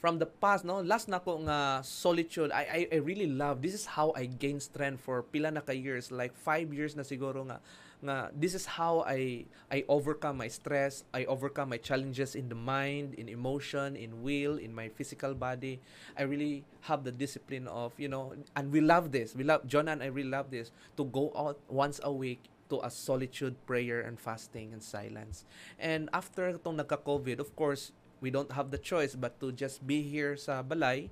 from 0.00 0.16
the 0.16 0.24
past 0.24 0.64
no 0.64 0.80
last 0.80 1.12
na 1.12 1.20
ko 1.20 1.36
nga 1.44 1.84
solitude 1.84 2.48
I, 2.56 2.64
I 2.64 2.80
I 2.88 2.98
really 3.04 3.28
love 3.28 3.60
this 3.60 3.76
is 3.76 3.84
how 3.84 4.16
I 4.16 4.24
gain 4.24 4.56
strength 4.56 5.04
for 5.04 5.20
pila 5.20 5.52
na 5.52 5.60
ka 5.60 5.76
years 5.76 6.08
like 6.08 6.32
five 6.32 6.72
years 6.72 6.96
na 6.96 7.04
siguro 7.04 7.44
nga 7.44 7.60
nga 8.00 8.32
this 8.32 8.56
is 8.56 8.64
how 8.64 9.04
I 9.04 9.44
I 9.68 9.84
overcome 9.88 10.40
my 10.40 10.48
stress 10.48 11.04
I 11.12 11.28
overcome 11.28 11.68
my 11.68 11.76
challenges 11.76 12.34
in 12.34 12.48
the 12.48 12.56
mind 12.56 13.14
in 13.20 13.28
emotion 13.28 13.96
in 13.96 14.24
will 14.24 14.56
in 14.56 14.72
my 14.72 14.88
physical 14.88 15.36
body. 15.36 15.80
I 16.16 16.24
really 16.24 16.64
have 16.88 17.04
the 17.04 17.12
discipline 17.12 17.68
of 17.68 17.92
you 18.00 18.08
know 18.08 18.32
and 18.56 18.72
we 18.72 18.80
love 18.80 19.12
this. 19.12 19.36
We 19.36 19.44
love 19.44 19.68
John 19.68 19.88
and 19.88 20.02
I 20.02 20.08
really 20.08 20.32
love 20.32 20.50
this 20.50 20.72
to 20.96 21.04
go 21.04 21.32
out 21.36 21.60
once 21.68 22.00
a 22.02 22.12
week 22.12 22.48
to 22.72 22.80
a 22.80 22.90
solitude 22.90 23.54
prayer 23.66 24.00
and 24.00 24.18
fasting 24.18 24.72
and 24.72 24.80
silence. 24.82 25.44
And 25.78 26.08
after 26.14 26.48
itong 26.54 26.80
nagka-COVID 26.80 27.38
of 27.38 27.52
course 27.54 27.92
we 28.20 28.30
don't 28.30 28.52
have 28.52 28.70
the 28.70 28.78
choice 28.78 29.16
but 29.16 29.40
to 29.40 29.52
just 29.52 29.84
be 29.84 30.04
here 30.04 30.36
sa 30.36 30.62
balay 30.62 31.08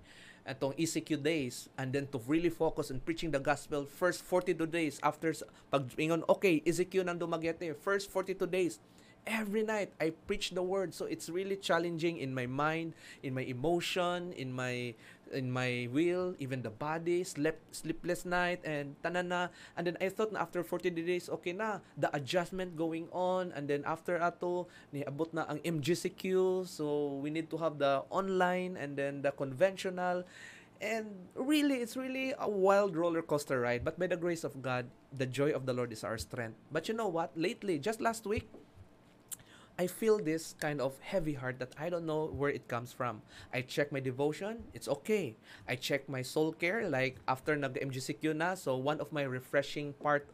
atong 0.48 0.72
ECQ 0.80 1.22
days 1.22 1.68
and 1.76 1.92
then 1.92 2.08
to 2.08 2.18
really 2.26 2.48
focus 2.48 2.90
on 2.90 2.98
preaching 3.04 3.30
the 3.30 3.38
gospel 3.38 3.84
first 3.84 4.24
42 4.24 4.66
days 4.66 4.96
after 5.04 5.30
pag 5.68 5.84
ingon 6.00 6.24
okay 6.26 6.64
ECQ 6.64 7.04
nang 7.04 7.20
dumagyate 7.20 7.76
first 7.76 8.08
42 8.08 8.48
days 8.48 8.80
every 9.28 9.62
night 9.62 9.92
I 10.00 10.16
preach 10.26 10.56
the 10.56 10.64
word. 10.64 10.96
So 10.96 11.04
it's 11.04 11.28
really 11.28 11.60
challenging 11.60 12.16
in 12.16 12.32
my 12.34 12.48
mind 12.48 12.96
in 13.22 13.36
my 13.36 13.44
emotion 13.44 14.32
in 14.32 14.50
my 14.50 14.96
in 15.28 15.52
my 15.52 15.84
will, 15.92 16.32
even 16.40 16.64
the 16.64 16.72
body, 16.72 17.20
slept 17.20 17.60
sleepless 17.76 18.24
night 18.24 18.64
and 18.64 18.96
tanana. 19.04 19.52
And 19.76 19.86
then 19.86 19.96
I 20.00 20.08
thought 20.08 20.32
na 20.32 20.40
after 20.40 20.64
40 20.64 20.88
days 20.88 21.28
okay 21.28 21.52
na, 21.52 21.84
the 22.00 22.08
adjustment 22.16 22.80
going 22.80 23.12
on. 23.12 23.52
And 23.52 23.68
then 23.68 23.84
after 23.84 24.16
ato 24.16 24.66
ni 24.88 25.04
abot 25.04 25.36
na 25.36 25.44
ang 25.52 25.60
MGCQ 25.60 26.64
so 26.64 27.20
we 27.20 27.28
need 27.28 27.52
to 27.52 27.60
have 27.60 27.76
the 27.76 28.08
online 28.08 28.80
and 28.80 28.96
then 28.96 29.20
the 29.20 29.30
conventional. 29.36 30.24
And 30.80 31.28
really 31.34 31.84
it's 31.84 31.98
really 31.98 32.32
a 32.38 32.48
wild 32.48 32.96
roller 32.96 33.20
coaster 33.20 33.60
ride. 33.60 33.84
But 33.84 34.00
by 34.00 34.08
the 34.08 34.16
grace 34.16 34.48
of 34.48 34.64
God 34.64 34.88
the 35.12 35.28
joy 35.28 35.52
of 35.52 35.68
the 35.68 35.76
Lord 35.76 35.92
is 35.92 36.04
our 36.04 36.16
strength. 36.16 36.56
But 36.72 36.88
you 36.88 36.96
know 36.96 37.08
what? 37.08 37.36
Lately 37.36 37.76
just 37.76 38.00
last 38.00 38.24
week 38.24 38.48
I 39.78 39.86
feel 39.86 40.18
this 40.18 40.56
kind 40.58 40.80
of 40.80 40.98
heavy 40.98 41.34
heart 41.34 41.60
that 41.60 41.70
I 41.78 41.88
don't 41.88 42.04
know 42.04 42.26
where 42.26 42.50
it 42.50 42.66
comes 42.66 42.92
from. 42.92 43.22
I 43.54 43.62
check 43.62 43.92
my 43.92 44.00
devotion, 44.00 44.64
it's 44.74 44.88
okay. 44.88 45.36
I 45.68 45.76
check 45.76 46.08
my 46.08 46.20
soul 46.22 46.52
care, 46.52 46.88
like 46.90 47.18
after 47.28 47.54
nag-MGCQ 47.54 48.34
na, 48.34 48.54
so 48.54 48.76
one 48.76 49.00
of 49.00 49.12
my 49.12 49.22
refreshing 49.22 49.92
part 50.02 50.26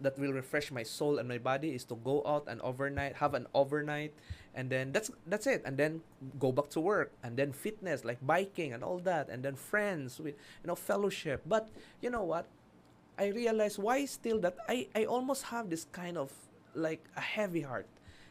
that 0.00 0.18
will 0.18 0.32
refresh 0.32 0.70
my 0.70 0.82
soul 0.82 1.16
and 1.18 1.26
my 1.26 1.38
body 1.38 1.70
is 1.70 1.84
to 1.84 1.96
go 1.96 2.22
out 2.26 2.44
and 2.46 2.60
overnight, 2.60 3.16
have 3.16 3.32
an 3.32 3.46
overnight, 3.54 4.12
and 4.54 4.68
then 4.68 4.92
that's 4.92 5.10
that's 5.26 5.46
it. 5.46 5.62
And 5.64 5.78
then 5.78 6.02
go 6.38 6.52
back 6.52 6.68
to 6.76 6.80
work, 6.80 7.12
and 7.22 7.38
then 7.38 7.52
fitness, 7.52 8.04
like 8.04 8.18
biking 8.20 8.74
and 8.74 8.84
all 8.84 8.98
that, 9.08 9.30
and 9.30 9.42
then 9.42 9.56
friends 9.56 10.20
with 10.20 10.34
you 10.60 10.68
know 10.68 10.76
fellowship. 10.76 11.40
But 11.48 11.70
you 12.02 12.10
know 12.10 12.24
what? 12.24 12.44
I 13.16 13.32
realize 13.32 13.78
why 13.78 14.04
still 14.04 14.40
that 14.40 14.58
I 14.68 14.88
I 14.94 15.04
almost 15.06 15.44
have 15.48 15.70
this 15.70 15.86
kind 15.88 16.18
of 16.18 16.32
like 16.74 17.08
a 17.16 17.20
heavy 17.20 17.62
heart 17.62 17.86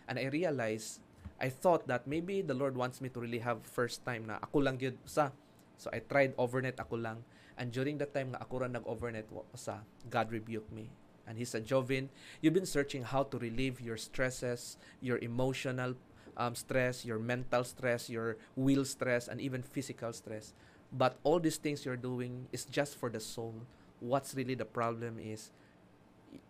And 0.09 0.17
I 0.17 0.33
realized, 0.33 1.05
I 1.37 1.47
thought 1.53 1.85
that 1.87 2.09
maybe 2.09 2.41
the 2.41 2.57
Lord 2.57 2.75
wants 2.75 2.99
me 2.99 3.07
to 3.13 3.21
really 3.21 3.39
have 3.45 3.61
first 3.61 4.01
time 4.03 4.25
na 4.25 4.41
ako 4.41 4.65
lang 4.65 4.81
yun 4.81 4.97
sa. 5.05 5.29
So 5.77 5.93
I 5.93 6.01
tried 6.01 6.33
overnight 6.35 6.81
ako 6.81 6.97
lang. 6.97 7.21
And 7.55 7.69
during 7.69 8.01
that 8.01 8.17
time 8.17 8.33
nga 8.33 8.41
ako 8.41 8.65
rin 8.65 8.73
nag-overnight 8.73 9.29
sa, 9.53 9.85
God 10.09 10.33
rebuked 10.33 10.73
me. 10.73 10.89
And 11.29 11.37
he 11.37 11.45
said, 11.45 11.69
Jovin, 11.69 12.09
you've 12.41 12.57
been 12.57 12.65
searching 12.65 13.05
how 13.05 13.21
to 13.29 13.37
relieve 13.37 13.79
your 13.79 14.01
stresses, 14.01 14.81
your 14.99 15.21
emotional 15.21 15.93
um, 16.35 16.55
stress, 16.55 17.05
your 17.05 17.19
mental 17.19 17.63
stress, 17.63 18.09
your 18.09 18.37
will 18.55 18.83
stress, 18.83 19.27
and 19.27 19.39
even 19.39 19.61
physical 19.61 20.11
stress. 20.11 20.57
But 20.91 21.19
all 21.21 21.39
these 21.39 21.61
things 21.61 21.85
you're 21.85 22.01
doing 22.01 22.47
is 22.51 22.65
just 22.65 22.97
for 22.97 23.11
the 23.11 23.19
soul. 23.19 23.53
What's 23.99 24.33
really 24.33 24.55
the 24.55 24.65
problem 24.65 25.19
is 25.21 25.51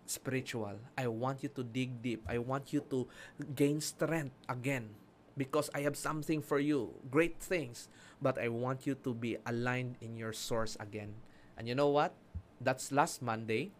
spiritual. 0.05 0.81
I 0.97 1.07
want 1.07 1.43
you 1.43 1.49
to 1.53 1.63
dig 1.63 2.01
deep. 2.01 2.25
I 2.27 2.37
want 2.37 2.73
you 2.73 2.81
to 2.89 3.07
gain 3.55 3.81
strength 3.81 4.35
again 4.49 4.89
because 5.37 5.69
I 5.73 5.81
have 5.87 5.95
something 5.95 6.41
for 6.41 6.59
you, 6.59 6.91
great 7.09 7.39
things, 7.39 7.87
but 8.21 8.37
I 8.41 8.49
want 8.49 8.85
you 8.85 8.95
to 9.05 9.13
be 9.13 9.37
aligned 9.45 9.95
in 10.01 10.17
your 10.17 10.33
source 10.33 10.75
again. 10.79 11.15
And 11.57 11.67
you 11.67 11.75
know 11.75 11.87
what? 11.87 12.11
That's 12.59 12.91
last 12.91 13.21
Monday. 13.21 13.71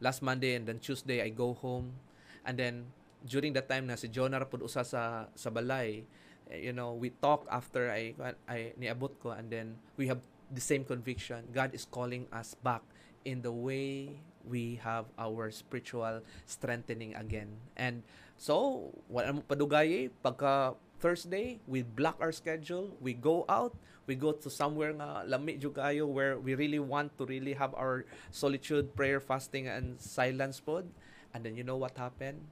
Last 0.00 0.22
Monday 0.22 0.54
and 0.54 0.66
then 0.66 0.78
Tuesday 0.78 1.22
I 1.22 1.30
go 1.30 1.54
home 1.54 1.98
and 2.44 2.58
then 2.58 2.92
during 3.26 3.52
that 3.54 3.66
time 3.68 3.90
na 3.90 3.98
si 3.98 4.06
Jonah 4.06 4.44
pud 4.46 4.62
usa 4.62 4.86
sa 4.86 5.26
sa 5.34 5.50
balay, 5.50 6.06
eh, 6.50 6.70
you 6.70 6.72
know, 6.72 6.94
we 6.94 7.10
talk 7.18 7.48
after 7.50 7.90
I 7.90 8.14
I 8.46 8.72
niabot 8.78 9.18
ko 9.18 9.34
and 9.34 9.50
then 9.50 9.74
we 9.98 10.06
have 10.06 10.22
the 10.52 10.62
same 10.62 10.86
conviction. 10.86 11.50
God 11.50 11.74
is 11.74 11.82
calling 11.82 12.30
us 12.30 12.54
back 12.62 12.86
in 13.26 13.42
the 13.42 13.50
way 13.50 14.22
we 14.48 14.80
have 14.82 15.06
our 15.20 15.52
spiritual 15.52 16.24
strengthening 16.48 17.14
again. 17.14 17.60
And 17.76 18.02
so, 18.40 18.88
wala 19.06 19.36
mo 19.36 19.44
padugay, 19.44 19.88
eh. 19.88 20.06
pagka 20.24 20.74
Thursday, 20.98 21.60
we 21.70 21.86
block 21.86 22.18
our 22.18 22.32
schedule, 22.34 22.90
we 22.98 23.14
go 23.14 23.46
out, 23.46 23.76
we 24.10 24.18
go 24.18 24.32
to 24.34 24.50
somewhere 24.50 24.90
nga 24.96 25.22
lami 25.28 25.54
jugayo 25.60 26.08
where 26.08 26.40
we 26.40 26.58
really 26.58 26.82
want 26.82 27.14
to 27.20 27.28
really 27.28 27.54
have 27.54 27.70
our 27.76 28.08
solitude, 28.34 28.96
prayer, 28.96 29.20
fasting, 29.22 29.68
and 29.68 30.00
silence 30.00 30.58
pod. 30.58 30.88
And 31.30 31.44
then 31.44 31.54
you 31.54 31.62
know 31.62 31.76
what 31.76 31.94
happened? 31.94 32.42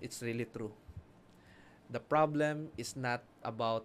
It's 0.00 0.18
really 0.24 0.48
true. 0.50 0.72
The 1.92 2.00
problem 2.00 2.72
is 2.80 2.96
not 2.96 3.22
about 3.44 3.84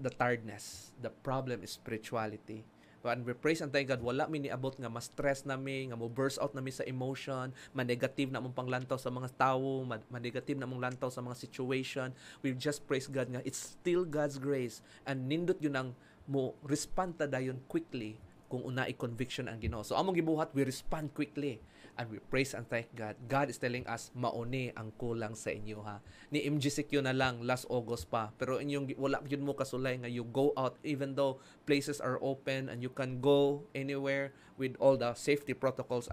the 0.00 0.10
tiredness. 0.10 0.96
The 0.98 1.12
problem 1.12 1.62
is 1.62 1.76
spirituality 1.76 2.64
And 3.00 3.24
we 3.24 3.32
praise 3.32 3.64
and 3.64 3.72
thank 3.72 3.88
God, 3.88 4.04
wala 4.04 4.28
mi 4.28 4.44
niabot 4.44 4.76
nga 4.76 4.92
ma-stress 4.92 5.48
nami, 5.48 5.88
nga 5.88 5.96
mo 5.96 6.12
burst 6.12 6.36
out 6.36 6.52
nami 6.52 6.68
sa 6.68 6.84
emotion, 6.84 7.48
ma-negative 7.72 8.28
na 8.28 8.44
mong 8.44 8.52
panglantaw 8.52 9.00
sa 9.00 9.08
mga 9.08 9.32
tao, 9.40 9.88
ma-negative 9.88 10.60
na 10.60 10.68
mong 10.68 10.92
lantaw 10.92 11.08
sa 11.08 11.24
mga 11.24 11.36
situation. 11.40 12.12
We 12.44 12.52
just 12.52 12.84
praise 12.84 13.08
God 13.08 13.32
nga 13.32 13.40
it's 13.48 13.72
still 13.80 14.04
God's 14.04 14.36
grace 14.36 14.84
and 15.08 15.24
nindot 15.24 15.64
yun 15.64 15.80
ang 15.80 15.88
mo 16.28 16.52
respond 16.60 17.16
ta 17.16 17.24
dayon 17.24 17.56
quickly 17.66 18.20
kung 18.50 18.66
una 18.66 18.84
i-conviction 18.84 19.48
ang 19.48 19.62
Ginoo. 19.62 19.86
So 19.86 19.96
among 19.96 20.18
gibuhat, 20.18 20.52
we 20.52 20.66
respond 20.66 21.14
quickly 21.16 21.62
and 22.00 22.08
we 22.08 22.16
praise 22.32 22.56
and 22.56 22.64
thank 22.64 22.88
God. 22.96 23.20
God 23.28 23.52
is 23.52 23.60
telling 23.60 23.84
us, 23.84 24.08
mauni 24.16 24.72
ang 24.72 24.96
kulang 24.96 25.36
sa 25.36 25.52
inyo 25.52 25.84
ha. 25.84 26.00
Ni 26.32 26.40
MGCQ 26.48 27.04
na 27.04 27.12
lang 27.12 27.44
last 27.44 27.68
August 27.68 28.08
pa. 28.08 28.32
Pero 28.40 28.56
inyong 28.56 28.96
wala 28.96 29.20
yun 29.28 29.44
mo 29.44 29.52
kasulay 29.52 30.00
nga 30.00 30.08
you 30.08 30.24
go 30.24 30.56
out 30.56 30.80
even 30.80 31.12
though 31.12 31.36
places 31.68 32.00
are 32.00 32.16
open 32.24 32.72
and 32.72 32.80
you 32.80 32.88
can 32.88 33.20
go 33.20 33.68
anywhere 33.76 34.32
with 34.56 34.72
all 34.80 34.96
the 34.96 35.12
safety 35.12 35.52
protocols 35.52 36.08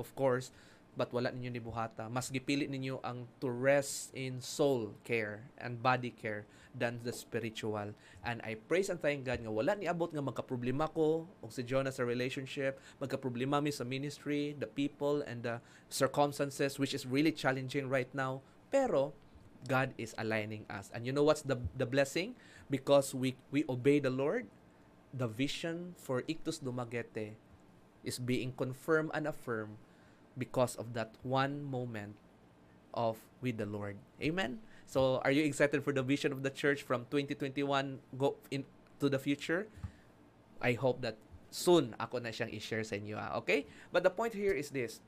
of 0.00 0.08
course 0.16 0.48
but 0.96 1.12
wala 1.12 1.28
ninyo 1.28 1.52
ni 1.52 1.60
buhata. 1.60 2.08
Mas 2.08 2.32
gipili 2.32 2.64
ninyo 2.66 3.04
ang 3.04 3.28
to 3.38 3.52
rest 3.52 4.10
in 4.16 4.40
soul 4.40 4.96
care 5.04 5.52
and 5.60 5.84
body 5.84 6.08
care 6.10 6.48
than 6.72 7.00
the 7.04 7.12
spiritual. 7.12 7.92
And 8.24 8.40
I 8.44 8.56
praise 8.56 8.88
and 8.88 9.00
thank 9.00 9.28
God 9.28 9.44
nga 9.44 9.52
wala 9.52 9.76
ni 9.76 9.88
abot 9.88 10.12
nga 10.12 10.24
magka-problema 10.24 10.88
ko 10.92 11.28
o 11.40 11.44
si 11.48 11.64
Jonah 11.64 11.92
sa 11.92 12.04
relationship, 12.04 12.80
magka-problema 13.00 13.60
mi 13.60 13.72
sa 13.72 13.84
ministry, 13.84 14.56
the 14.56 14.68
people 14.68 15.20
and 15.24 15.44
the 15.44 15.60
circumstances 15.88 16.80
which 16.80 16.96
is 16.96 17.04
really 17.04 17.32
challenging 17.32 17.88
right 17.88 18.10
now. 18.16 18.40
Pero 18.72 19.12
God 19.68 19.92
is 19.96 20.16
aligning 20.16 20.64
us. 20.68 20.88
And 20.96 21.04
you 21.04 21.12
know 21.12 21.24
what's 21.24 21.44
the 21.44 21.60
the 21.76 21.88
blessing? 21.88 22.36
Because 22.72 23.12
we 23.16 23.36
we 23.52 23.64
obey 23.68 24.00
the 24.00 24.12
Lord, 24.12 24.48
the 25.12 25.28
vision 25.28 25.96
for 25.96 26.24
Ictus 26.28 26.60
Dumaguete 26.60 27.36
is 28.06 28.20
being 28.20 28.54
confirmed 28.54 29.10
and 29.16 29.26
affirmed 29.26 29.80
because 30.36 30.76
of 30.76 30.92
that 30.94 31.16
one 31.24 31.64
moment 31.64 32.14
of 32.94 33.16
with 33.40 33.56
the 33.56 33.66
Lord. 33.66 33.96
Amen. 34.22 34.60
So, 34.86 35.20
are 35.24 35.30
you 35.30 35.44
excited 35.44 35.82
for 35.82 35.92
the 35.92 36.02
vision 36.02 36.32
of 36.32 36.42
the 36.42 36.50
church 36.50 36.82
from 36.82 37.04
2021 37.10 37.98
go 38.16 38.36
in 38.50 38.64
to 39.00 39.08
the 39.08 39.18
future? 39.18 39.66
I 40.62 40.72
hope 40.72 41.02
that 41.02 41.18
soon 41.50 41.96
ako 42.00 42.20
na 42.22 42.30
siyang 42.30 42.52
i-share 42.54 42.84
sa 42.84 42.96
inyo. 42.96 43.18
Ha? 43.18 43.36
Okay? 43.42 43.66
But 43.92 44.04
the 44.04 44.12
point 44.12 44.32
here 44.32 44.54
is 44.54 44.70
this. 44.70 45.00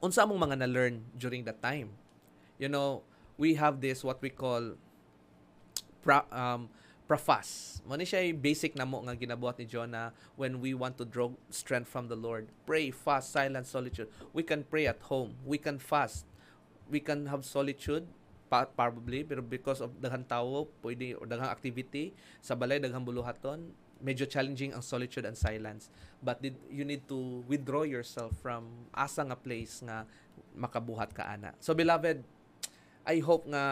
Unsa 0.00 0.26
mong 0.26 0.40
mga 0.50 0.56
na-learn 0.64 1.04
during 1.18 1.44
that 1.44 1.60
time? 1.60 1.92
You 2.58 2.68
know, 2.68 3.02
we 3.36 3.54
have 3.58 3.80
this 3.80 4.02
what 4.02 4.22
we 4.22 4.30
call 4.30 4.78
um, 6.30 6.68
profas. 7.12 7.76
Mo 7.84 7.92
ni 7.92 8.08
siya 8.08 8.24
basic 8.32 8.72
na 8.72 8.88
mo 8.88 9.04
nga 9.04 9.12
ginabuhat 9.12 9.60
ni 9.60 9.68
Jonah 9.68 10.16
when 10.40 10.64
we 10.64 10.72
want 10.72 10.96
to 10.96 11.04
draw 11.04 11.28
strength 11.52 11.92
from 11.92 12.08
the 12.08 12.16
Lord. 12.16 12.48
Pray, 12.64 12.88
fast, 12.88 13.36
silence, 13.36 13.68
solitude. 13.68 14.08
We 14.32 14.40
can 14.40 14.64
pray 14.64 14.88
at 14.88 14.96
home. 15.12 15.36
We 15.44 15.60
can 15.60 15.76
fast. 15.76 16.24
We 16.88 17.04
can 17.04 17.28
have 17.28 17.44
solitude 17.44 18.08
probably 18.48 19.24
pero 19.24 19.40
because 19.40 19.80
of 19.80 19.92
daghang 19.96 20.28
tawo 20.28 20.68
pwede 20.84 21.16
or 21.16 21.24
daghang 21.24 21.48
activity 21.48 22.12
sa 22.44 22.52
balay 22.52 22.76
daghang 22.76 23.00
buluhaton 23.00 23.72
medyo 23.96 24.28
challenging 24.28 24.76
ang 24.76 24.84
solitude 24.84 25.24
and 25.24 25.32
silence 25.32 25.88
but 26.20 26.36
did, 26.44 26.52
you 26.68 26.84
need 26.84 27.00
to 27.08 27.40
withdraw 27.48 27.80
yourself 27.80 28.36
from 28.44 28.68
asa 28.92 29.24
nga 29.24 29.40
place 29.40 29.80
nga 29.80 30.04
makabuhat 30.52 31.16
ka 31.16 31.24
ana 31.32 31.56
so 31.64 31.72
beloved 31.72 32.20
I 33.08 33.24
hope 33.24 33.48
nga 33.48 33.64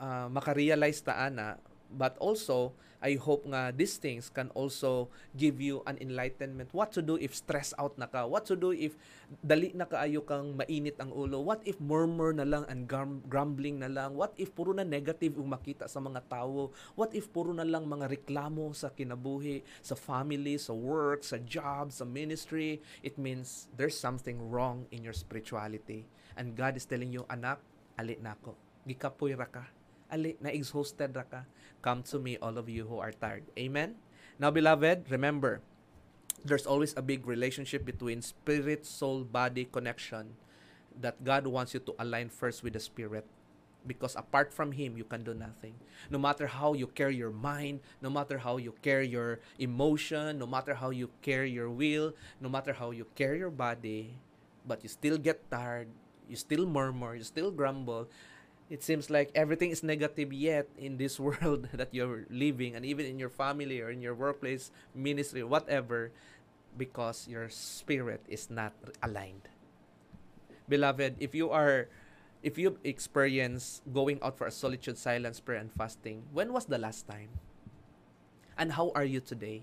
uh, 0.00 0.32
makarealize 0.32 1.04
ta 1.04 1.28
ana 1.28 1.60
but 1.90 2.16
also 2.18 2.72
I 3.04 3.20
hope 3.20 3.44
nga 3.44 3.68
these 3.68 4.00
things 4.00 4.32
can 4.32 4.48
also 4.56 5.12
give 5.36 5.60
you 5.60 5.84
an 5.84 6.00
enlightenment. 6.00 6.72
What 6.72 6.88
to 6.96 7.04
do 7.04 7.20
if 7.20 7.36
stress 7.36 7.76
out 7.76 8.00
na 8.00 8.08
ka? 8.08 8.24
What 8.24 8.48
to 8.48 8.56
do 8.56 8.72
if 8.72 8.96
dali 9.44 9.76
na 9.76 9.84
kaayo 9.84 10.24
kang 10.24 10.56
mainit 10.56 10.96
ang 10.96 11.12
ulo? 11.12 11.44
What 11.44 11.60
if 11.68 11.76
murmur 11.84 12.32
na 12.32 12.48
lang 12.48 12.64
and 12.64 12.88
grumbling 13.28 13.84
na 13.84 13.92
lang? 13.92 14.16
What 14.16 14.32
if 14.40 14.56
puro 14.56 14.72
na 14.72 14.88
negative 14.88 15.36
yung 15.36 15.52
makita 15.52 15.84
sa 15.84 16.00
mga 16.00 16.24
tao? 16.32 16.72
What 16.96 17.12
if 17.12 17.28
puro 17.28 17.52
na 17.52 17.68
lang 17.68 17.84
mga 17.84 18.08
reklamo 18.08 18.72
sa 18.72 18.88
kinabuhi 18.88 19.60
sa 19.84 19.92
family 19.92 20.56
sa 20.56 20.72
work 20.72 21.28
sa 21.28 21.36
job 21.36 21.92
sa 21.92 22.08
ministry? 22.08 22.80
It 23.04 23.20
means 23.20 23.68
there's 23.76 24.00
something 24.00 24.40
wrong 24.48 24.88
in 24.88 25.04
your 25.04 25.12
spirituality. 25.12 26.08
And 26.40 26.56
God 26.56 26.80
is 26.80 26.88
telling 26.88 27.12
you 27.12 27.28
anak 27.28 27.60
ali 28.00 28.16
nako 28.16 28.56
gikapoy 28.88 29.36
ra 29.36 29.48
ka 29.48 29.83
ali 30.14 30.38
na 30.38 30.54
exhausted 30.54 31.10
ra 31.18 31.26
ka. 31.26 31.42
Come 31.82 32.06
to 32.14 32.22
me 32.22 32.38
all 32.38 32.54
of 32.54 32.70
you 32.70 32.86
who 32.86 33.02
are 33.02 33.10
tired. 33.10 33.42
Amen? 33.58 33.98
Now 34.38 34.54
beloved 34.54 35.10
remember 35.10 35.58
there's 36.46 36.70
always 36.70 36.94
a 36.94 37.02
big 37.02 37.26
relationship 37.26 37.82
between 37.82 38.22
spirit 38.22 38.86
soul 38.86 39.26
body 39.26 39.66
connection 39.66 40.38
that 40.94 41.18
God 41.26 41.50
wants 41.50 41.74
you 41.74 41.82
to 41.90 41.92
align 41.98 42.30
first 42.30 42.62
with 42.62 42.78
the 42.78 42.80
spirit. 42.80 43.26
Because 43.84 44.16
apart 44.16 44.48
from 44.54 44.72
him 44.72 44.96
you 44.96 45.04
can 45.04 45.26
do 45.26 45.34
nothing. 45.34 45.76
No 46.08 46.16
matter 46.16 46.46
how 46.48 46.72
you 46.72 46.86
carry 46.88 47.18
your 47.18 47.34
mind 47.34 47.84
no 48.00 48.08
matter 48.08 48.38
how 48.38 48.56
you 48.56 48.72
carry 48.80 49.10
your 49.10 49.42
emotion 49.58 50.38
no 50.38 50.46
matter 50.46 50.72
how 50.72 50.88
you 50.88 51.10
carry 51.20 51.50
your 51.50 51.68
will 51.68 52.14
no 52.40 52.48
matter 52.48 52.72
how 52.72 52.94
you 52.94 53.04
carry 53.12 53.42
your 53.42 53.52
body 53.52 54.16
but 54.64 54.80
you 54.80 54.88
still 54.88 55.20
get 55.20 55.44
tired 55.50 55.88
you 56.28 56.36
still 56.36 56.64
murmur 56.64 57.14
you 57.14 57.24
still 57.24 57.52
grumble 57.52 58.08
it 58.70 58.82
seems 58.82 59.10
like 59.10 59.30
everything 59.34 59.70
is 59.70 59.82
negative 59.82 60.32
yet 60.32 60.68
in 60.78 60.96
this 60.96 61.20
world 61.22 61.68
that 61.72 61.92
you're 61.92 62.24
living 62.30 62.74
and 62.74 62.84
even 62.84 63.06
in 63.06 63.18
your 63.18 63.28
family 63.28 63.80
or 63.80 63.90
in 63.90 64.00
your 64.00 64.14
workplace 64.14 64.70
ministry 64.94 65.42
whatever 65.42 66.10
because 66.76 67.28
your 67.28 67.48
spirit 67.48 68.20
is 68.28 68.50
not 68.50 68.72
aligned. 69.02 69.48
Beloved 70.68 71.16
if 71.20 71.34
you 71.34 71.50
are 71.50 71.88
if 72.42 72.58
you 72.58 72.76
experience 72.84 73.80
going 73.92 74.18
out 74.22 74.36
for 74.36 74.46
a 74.46 74.52
solitude 74.52 74.98
silence 74.98 75.40
prayer 75.40 75.60
and 75.60 75.72
fasting 75.72 76.24
when 76.32 76.52
was 76.52 76.64
the 76.64 76.78
last 76.78 77.06
time? 77.06 77.28
And 78.56 78.72
how 78.72 78.92
are 78.94 79.04
you 79.04 79.20
today? 79.20 79.62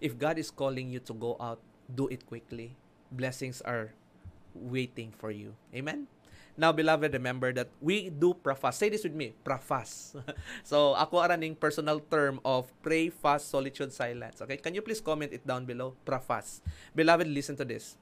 If 0.00 0.18
god 0.18 0.36
is 0.38 0.50
calling 0.50 0.90
you 0.90 1.00
to 1.08 1.14
go 1.14 1.36
out 1.40 1.60
do 1.86 2.08
it 2.08 2.26
quickly. 2.26 2.76
Blessings 3.10 3.62
are 3.62 3.94
waiting 4.52 5.14
for 5.16 5.30
you. 5.30 5.54
Amen 5.72 6.08
Now, 6.56 6.72
beloved, 6.72 7.12
remember 7.12 7.52
that 7.52 7.68
we 7.84 8.08
do 8.08 8.32
profess. 8.32 8.80
Say 8.80 8.88
this 8.88 9.04
with 9.04 9.12
me, 9.12 9.36
profess. 9.44 10.16
so, 10.64 10.96
ako 10.96 11.20
araning 11.20 11.52
personal 11.52 12.00
term 12.00 12.40
of 12.48 12.72
pray, 12.80 13.12
fast, 13.12 13.52
solitude, 13.52 13.92
silence. 13.92 14.40
Okay? 14.40 14.56
Can 14.56 14.72
you 14.72 14.80
please 14.80 15.04
comment 15.04 15.36
it 15.36 15.44
down 15.44 15.68
below? 15.68 15.92
Profess. 16.08 16.64
Beloved, 16.96 17.28
listen 17.28 17.60
to 17.60 17.64
this. 17.68 18.00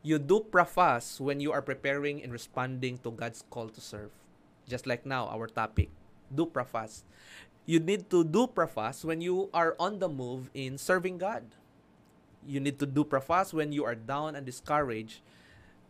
You 0.00 0.16
do 0.16 0.40
profess 0.40 1.20
when 1.20 1.44
you 1.44 1.52
are 1.52 1.60
preparing 1.60 2.24
and 2.24 2.32
responding 2.32 3.04
to 3.04 3.12
God's 3.12 3.44
call 3.52 3.68
to 3.68 3.80
serve. 3.80 4.16
Just 4.64 4.88
like 4.88 5.04
now, 5.04 5.28
our 5.28 5.46
topic. 5.46 5.92
Do 6.32 6.48
profess. 6.48 7.04
You 7.68 7.80
need 7.80 8.08
to 8.08 8.24
do 8.24 8.48
profess 8.48 9.04
when 9.04 9.20
you 9.20 9.52
are 9.52 9.76
on 9.76 10.00
the 10.00 10.08
move 10.08 10.48
in 10.56 10.80
serving 10.80 11.20
God. 11.20 11.44
You 12.48 12.60
need 12.64 12.80
to 12.80 12.88
do 12.88 13.04
profess 13.04 13.52
when 13.52 13.76
you 13.76 13.84
are 13.84 13.94
down 13.94 14.36
and 14.36 14.46
discouraged 14.46 15.20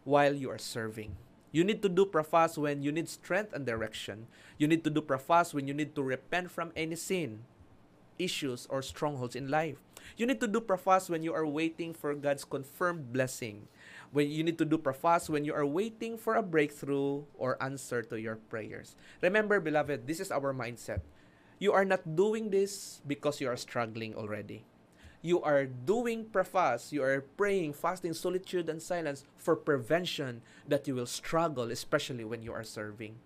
while 0.02 0.34
you 0.34 0.50
are 0.50 0.58
serving. 0.58 1.14
You 1.50 1.64
need 1.64 1.80
to 1.82 1.88
do 1.88 2.04
profas 2.04 2.58
when 2.58 2.82
you 2.82 2.92
need 2.92 3.08
strength 3.08 3.52
and 3.52 3.64
direction. 3.64 4.28
You 4.58 4.68
need 4.68 4.84
to 4.84 4.90
do 4.90 5.00
profas 5.00 5.54
when 5.54 5.66
you 5.66 5.72
need 5.72 5.94
to 5.96 6.02
repent 6.02 6.50
from 6.50 6.72
any 6.76 6.96
sin, 6.96 7.44
issues, 8.18 8.66
or 8.68 8.82
strongholds 8.82 9.36
in 9.36 9.48
life. 9.48 9.80
You 10.16 10.26
need 10.26 10.40
to 10.40 10.48
do 10.48 10.60
profas 10.60 11.08
when 11.08 11.22
you 11.22 11.32
are 11.32 11.46
waiting 11.46 11.94
for 11.94 12.14
God's 12.14 12.44
confirmed 12.44 13.12
blessing. 13.12 13.68
When 14.12 14.30
you 14.30 14.44
need 14.44 14.58
to 14.58 14.64
do 14.64 14.78
profas 14.78 15.28
when 15.28 15.44
you 15.44 15.52
are 15.52 15.66
waiting 15.66 16.16
for 16.16 16.34
a 16.36 16.42
breakthrough 16.42 17.24
or 17.36 17.60
answer 17.62 18.02
to 18.02 18.20
your 18.20 18.36
prayers. 18.36 18.96
Remember, 19.20 19.60
beloved, 19.60 20.06
this 20.06 20.20
is 20.20 20.32
our 20.32 20.52
mindset. 20.52 21.00
You 21.58 21.72
are 21.72 21.84
not 21.84 22.16
doing 22.16 22.50
this 22.50 23.00
because 23.06 23.40
you 23.40 23.48
are 23.48 23.56
struggling 23.56 24.14
already 24.14 24.64
you 25.22 25.42
are 25.42 25.66
doing 25.66 26.24
profas, 26.24 26.92
you 26.92 27.02
are 27.02 27.22
praying, 27.36 27.72
fasting, 27.72 28.14
solitude, 28.14 28.68
and 28.68 28.80
silence 28.80 29.24
for 29.36 29.56
prevention 29.56 30.42
that 30.66 30.86
you 30.86 30.94
will 30.94 31.06
struggle, 31.06 31.70
especially 31.70 32.24
when 32.24 32.42
you 32.42 32.52
are 32.52 32.64
serving. 32.64 33.16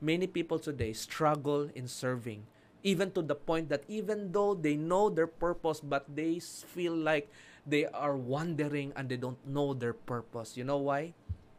Many 0.00 0.26
people 0.26 0.58
today 0.58 0.92
struggle 0.92 1.68
in 1.74 1.86
serving, 1.86 2.44
even 2.82 3.10
to 3.12 3.22
the 3.22 3.34
point 3.34 3.68
that 3.68 3.84
even 3.88 4.32
though 4.32 4.54
they 4.54 4.76
know 4.76 5.10
their 5.10 5.26
purpose, 5.26 5.80
but 5.80 6.04
they 6.08 6.40
feel 6.40 6.96
like 6.96 7.30
they 7.66 7.86
are 7.86 8.16
wandering 8.16 8.92
and 8.96 9.08
they 9.08 9.16
don't 9.16 9.40
know 9.46 9.74
their 9.74 9.94
purpose. 9.94 10.56
You 10.56 10.64
know 10.64 10.78
why? 10.78 11.12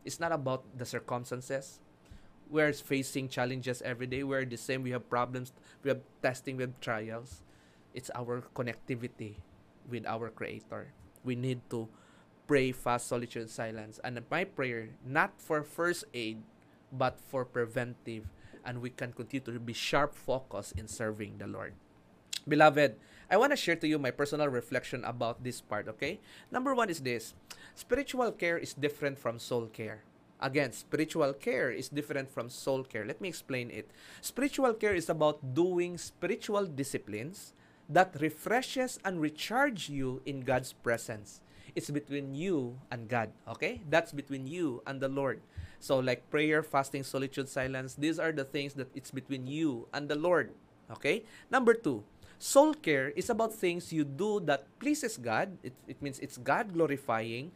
It's 0.03 0.19
not 0.19 0.31
about 0.31 0.63
the 0.77 0.85
circumstances. 0.85 1.79
We're 2.49 2.73
facing 2.73 3.29
challenges 3.29 3.81
every 3.81 4.05
day. 4.05 4.21
We're 4.21 4.45
the 4.45 4.57
same. 4.57 4.83
We 4.83 4.91
have 4.91 5.09
problems. 5.09 5.51
We 5.81 5.89
have 5.89 6.01
testing. 6.21 6.57
We 6.57 6.63
have 6.63 6.79
trials. 6.79 7.41
It's 7.93 8.11
our 8.13 8.43
connectivity 8.53 9.41
with 9.89 10.05
our 10.05 10.29
Creator. 10.29 10.93
We 11.23 11.35
need 11.35 11.61
to 11.69 11.87
pray 12.47 12.71
fast, 12.71 13.07
solitude, 13.07 13.49
silence. 13.49 13.99
And 14.03 14.21
my 14.29 14.43
prayer, 14.43 14.89
not 15.05 15.33
for 15.37 15.63
first 15.63 16.05
aid, 16.13 16.41
but 16.91 17.19
for 17.19 17.45
preventive. 17.45 18.29
And 18.65 18.81
we 18.81 18.89
can 18.89 19.13
continue 19.13 19.45
to 19.45 19.59
be 19.59 19.73
sharp 19.73 20.13
focus 20.15 20.73
in 20.77 20.87
serving 20.87 21.37
the 21.37 21.47
Lord. 21.47 21.73
Beloved, 22.47 22.95
I 23.29 23.37
want 23.37 23.51
to 23.53 23.57
share 23.57 23.75
to 23.75 23.87
you 23.87 23.97
my 23.97 24.11
personal 24.11 24.47
reflection 24.47 25.03
about 25.03 25.43
this 25.43 25.61
part, 25.61 25.87
okay? 25.89 26.19
Number 26.51 26.75
one 26.75 26.89
is 26.89 27.01
this 27.01 27.33
spiritual 27.73 28.31
care 28.31 28.57
is 28.57 28.73
different 28.73 29.17
from 29.17 29.39
soul 29.39 29.65
care. 29.65 30.05
Again, 30.39 30.71
spiritual 30.73 31.33
care 31.33 31.71
is 31.71 31.89
different 31.89 32.29
from 32.29 32.49
soul 32.49 32.83
care. 32.83 33.05
Let 33.05 33.21
me 33.21 33.29
explain 33.29 33.71
it. 33.71 33.89
Spiritual 34.21 34.73
care 34.73 34.93
is 34.93 35.09
about 35.09 35.55
doing 35.55 35.97
spiritual 35.97 36.65
disciplines 36.67 37.53
that 37.89 38.15
refreshes 38.19 38.99
and 39.05 39.21
recharge 39.21 39.89
you 39.89 40.21
in 40.25 40.41
God's 40.41 40.73
presence. 40.73 41.41
It's 41.75 41.89
between 41.89 42.33
you 42.33 42.79
and 42.89 43.07
God, 43.07 43.31
okay? 43.47 43.81
That's 43.89 44.11
between 44.11 44.47
you 44.47 44.81
and 44.87 45.01
the 45.01 45.09
Lord. 45.09 45.41
So 45.79 45.99
like 45.99 46.29
prayer, 46.31 46.63
fasting, 46.63 47.03
solitude, 47.03 47.49
silence, 47.49 47.95
these 47.95 48.17
are 48.17 48.31
the 48.31 48.45
things 48.45 48.73
that 48.75 48.89
it's 48.95 49.11
between 49.11 49.45
you 49.45 49.87
and 49.93 50.07
the 50.07 50.15
Lord, 50.15 50.51
okay? 50.89 51.25
Number 51.51 51.73
2, 51.73 52.01
soul 52.39 52.73
care 52.73 53.09
is 53.15 53.29
about 53.29 53.53
things 53.53 53.91
you 53.91 54.03
do 54.03 54.39
that 54.47 54.65
pleases 54.79 55.17
God. 55.17 55.57
It, 55.63 55.73
it 55.87 56.01
means 56.01 56.19
it's 56.19 56.37
God 56.37 56.73
glorifying 56.73 57.51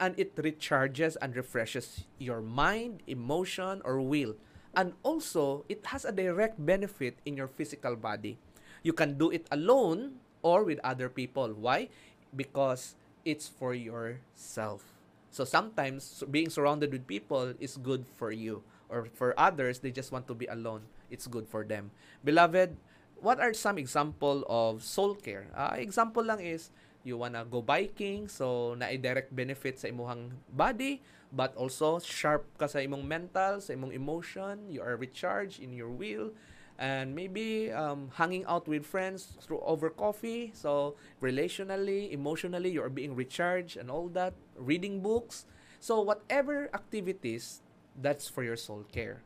and 0.00 0.14
it 0.18 0.34
recharges 0.36 1.16
and 1.20 1.36
refreshes 1.36 2.04
your 2.18 2.40
mind, 2.40 3.02
emotion, 3.06 3.82
or 3.84 4.00
will. 4.00 4.34
And 4.74 4.94
also, 5.02 5.64
it 5.68 5.86
has 5.86 6.04
a 6.04 6.12
direct 6.12 6.64
benefit 6.64 7.18
in 7.26 7.36
your 7.36 7.48
physical 7.48 7.96
body. 7.96 8.38
You 8.82 8.92
can 8.92 9.18
do 9.18 9.30
it 9.30 9.46
alone 9.50 10.20
or 10.42 10.64
with 10.64 10.78
other 10.84 11.08
people. 11.08 11.52
Why? 11.54 11.88
Because 12.34 12.94
it's 13.24 13.48
for 13.48 13.74
yourself. 13.74 14.84
So 15.30 15.44
sometimes 15.44 16.24
being 16.30 16.48
surrounded 16.48 16.92
with 16.92 17.06
people 17.06 17.54
is 17.60 17.76
good 17.76 18.06
for 18.16 18.32
you. 18.32 18.62
Or 18.88 19.06
for 19.12 19.36
others, 19.36 19.80
they 19.80 19.92
just 19.92 20.12
want 20.12 20.26
to 20.28 20.34
be 20.34 20.46
alone. 20.46 20.88
It's 21.10 21.26
good 21.26 21.46
for 21.46 21.64
them. 21.64 21.90
Beloved, 22.24 22.76
what 23.20 23.40
are 23.40 23.52
some 23.52 23.76
example 23.76 24.46
of 24.48 24.82
soul 24.82 25.14
care? 25.14 25.46
Uh, 25.54 25.76
example 25.76 26.24
lang 26.24 26.40
is, 26.40 26.70
you 27.04 27.16
wanna 27.16 27.44
go 27.44 27.60
biking, 27.60 28.28
so 28.28 28.74
na-direct 28.78 29.34
benefit 29.34 29.78
sa 29.78 29.88
imong 29.88 30.32
body, 30.52 31.02
but 31.32 31.54
also 31.56 31.98
sharp 32.00 32.48
ka 32.56 32.66
sa 32.66 32.78
imong 32.78 33.04
mental, 33.04 33.60
sa 33.60 33.74
imong 33.74 33.92
emotion, 33.92 34.70
you 34.70 34.80
are 34.80 34.96
recharged 34.96 35.60
in 35.60 35.72
your 35.72 35.90
will, 35.90 36.32
and 36.78 37.14
maybe 37.14 37.72
um, 37.72 38.10
hanging 38.14 38.44
out 38.46 38.68
with 38.68 38.86
friends 38.86 39.36
through 39.42 39.60
over 39.60 39.90
coffee. 39.90 40.52
So 40.54 40.96
relationally 41.22 42.12
emotionally 42.12 42.70
you're 42.70 42.88
being 42.88 43.14
recharged 43.14 43.76
and 43.76 43.90
all 43.90 44.08
that 44.14 44.34
reading 44.56 45.00
books. 45.00 45.46
So 45.80 46.00
whatever 46.00 46.70
activities 46.74 47.62
that's 48.00 48.28
for 48.28 48.42
your 48.42 48.56
soul 48.56 48.86
care. 48.92 49.22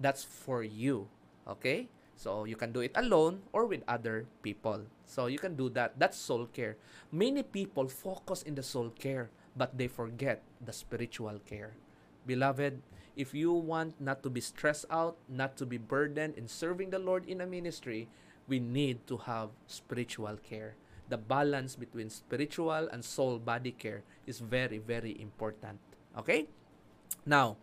That's 0.00 0.24
for 0.24 0.62
you 0.62 1.08
okay? 1.46 1.88
So 2.16 2.44
you 2.44 2.56
can 2.56 2.72
do 2.72 2.80
it 2.80 2.92
alone 2.94 3.42
or 3.52 3.66
with 3.66 3.82
other 3.88 4.26
people. 4.42 4.86
So 5.04 5.26
you 5.26 5.38
can 5.38 5.56
do 5.56 5.68
that. 5.70 5.98
That's 5.98 6.16
soul 6.16 6.46
care. 6.46 6.76
Many 7.12 7.42
people 7.42 7.88
focus 7.88 8.42
in 8.42 8.54
the 8.54 8.62
soul 8.62 8.90
care 8.90 9.30
but 9.56 9.78
they 9.78 9.86
forget 9.86 10.42
the 10.60 10.72
spiritual 10.72 11.38
care. 11.46 11.78
Beloved 12.26 12.82
if 13.16 13.34
you 13.34 13.52
want 13.52 14.00
not 14.00 14.22
to 14.22 14.30
be 14.30 14.40
stressed 14.40 14.86
out, 14.90 15.16
not 15.28 15.56
to 15.58 15.66
be 15.66 15.78
burdened 15.78 16.34
in 16.36 16.48
serving 16.48 16.90
the 16.90 16.98
Lord 16.98 17.26
in 17.26 17.40
a 17.40 17.46
ministry, 17.46 18.08
we 18.48 18.58
need 18.58 19.06
to 19.06 19.16
have 19.18 19.50
spiritual 19.66 20.36
care. 20.42 20.74
The 21.08 21.18
balance 21.18 21.76
between 21.76 22.10
spiritual 22.10 22.88
and 22.90 23.04
soul 23.04 23.38
body 23.38 23.72
care 23.72 24.02
is 24.26 24.40
very, 24.40 24.78
very 24.78 25.20
important. 25.20 25.78
Okay? 26.18 26.48
Now, 27.26 27.56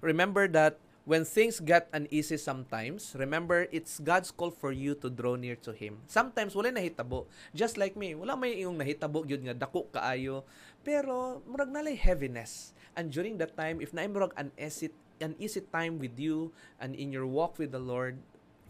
remember 0.00 0.46
that 0.48 0.78
when 1.04 1.26
things 1.26 1.58
get 1.58 1.90
uneasy 1.90 2.38
sometimes, 2.38 3.14
remember, 3.18 3.66
it's 3.74 3.98
God's 3.98 4.30
call 4.30 4.54
for 4.54 4.70
you 4.70 4.94
to 5.02 5.10
draw 5.10 5.34
near 5.34 5.58
to 5.66 5.74
Him. 5.74 5.98
Sometimes, 6.06 6.54
wala 6.54 6.70
nahitabo. 6.70 7.26
Just 7.54 7.74
like 7.74 7.98
me, 7.98 8.14
wala 8.14 8.38
may 8.38 8.62
iyong 8.62 8.78
nahitabo, 8.78 9.26
yun 9.26 9.42
nga, 9.50 9.66
dako 9.66 9.90
kaayo. 9.90 10.46
Pero, 10.86 11.42
murag 11.46 11.74
nalay 11.74 11.98
heaviness. 11.98 12.70
And 12.94 13.10
during 13.10 13.38
that 13.42 13.58
time, 13.58 13.82
if 13.82 13.90
na 13.90 14.06
murag 14.06 14.34
uneasy, 14.38 14.94
uneasy 15.18 15.62
time 15.74 15.98
with 15.98 16.14
you 16.18 16.54
and 16.78 16.94
in 16.94 17.10
your 17.10 17.26
walk 17.26 17.58
with 17.58 17.74
the 17.74 17.82
Lord, 17.82 18.18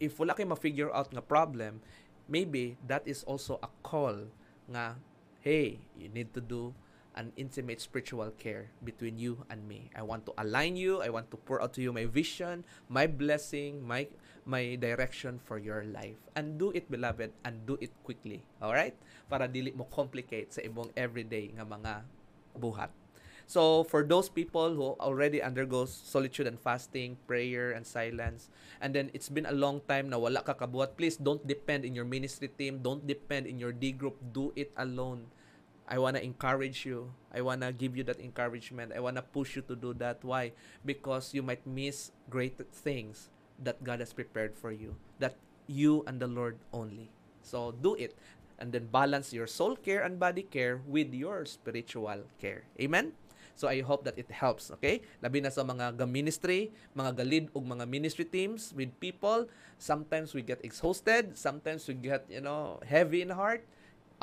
if 0.01 0.17
wala 0.17 0.33
kayo 0.33 0.49
ma-figure 0.49 0.89
out 0.89 1.13
nga 1.13 1.21
problem, 1.21 1.85
maybe 2.25 2.77
that 2.89 3.05
is 3.05 3.21
also 3.29 3.61
a 3.61 3.69
call 3.85 4.25
nga, 4.65 4.97
hey, 5.45 5.77
you 5.99 6.09
need 6.09 6.33
to 6.33 6.41
do 6.41 6.73
an 7.15 7.31
intimate 7.37 7.81
spiritual 7.81 8.31
care 8.37 8.69
between 8.83 9.17
you 9.17 9.45
and 9.49 9.67
me. 9.67 9.89
I 9.95 10.01
want 10.01 10.25
to 10.25 10.33
align 10.37 10.75
you. 10.75 11.01
I 11.01 11.09
want 11.09 11.29
to 11.31 11.37
pour 11.37 11.61
out 11.61 11.73
to 11.77 11.81
you 11.81 11.93
my 11.93 12.05
vision, 12.05 12.65
my 12.89 13.05
blessing, 13.05 13.85
my 13.85 14.07
my 14.43 14.75
direction 14.75 15.39
for 15.39 15.57
your 15.57 15.85
life. 15.87 16.19
And 16.35 16.59
do 16.59 16.71
it, 16.75 16.91
beloved, 16.91 17.31
and 17.45 17.63
do 17.65 17.77
it 17.79 17.91
quickly. 18.03 18.43
All 18.59 18.73
right? 18.73 18.95
Para 19.31 19.47
dili 19.47 19.71
mo 19.71 19.87
complicate 19.87 20.51
sa 20.51 20.61
ibong 20.65 20.91
everyday 20.97 21.53
nga 21.55 21.63
mga 21.63 22.03
buhat. 22.59 22.91
So, 23.43 23.83
for 23.83 24.07
those 24.07 24.31
people 24.31 24.71
who 24.71 24.95
already 25.03 25.43
undergo 25.43 25.83
solitude 25.83 26.47
and 26.47 26.55
fasting, 26.55 27.19
prayer 27.27 27.75
and 27.75 27.83
silence, 27.83 28.47
and 28.79 28.95
then 28.95 29.11
it's 29.11 29.27
been 29.27 29.43
a 29.43 29.51
long 29.51 29.83
time 29.83 30.07
na 30.07 30.15
wala 30.15 30.39
ka 30.39 30.55
kabuhat, 30.55 30.95
please 30.95 31.19
don't 31.19 31.43
depend 31.43 31.83
in 31.83 31.91
your 31.91 32.07
ministry 32.07 32.47
team, 32.47 32.79
don't 32.79 33.03
depend 33.03 33.43
in 33.43 33.59
your 33.59 33.75
D 33.75 33.91
group, 33.91 34.15
do 34.31 34.55
it 34.55 34.71
alone 34.79 35.27
I 35.87 35.99
want 35.99 36.15
to 36.15 36.23
encourage 36.23 36.85
you. 36.85 37.11
I 37.33 37.41
want 37.41 37.61
to 37.61 37.73
give 37.73 37.97
you 37.97 38.03
that 38.05 38.19
encouragement. 38.19 38.93
I 38.95 38.99
want 38.99 39.17
to 39.17 39.21
push 39.21 39.55
you 39.55 39.63
to 39.67 39.75
do 39.75 39.93
that. 39.99 40.23
Why? 40.23 40.53
Because 40.85 41.33
you 41.33 41.43
might 41.43 41.65
miss 41.67 42.11
great 42.29 42.55
things 42.71 43.29
that 43.61 43.83
God 43.83 43.99
has 43.99 44.13
prepared 44.13 44.55
for 44.55 44.71
you, 44.71 44.95
that 45.19 45.35
you 45.67 46.03
and 46.07 46.19
the 46.19 46.27
Lord 46.27 46.57
only. 46.71 47.11
So 47.41 47.71
do 47.71 47.95
it. 47.95 48.15
And 48.59 48.71
then 48.71 48.87
balance 48.87 49.33
your 49.33 49.47
soul 49.47 49.75
care 49.75 50.03
and 50.03 50.19
body 50.19 50.43
care 50.43 50.79
with 50.87 51.13
your 51.13 51.43
spiritual 51.45 52.23
care. 52.39 52.63
Amen? 52.79 53.11
So 53.55 53.67
I 53.67 53.81
hope 53.81 54.03
that 54.05 54.17
it 54.17 54.31
helps, 54.31 54.71
okay? 54.79 55.05
Labi 55.21 55.43
na 55.43 55.53
sa 55.53 55.61
mga 55.61 55.93
ga-ministry, 55.99 56.73
mga 56.97 57.11
galid 57.21 57.45
ug 57.53 57.61
mga 57.61 57.85
ministry 57.85 58.25
teams 58.25 58.73
with 58.73 58.89
people, 58.97 59.45
sometimes 59.77 60.33
we 60.33 60.41
get 60.41 60.57
exhausted, 60.65 61.37
sometimes 61.37 61.85
we 61.85 61.93
get, 61.93 62.25
you 62.29 62.41
know, 62.41 62.81
heavy 62.81 63.21
in 63.21 63.29
heart 63.29 63.61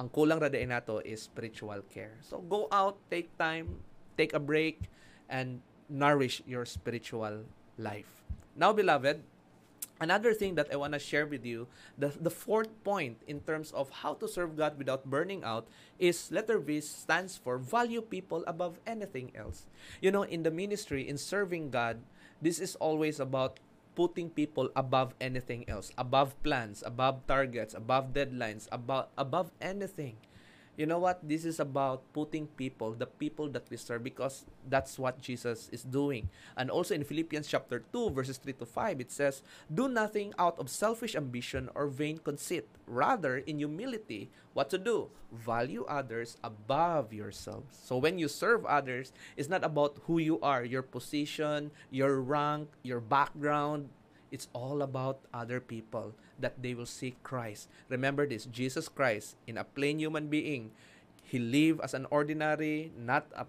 ang 0.01 0.09
kulang 0.09 0.41
ra 0.41 0.49
nato 0.49 1.05
is 1.05 1.29
spiritual 1.29 1.85
care. 1.93 2.17
So 2.25 2.41
go 2.41 2.73
out, 2.73 2.97
take 3.13 3.29
time, 3.37 3.85
take 4.17 4.33
a 4.33 4.41
break, 4.41 4.89
and 5.29 5.61
nourish 5.93 6.41
your 6.49 6.65
spiritual 6.65 7.45
life. 7.77 8.09
Now, 8.57 8.73
beloved, 8.73 9.21
another 10.01 10.33
thing 10.33 10.57
that 10.57 10.73
I 10.73 10.81
want 10.81 10.97
to 10.97 10.99
share 10.99 11.29
with 11.29 11.45
you, 11.45 11.69
the, 12.01 12.09
the 12.17 12.33
fourth 12.33 12.73
point 12.81 13.21
in 13.29 13.45
terms 13.45 13.77
of 13.77 13.93
how 14.01 14.17
to 14.25 14.27
serve 14.27 14.57
God 14.57 14.81
without 14.81 15.05
burning 15.05 15.45
out 15.45 15.69
is 16.01 16.33
letter 16.33 16.57
V 16.57 16.81
stands 16.81 17.37
for 17.37 17.61
value 17.61 18.01
people 18.01 18.41
above 18.49 18.81
anything 18.89 19.37
else. 19.37 19.69
You 20.01 20.17
know, 20.17 20.25
in 20.25 20.49
the 20.49 20.51
ministry, 20.51 21.05
in 21.05 21.21
serving 21.21 21.77
God, 21.77 22.01
this 22.41 22.57
is 22.59 22.73
always 22.81 23.21
about 23.21 23.61
putting 24.01 24.33
people 24.33 24.73
above 24.73 25.13
anything 25.21 25.69
else, 25.69 25.93
above 26.01 26.33
plans, 26.41 26.81
above 26.89 27.21
targets, 27.29 27.77
above 27.77 28.17
deadlines, 28.17 28.65
above 28.73 29.13
above 29.21 29.53
anything. 29.61 30.17
You 30.81 30.87
know 30.89 30.97
what? 30.97 31.21
This 31.21 31.45
is 31.45 31.61
about 31.61 32.09
putting 32.17 32.47
people, 32.57 32.97
the 32.97 33.05
people 33.05 33.53
that 33.53 33.69
we 33.69 33.77
serve, 33.77 34.03
because 34.03 34.47
that's 34.65 34.99
what 34.99 35.21
Jesus 35.21 35.69
is 35.69 35.85
doing. 35.85 36.31
And 36.57 36.71
also 36.71 36.95
in 36.95 37.05
Philippians 37.05 37.47
chapter 37.47 37.85
2, 37.93 38.09
verses 38.17 38.39
3 38.39 38.55
to 38.55 38.65
5, 38.65 38.99
it 38.99 39.13
says, 39.13 39.43
Do 39.69 39.93
nothing 39.93 40.33
out 40.39 40.59
of 40.59 40.71
selfish 40.71 41.15
ambition 41.15 41.69
or 41.75 41.87
vain 41.87 42.17
conceit. 42.17 42.65
Rather, 42.87 43.37
in 43.45 43.59
humility, 43.59 44.31
what 44.55 44.71
to 44.71 44.79
do? 44.79 45.11
Value 45.31 45.85
others 45.85 46.39
above 46.43 47.13
yourselves. 47.13 47.77
So 47.77 47.99
when 47.99 48.19
you 48.19 48.27
serve 48.27 48.65
others, 48.65 49.13
it's 49.37 49.51
not 49.51 49.63
about 49.63 50.01
who 50.07 50.17
you 50.17 50.41
are, 50.41 50.65
your 50.65 50.81
position, 50.81 51.73
your 51.91 52.23
rank, 52.23 52.71
your 52.83 53.01
background, 53.01 53.91
it's 54.31 54.49
all 54.53 54.83
about 54.83 55.21
other 55.35 55.61
people 55.61 56.15
that 56.39 56.63
they 56.63 56.75
will 56.75 56.87
seek 56.89 57.21
Christ. 57.23 57.69
Remember 57.89 58.27
this 58.27 58.47
Jesus 58.47 58.89
Christ, 58.89 59.37
in 59.47 59.59
a 59.59 59.65
plain 59.65 59.99
human 59.99 60.29
being, 60.29 60.71
he 61.23 61.39
lived 61.39 61.81
as 61.83 61.95
an 61.95 62.07
ordinary, 62.11 62.93
not 62.97 63.27
a, 63.37 63.47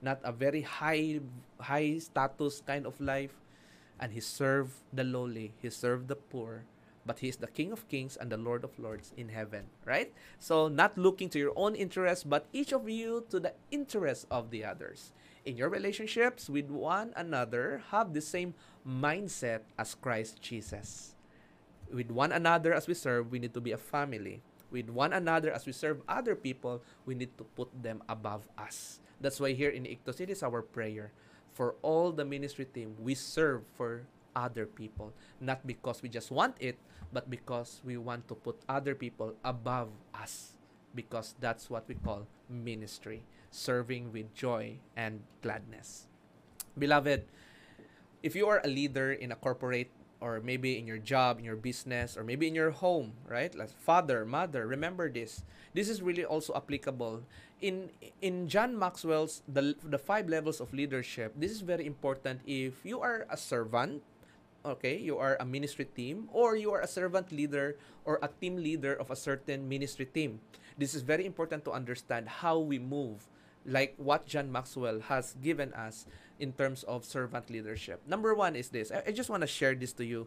not 0.00 0.20
a 0.24 0.32
very 0.32 0.62
high, 0.62 1.20
high 1.60 1.98
status 1.98 2.62
kind 2.66 2.86
of 2.86 3.00
life. 3.00 3.36
And 4.00 4.12
he 4.12 4.20
served 4.20 4.74
the 4.92 5.04
lowly, 5.04 5.54
he 5.62 5.70
served 5.70 6.08
the 6.08 6.16
poor, 6.16 6.64
but 7.06 7.20
he 7.20 7.28
is 7.28 7.36
the 7.36 7.46
King 7.46 7.70
of 7.70 7.86
kings 7.88 8.16
and 8.16 8.30
the 8.30 8.36
Lord 8.36 8.64
of 8.64 8.76
lords 8.78 9.12
in 9.16 9.28
heaven, 9.28 9.66
right? 9.84 10.12
So, 10.40 10.66
not 10.66 10.98
looking 10.98 11.28
to 11.30 11.38
your 11.38 11.52
own 11.54 11.76
interest, 11.76 12.28
but 12.28 12.46
each 12.52 12.72
of 12.72 12.88
you 12.88 13.24
to 13.30 13.38
the 13.38 13.54
interest 13.70 14.26
of 14.28 14.50
the 14.50 14.64
others 14.64 15.12
in 15.44 15.56
your 15.56 15.68
relationships 15.68 16.48
with 16.48 16.70
one 16.70 17.12
another, 17.16 17.82
have 17.90 18.14
the 18.14 18.20
same 18.20 18.54
mindset 18.86 19.60
as 19.78 19.94
Christ 19.94 20.40
Jesus. 20.40 21.14
With 21.92 22.10
one 22.10 22.32
another 22.32 22.72
as 22.72 22.86
we 22.86 22.94
serve, 22.94 23.30
we 23.30 23.38
need 23.38 23.54
to 23.54 23.60
be 23.60 23.72
a 23.72 23.78
family. 23.78 24.42
With 24.70 24.88
one 24.88 25.12
another 25.12 25.52
as 25.52 25.66
we 25.66 25.72
serve 25.72 26.00
other 26.08 26.34
people, 26.34 26.82
we 27.04 27.14
need 27.14 27.36
to 27.36 27.44
put 27.44 27.68
them 27.74 28.02
above 28.08 28.48
us. 28.56 29.00
That's 29.20 29.38
why 29.38 29.52
here 29.52 29.70
in 29.70 29.84
Ictus, 29.84 30.20
it 30.20 30.30
is 30.30 30.42
our 30.42 30.62
prayer. 30.62 31.12
For 31.52 31.76
all 31.82 32.12
the 32.12 32.24
ministry 32.24 32.64
team, 32.64 32.96
we 32.98 33.14
serve 33.14 33.62
for 33.76 34.06
other 34.34 34.64
people. 34.64 35.12
Not 35.40 35.66
because 35.66 36.02
we 36.02 36.08
just 36.08 36.30
want 36.30 36.56
it, 36.60 36.78
but 37.12 37.28
because 37.28 37.82
we 37.84 37.98
want 37.98 38.26
to 38.28 38.34
put 38.34 38.56
other 38.68 38.94
people 38.94 39.34
above 39.44 39.90
us. 40.14 40.56
Because 40.94 41.34
that's 41.38 41.68
what 41.68 41.84
we 41.88 41.94
call 41.94 42.26
ministry 42.48 43.22
serving 43.52 44.10
with 44.10 44.34
joy 44.34 44.80
and 44.96 45.22
gladness. 45.44 46.08
Beloved, 46.76 47.28
if 48.22 48.34
you 48.34 48.48
are 48.48 48.60
a 48.64 48.68
leader 48.68 49.12
in 49.12 49.30
a 49.30 49.36
corporate 49.36 49.92
or 50.22 50.38
maybe 50.38 50.78
in 50.78 50.86
your 50.86 51.02
job, 51.02 51.38
in 51.38 51.44
your 51.44 51.58
business, 51.58 52.16
or 52.16 52.22
maybe 52.22 52.46
in 52.46 52.54
your 52.54 52.70
home, 52.70 53.12
right? 53.26 53.50
Like 53.54 53.74
father, 53.74 54.24
mother, 54.24 54.66
remember 54.66 55.10
this. 55.10 55.42
This 55.74 55.90
is 55.90 56.00
really 56.00 56.24
also 56.24 56.54
applicable 56.54 57.26
in 57.60 57.90
in 58.22 58.46
John 58.46 58.78
Maxwell's 58.78 59.42
the 59.50 59.74
the 59.82 59.98
five 59.98 60.30
levels 60.30 60.62
of 60.62 60.70
leadership. 60.70 61.34
This 61.34 61.50
is 61.50 61.60
very 61.60 61.84
important 61.84 62.38
if 62.46 62.86
you 62.86 63.02
are 63.02 63.26
a 63.26 63.36
servant, 63.36 64.06
okay, 64.62 64.94
you 64.94 65.18
are 65.18 65.34
a 65.42 65.44
ministry 65.44 65.90
team, 65.90 66.30
or 66.30 66.54
you 66.54 66.70
are 66.70 66.80
a 66.80 66.90
servant 66.90 67.34
leader 67.34 67.74
or 68.06 68.22
a 68.22 68.30
team 68.30 68.62
leader 68.62 68.94
of 68.94 69.10
a 69.10 69.18
certain 69.18 69.66
ministry 69.66 70.06
team. 70.06 70.38
This 70.78 70.94
is 70.94 71.02
very 71.02 71.26
important 71.26 71.66
to 71.66 71.74
understand 71.74 72.30
how 72.42 72.62
we 72.62 72.78
move 72.78 73.26
like 73.66 73.94
what 73.96 74.26
John 74.26 74.50
Maxwell 74.50 75.00
has 75.00 75.34
given 75.42 75.72
us 75.74 76.06
in 76.38 76.52
terms 76.52 76.82
of 76.84 77.04
servant 77.04 77.50
leadership. 77.50 78.02
Number 78.06 78.34
one 78.34 78.56
is 78.56 78.68
this. 78.68 78.90
I, 78.90 79.02
I 79.06 79.12
just 79.12 79.30
want 79.30 79.42
to 79.42 79.46
share 79.46 79.74
this 79.74 79.92
to 79.94 80.04
you 80.04 80.26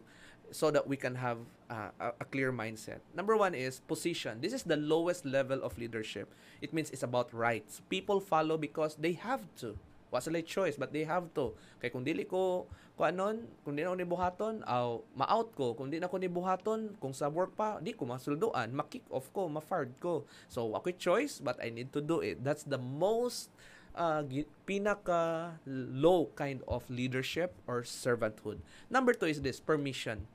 so 0.50 0.70
that 0.70 0.86
we 0.86 0.96
can 0.96 1.14
have 1.14 1.38
uh, 1.70 1.90
a, 2.00 2.24
clear 2.24 2.52
mindset. 2.52 3.00
Number 3.14 3.36
one 3.36 3.54
is 3.54 3.80
position. 3.80 4.40
This 4.40 4.52
is 4.52 4.62
the 4.62 4.76
lowest 4.76 5.26
level 5.26 5.62
of 5.62 5.76
leadership. 5.76 6.32
It 6.62 6.72
means 6.72 6.90
it's 6.90 7.02
about 7.02 7.34
rights. 7.34 7.82
People 7.90 8.20
follow 8.20 8.56
because 8.56 8.94
they 8.94 9.12
have 9.12 9.42
to. 9.60 9.76
Wa 10.10 10.22
sila 10.22 10.38
choice, 10.42 10.78
but 10.78 10.94
they 10.94 11.02
have 11.02 11.28
to. 11.34 11.54
Kay 11.82 11.90
kung 11.90 12.06
dili 12.06 12.22
ko, 12.22 12.70
kung 12.94 13.06
anon, 13.10 13.36
kung 13.66 13.74
di 13.74 13.82
na 13.82 13.92
ko 13.92 13.98
nibuhaton, 13.98 14.54
aw, 14.64 15.02
ma-out 15.18 15.50
ko. 15.52 15.74
Kung 15.74 15.90
di 15.90 15.98
na 15.98 16.08
ko 16.08 16.16
nibuhaton, 16.16 16.94
kung 17.02 17.12
sa 17.12 17.26
work 17.26 17.58
pa, 17.58 17.82
di 17.82 17.92
ko 17.92 18.06
masulduan, 18.06 18.70
ma-kick 18.70 19.04
off 19.10 19.28
ko, 19.34 19.50
ma-fired 19.50 19.92
ko. 19.98 20.24
So, 20.46 20.72
ako 20.72 20.94
choice, 20.94 21.42
but 21.42 21.58
I 21.58 21.74
need 21.74 21.90
to 21.92 22.00
do 22.00 22.22
it. 22.22 22.46
That's 22.46 22.62
the 22.62 22.78
most 22.78 23.50
uh, 23.98 24.22
pinaka 24.68 25.56
low 25.66 26.30
kind 26.38 26.62
of 26.70 26.86
leadership 26.86 27.52
or 27.66 27.82
servanthood. 27.82 28.62
Number 28.88 29.12
two 29.12 29.26
is 29.26 29.42
this, 29.42 29.58
permission 29.58 30.30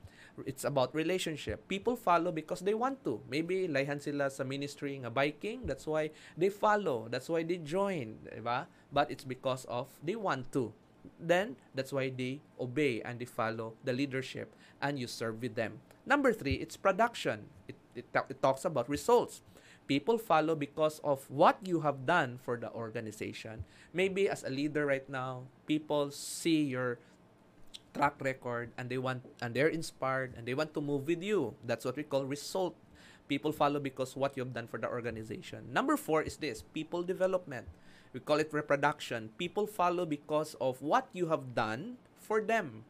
it's 0.45 0.63
about 0.63 0.93
relationship. 0.95 1.67
People 1.67 1.95
follow 1.95 2.31
because 2.31 2.61
they 2.61 2.73
want 2.73 3.03
to. 3.05 3.21
Maybe 3.29 3.67
layhan 3.67 4.01
sila 4.01 4.29
sa 4.29 4.43
ministry 4.43 4.97
nga 4.99 5.09
biking, 5.09 5.65
that's 5.65 5.87
why 5.87 6.11
they 6.37 6.49
follow. 6.49 7.07
That's 7.09 7.29
why 7.29 7.43
they 7.43 7.57
join, 7.57 8.17
diba? 8.27 8.65
But 8.91 9.11
it's 9.11 9.23
because 9.23 9.65
of 9.65 9.87
they 10.03 10.15
want 10.15 10.51
to. 10.53 10.73
Then 11.19 11.55
that's 11.73 11.93
why 11.93 12.09
they 12.09 12.41
obey 12.59 13.01
and 13.01 13.17
they 13.17 13.25
follow 13.25 13.73
the 13.83 13.93
leadership 13.93 14.53
and 14.81 14.97
you 14.97 15.07
serve 15.07 15.41
with 15.41 15.55
them. 15.55 15.81
Number 16.05 16.33
three, 16.33 16.55
it's 16.57 16.77
production. 16.77 17.45
It, 17.67 17.75
it, 17.95 18.05
it 18.13 18.41
talks 18.41 18.65
about 18.65 18.89
results. 18.89 19.41
People 19.87 20.17
follow 20.17 20.55
because 20.55 20.99
of 21.03 21.29
what 21.29 21.57
you 21.65 21.81
have 21.81 22.05
done 22.05 22.39
for 22.41 22.55
the 22.55 22.71
organization. 22.71 23.65
Maybe 23.93 24.29
as 24.29 24.43
a 24.43 24.49
leader 24.49 24.85
right 24.85 25.07
now, 25.09 25.43
people 25.67 26.11
see 26.11 26.63
your 26.63 26.97
track 27.93 28.15
record 28.21 28.71
and 28.77 28.89
they 28.89 28.97
want 28.97 29.23
and 29.41 29.53
they're 29.53 29.71
inspired 29.71 30.33
and 30.37 30.45
they 30.47 30.53
want 30.53 30.73
to 30.73 30.81
move 30.81 31.07
with 31.07 31.23
you. 31.23 31.55
That's 31.65 31.85
what 31.85 31.97
we 31.97 32.03
call 32.03 32.25
result. 32.25 32.75
People 33.27 33.51
follow 33.51 33.79
because 33.79 34.15
what 34.15 34.35
you've 34.35 34.53
done 34.53 34.67
for 34.67 34.77
the 34.79 34.89
organization. 34.89 35.71
Number 35.71 35.95
four 35.97 36.21
is 36.21 36.37
this 36.37 36.63
people 36.73 37.03
development. 37.03 37.67
We 38.13 38.19
call 38.19 38.39
it 38.39 38.51
reproduction. 38.51 39.29
People 39.37 39.67
follow 39.67 40.05
because 40.05 40.55
of 40.59 40.81
what 40.81 41.07
you 41.13 41.27
have 41.27 41.55
done 41.55 41.97
for 42.19 42.41
them. 42.41 42.83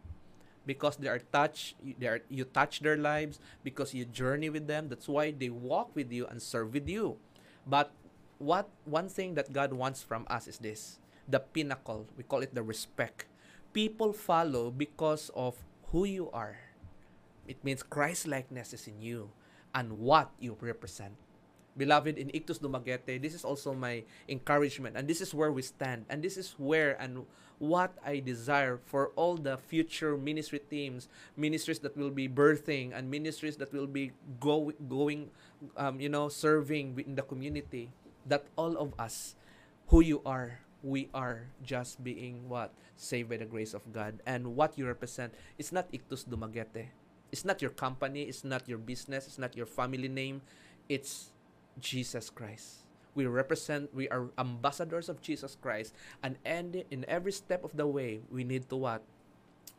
because 0.66 0.98
they 0.98 1.08
are 1.10 1.20
touch 1.34 1.76
they 1.82 2.08
are 2.08 2.22
you 2.30 2.46
touch 2.46 2.82
their 2.82 2.98
lives 2.98 3.40
because 3.64 3.94
you 3.94 4.06
journey 4.06 4.50
with 4.50 4.68
them 4.68 4.90
that's 4.90 5.08
why 5.08 5.32
they 5.32 5.50
walk 5.50 5.90
with 5.96 6.12
you 6.12 6.28
and 6.28 6.42
serve 6.42 6.74
with 6.74 6.88
you 6.88 7.18
but 7.66 7.92
what 8.38 8.70
one 8.86 9.10
thing 9.10 9.34
that 9.36 9.54
God 9.54 9.74
wants 9.74 10.02
from 10.04 10.26
us 10.30 10.48
is 10.48 10.58
this 10.60 11.00
the 11.28 11.40
pinnacle 11.40 12.06
we 12.18 12.24
call 12.24 12.42
it 12.42 12.54
the 12.54 12.64
respect 12.64 13.26
people 13.74 14.14
follow 14.14 14.72
because 14.72 15.32
of 15.36 15.56
who 15.92 16.06
you 16.06 16.30
are. 16.32 16.58
It 17.48 17.64
means 17.64 17.84
Christ 17.84 18.28
likeness 18.28 18.74
is 18.74 18.88
in 18.88 19.02
you 19.02 19.30
and 19.74 20.00
what 20.00 20.32
you 20.40 20.58
represent. 20.60 21.14
Beloved 21.78 22.18
in 22.18 22.30
Ictus 22.34 22.60
Dumaguete, 22.60 23.22
this 23.22 23.34
is 23.34 23.46
also 23.46 23.74
my 23.74 24.04
encouragement 24.28 24.98
and 24.98 25.08
this 25.08 25.22
is 25.22 25.34
where 25.34 25.52
we 25.52 25.62
stand 25.62 26.06
and 26.10 26.22
this 26.22 26.36
is 26.36 26.56
where 26.60 27.00
and 27.00 27.26
what 27.62 27.94
I 28.04 28.20
desire 28.20 28.82
for 28.90 29.14
all 29.16 29.38
the 29.38 29.56
future 29.56 30.18
ministry 30.18 30.60
teams, 30.60 31.08
ministries 31.38 31.80
that 31.80 31.96
will 31.96 32.10
be 32.10 32.28
birthing 32.28 32.92
and 32.98 33.10
ministries 33.10 33.56
that 33.58 33.72
will 33.72 33.88
be 33.88 34.12
go, 34.40 34.74
going, 34.90 35.30
um, 35.78 36.02
you 36.02 36.10
know, 36.10 36.28
serving 36.28 36.98
in 37.06 37.16
the 37.16 37.22
community, 37.22 37.90
that 38.26 38.46
all 38.58 38.76
of 38.78 38.98
us, 39.00 39.36
who 39.88 40.02
you 40.02 40.22
are, 40.26 40.60
we 40.84 41.10
are 41.14 41.48
just 41.64 42.04
being 42.04 42.50
what? 42.50 42.74
Saved 42.96 43.30
by 43.30 43.38
the 43.38 43.46
grace 43.46 43.74
of 43.74 43.82
God. 43.94 44.22
And 44.26 44.56
what 44.56 44.78
you 44.78 44.86
represent 44.86 45.34
is 45.58 45.72
not 45.72 45.88
Ictus 45.92 46.26
Dumaguete. 46.26 46.90
It's 47.32 47.46
not 47.46 47.62
your 47.62 47.72
company, 47.72 48.24
it's 48.24 48.44
not 48.44 48.68
your 48.68 48.78
business, 48.78 49.26
it's 49.26 49.40
not 49.40 49.56
your 49.56 49.66
family 49.66 50.10
name. 50.10 50.42
It's 50.90 51.32
Jesus 51.80 52.30
Christ. 52.30 52.84
We 53.16 53.26
represent, 53.26 53.94
we 53.94 54.10
are 54.10 54.28
ambassadors 54.38 55.08
of 55.08 55.22
Jesus 55.22 55.56
Christ. 55.56 55.96
And 56.24 56.38
in 56.44 57.06
every 57.08 57.32
step 57.32 57.64
of 57.64 57.76
the 57.76 57.88
way, 57.88 58.22
we 58.30 58.44
need 58.44 58.70
to 58.70 58.76
what? 58.76 59.04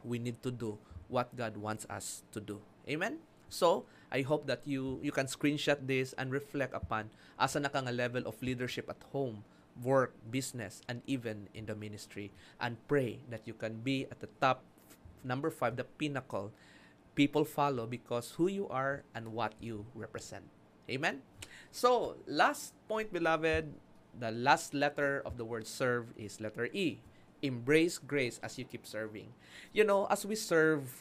We 0.05 0.19
need 0.19 0.43
to 0.43 0.51
do 0.51 0.79
what 1.09 1.35
God 1.37 1.57
wants 1.57 1.87
us 1.91 2.25
to 2.33 2.41
do. 2.41 2.61
Amen? 2.89 3.19
So, 3.53 3.85
I 4.13 4.21
hope 4.25 4.49
that 4.49 4.65
you 4.65 5.01
you 5.05 5.13
can 5.13 5.29
screenshot 5.29 5.77
this 5.85 6.13
and 6.21 6.33
reflect 6.33 6.73
upon 6.77 7.13
asa 7.41 7.61
na 7.61 7.69
ka 7.73 7.81
nga 7.81 7.93
level 7.93 8.25
of 8.25 8.37
leadership 8.41 8.89
at 8.89 9.01
home, 9.13 9.45
work, 9.81 10.15
business, 10.31 10.83
and 10.89 11.01
even 11.07 11.49
in 11.55 11.67
the 11.67 11.75
ministry. 11.75 12.33
And 12.61 12.77
pray 12.89 13.21
that 13.31 13.47
you 13.47 13.55
can 13.55 13.81
be 13.81 14.05
at 14.11 14.21
the 14.21 14.29
top, 14.41 14.63
number 15.25 15.51
five, 15.51 15.77
the 15.77 15.85
pinnacle. 15.85 16.53
People 17.15 17.45
follow 17.45 17.87
because 17.87 18.33
who 18.37 18.49
you 18.49 18.69
are 18.69 19.05
and 19.15 19.33
what 19.33 19.53
you 19.61 19.85
represent. 19.95 20.45
Amen? 20.89 21.21
So, 21.71 22.17
last 22.27 22.75
point, 22.89 23.13
beloved, 23.13 23.73
the 24.19 24.31
last 24.31 24.75
letter 24.75 25.23
of 25.25 25.37
the 25.37 25.45
word 25.45 25.67
serve 25.67 26.13
is 26.17 26.41
letter 26.41 26.69
E. 26.73 27.01
Embrace 27.43 27.99
grace 27.99 28.39
as 28.43 28.59
you 28.59 28.65
keep 28.65 28.87
serving. 28.87 29.33
You 29.73 29.85
know, 29.85 30.07
as 30.11 30.25
we 30.25 30.37
serve, 30.37 30.93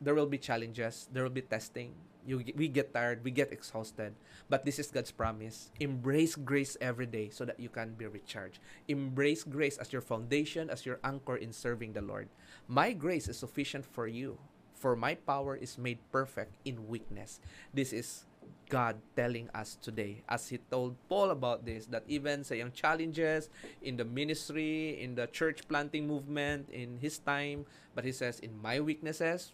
there 0.00 0.14
will 0.14 0.26
be 0.26 0.38
challenges, 0.38 1.08
there 1.12 1.22
will 1.22 1.30
be 1.30 1.42
testing. 1.44 1.92
You, 2.26 2.44
we 2.56 2.68
get 2.68 2.92
tired, 2.92 3.24
we 3.24 3.30
get 3.30 3.52
exhausted. 3.52 4.14
But 4.48 4.64
this 4.64 4.78
is 4.78 4.88
God's 4.88 5.10
promise. 5.10 5.70
Embrace 5.80 6.36
grace 6.36 6.76
every 6.80 7.06
day 7.06 7.30
so 7.30 7.44
that 7.44 7.58
you 7.58 7.68
can 7.68 7.94
be 7.94 8.06
recharged. 8.06 8.58
Embrace 8.88 9.44
grace 9.44 9.78
as 9.78 9.92
your 9.92 10.02
foundation, 10.02 10.70
as 10.70 10.84
your 10.84 10.98
anchor 11.04 11.36
in 11.36 11.52
serving 11.52 11.92
the 11.92 12.02
Lord. 12.02 12.28
My 12.68 12.92
grace 12.92 13.28
is 13.28 13.38
sufficient 13.38 13.84
for 13.84 14.06
you, 14.06 14.38
for 14.74 14.96
my 14.96 15.14
power 15.14 15.56
is 15.56 15.78
made 15.78 15.98
perfect 16.12 16.54
in 16.64 16.88
weakness. 16.88 17.40
This 17.72 17.92
is 17.92 18.26
God 18.70 19.02
telling 19.18 19.50
us 19.50 19.76
today 19.82 20.22
as 20.30 20.48
he 20.48 20.58
told 20.70 20.94
Paul 21.10 21.34
about 21.34 21.66
this 21.66 21.90
that 21.90 22.06
even 22.06 22.46
sa 22.46 22.54
yung 22.54 22.70
challenges 22.70 23.50
in 23.82 23.98
the 23.98 24.06
ministry, 24.06 24.94
in 25.02 25.18
the 25.18 25.26
church 25.26 25.66
planting 25.66 26.06
movement 26.06 26.70
in 26.70 27.02
his 27.02 27.18
time, 27.18 27.66
but 27.94 28.06
he 28.06 28.14
says 28.14 28.38
in 28.38 28.54
my 28.62 28.78
weaknesses 28.78 29.52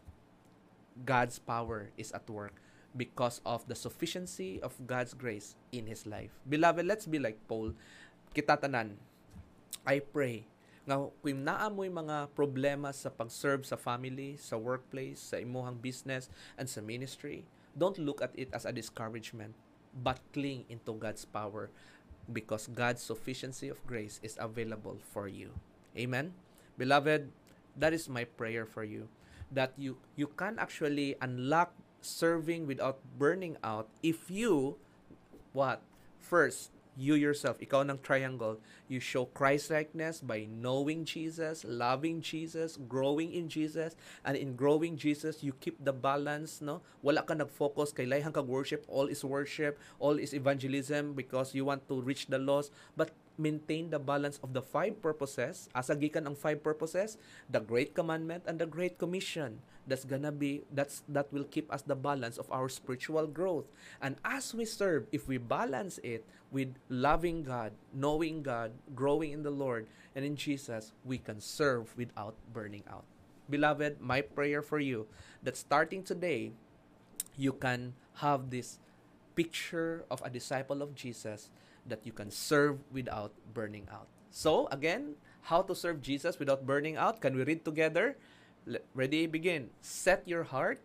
God's 1.05 1.37
power 1.37 1.93
is 2.01 2.13
at 2.13 2.25
work 2.31 2.57
because 2.97 3.45
of 3.45 3.69
the 3.69 3.77
sufficiency 3.77 4.57
of 4.65 4.73
God's 4.89 5.13
grace 5.13 5.55
in 5.71 5.85
his 5.85 6.09
life. 6.09 6.33
Beloved, 6.49 6.87
let's 6.89 7.05
be 7.05 7.21
like 7.21 7.37
Paul. 7.45 7.77
Kita 8.33 8.57
tanan. 8.57 8.97
I 9.85 10.01
pray 10.01 10.49
nga 10.87 11.03
kung 11.11 11.43
naa 11.43 11.67
mo'y 11.67 11.91
mga 11.91 12.31
problema 12.33 12.95
sa 12.95 13.11
pag-serve 13.11 13.67
sa 13.67 13.75
family, 13.75 14.39
sa 14.39 14.55
workplace, 14.55 15.19
sa 15.35 15.43
imuhang 15.43 15.83
business, 15.83 16.31
and 16.55 16.71
sa 16.71 16.79
ministry, 16.79 17.43
don't 17.75 17.99
look 17.99 18.23
at 18.23 18.31
it 18.39 18.49
as 18.55 18.65
a 18.65 18.73
discouragement, 18.73 19.53
but 19.93 20.23
cling 20.31 20.63
into 20.71 20.95
God's 20.95 21.27
power 21.27 21.75
because 22.31 22.71
God's 22.71 23.03
sufficiency 23.03 23.67
of 23.67 23.83
grace 23.83 24.23
is 24.23 24.39
available 24.39 25.03
for 25.11 25.27
you. 25.27 25.59
Amen. 25.99 26.39
Beloved, 26.79 27.35
that 27.75 27.91
is 27.91 28.07
my 28.07 28.23
prayer 28.23 28.63
for 28.63 28.87
you 28.87 29.11
that 29.51 29.73
you 29.77 29.97
you 30.17 30.27
can 30.27 30.59
actually 30.59 31.15
unlock 31.21 31.73
serving 32.01 32.67
without 32.67 33.03
burning 33.19 33.57
out 33.63 33.89
if 34.03 34.31
you 34.31 34.77
what 35.53 35.83
first 36.21 36.71
you 36.97 37.13
yourself, 37.13 37.61
ikaw 37.61 37.85
ng 37.85 38.01
triangle, 38.01 38.57
you 38.89 38.97
show 38.97 39.29
Christ-likeness 39.37 40.25
by 40.25 40.49
knowing 40.49 41.05
Jesus, 41.05 41.61
loving 41.69 42.25
Jesus, 42.25 42.81
growing 42.89 43.37
in 43.37 43.53
Jesus, 43.53 43.93
and 44.25 44.33
in 44.33 44.57
growing 44.57 44.97
Jesus, 44.97 45.45
you 45.45 45.53
keep 45.61 45.77
the 45.85 45.93
balance, 45.93 46.65
no? 46.65 46.81
Wala 47.05 47.21
ka 47.21 47.37
nag-focus 47.37 47.93
kay 47.93 48.09
layhang 48.09 48.33
kag 48.33 48.49
worship, 48.49 48.89
all 48.89 49.13
is 49.13 49.21
worship, 49.21 49.77
all 50.01 50.17
is 50.17 50.33
evangelism 50.33 51.13
because 51.13 51.53
you 51.53 51.69
want 51.69 51.85
to 51.87 52.01
reach 52.01 52.33
the 52.33 52.41
lost, 52.41 52.73
but 52.97 53.13
maintain 53.39 53.91
the 53.91 53.99
balance 54.01 54.41
of 54.43 54.53
the 54.53 54.63
five 54.63 55.01
purposes. 55.01 55.69
Asa 55.75 55.97
gikan 55.97 56.27
ang 56.27 56.37
five 56.37 56.65
purposes? 56.65 57.17
The 57.49 57.61
Great 57.61 57.95
Commandment 57.95 58.45
and 58.49 58.59
the 58.59 58.67
Great 58.69 58.99
Commission. 58.99 59.61
That's 59.87 60.05
gonna 60.05 60.35
be 60.35 60.67
that's 60.73 61.07
that 61.07 61.31
will 61.31 61.47
keep 61.47 61.71
us 61.71 61.87
the 61.87 61.95
balance 61.95 62.43
of 62.43 62.51
our 62.51 62.67
spiritual 62.69 63.31
growth. 63.31 63.71
And 64.03 64.19
as 64.27 64.51
we 64.51 64.67
serve, 64.67 65.07
if 65.15 65.31
we 65.31 65.39
balance 65.39 66.03
it 66.03 66.27
with 66.51 66.75
loving 66.89 67.47
God, 67.47 67.73
knowing 67.95 68.43
God, 68.43 68.75
growing 68.95 69.31
in 69.31 69.43
the 69.47 69.55
Lord 69.55 69.87
and 70.17 70.25
in 70.25 70.35
Jesus, 70.35 70.91
we 71.05 71.19
can 71.19 71.39
serve 71.39 71.95
without 71.95 72.35
burning 72.51 72.83
out. 72.91 73.07
Beloved, 73.47 74.03
my 74.03 74.27
prayer 74.27 74.61
for 74.61 74.83
you 74.83 75.07
that 75.47 75.57
starting 75.57 76.03
today, 76.03 76.51
you 77.39 77.53
can 77.53 77.95
have 78.19 78.51
this 78.51 78.81
picture 79.37 80.03
of 80.11 80.19
a 80.25 80.31
disciple 80.31 80.83
of 80.83 80.97
Jesus 80.97 81.51
that 81.89 82.07
you 82.07 82.13
can 82.13 82.31
serve 82.31 82.79
without 82.93 83.33
burning 83.55 83.89
out. 83.91 84.09
So, 84.31 84.69
again, 84.69 85.17
how 85.49 85.63
to 85.63 85.75
serve 85.75 86.03
Jesus 86.03 86.39
without 86.39 86.67
burning 86.67 86.97
out? 86.97 87.21
Can 87.21 87.37
we 87.37 87.45
read 87.45 87.65
together? 87.65 88.19
Ready? 88.95 89.27
Begin. 89.27 89.71
Set 89.81 90.27
your 90.27 90.43
heart, 90.43 90.83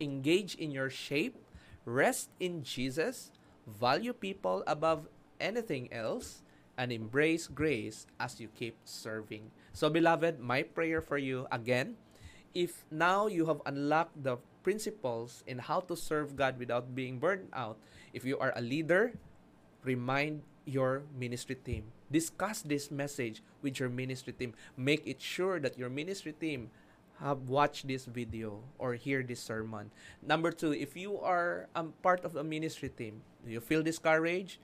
engage 0.00 0.54
in 0.56 0.70
your 0.70 0.90
shape, 0.90 1.38
rest 1.86 2.30
in 2.40 2.62
Jesus, 2.62 3.30
value 3.66 4.12
people 4.12 4.64
above 4.66 5.08
anything 5.40 5.88
else, 5.92 6.42
and 6.76 6.90
embrace 6.90 7.46
grace 7.46 8.06
as 8.18 8.40
you 8.40 8.48
keep 8.50 8.76
serving. 8.84 9.50
So, 9.72 9.88
beloved, 9.88 10.40
my 10.40 10.62
prayer 10.62 11.00
for 11.00 11.18
you 11.18 11.46
again, 11.50 11.94
if 12.54 12.84
now 12.90 13.26
you 13.26 13.46
have 13.46 13.62
unlocked 13.66 14.22
the 14.22 14.38
principles 14.62 15.44
in 15.46 15.58
how 15.58 15.80
to 15.86 15.94
serve 15.94 16.34
God 16.34 16.58
without 16.58 16.94
being 16.94 17.18
burned 17.18 17.48
out, 17.52 17.78
if 18.12 18.24
you 18.24 18.38
are 18.38 18.52
a 18.56 18.62
leader, 18.62 19.14
remind 19.84 20.42
your 20.64 21.04
ministry 21.12 21.56
team. 21.56 21.92
Discuss 22.10 22.62
this 22.62 22.90
message 22.90 23.42
with 23.62 23.78
your 23.78 23.88
ministry 23.88 24.32
team. 24.32 24.54
Make 24.76 25.06
it 25.06 25.20
sure 25.20 25.60
that 25.60 25.78
your 25.78 25.88
ministry 25.88 26.32
team 26.32 26.70
have 27.20 27.46
watched 27.46 27.86
this 27.86 28.06
video 28.06 28.58
or 28.78 28.94
hear 28.94 29.22
this 29.22 29.40
sermon. 29.40 29.90
Number 30.22 30.50
two, 30.50 30.72
if 30.72 30.96
you 30.96 31.20
are 31.20 31.68
um, 31.74 31.94
part 32.02 32.24
of 32.24 32.34
a 32.34 32.42
ministry 32.42 32.88
team, 32.88 33.22
do 33.46 33.52
you 33.52 33.60
feel 33.60 33.82
discouraged, 33.82 34.58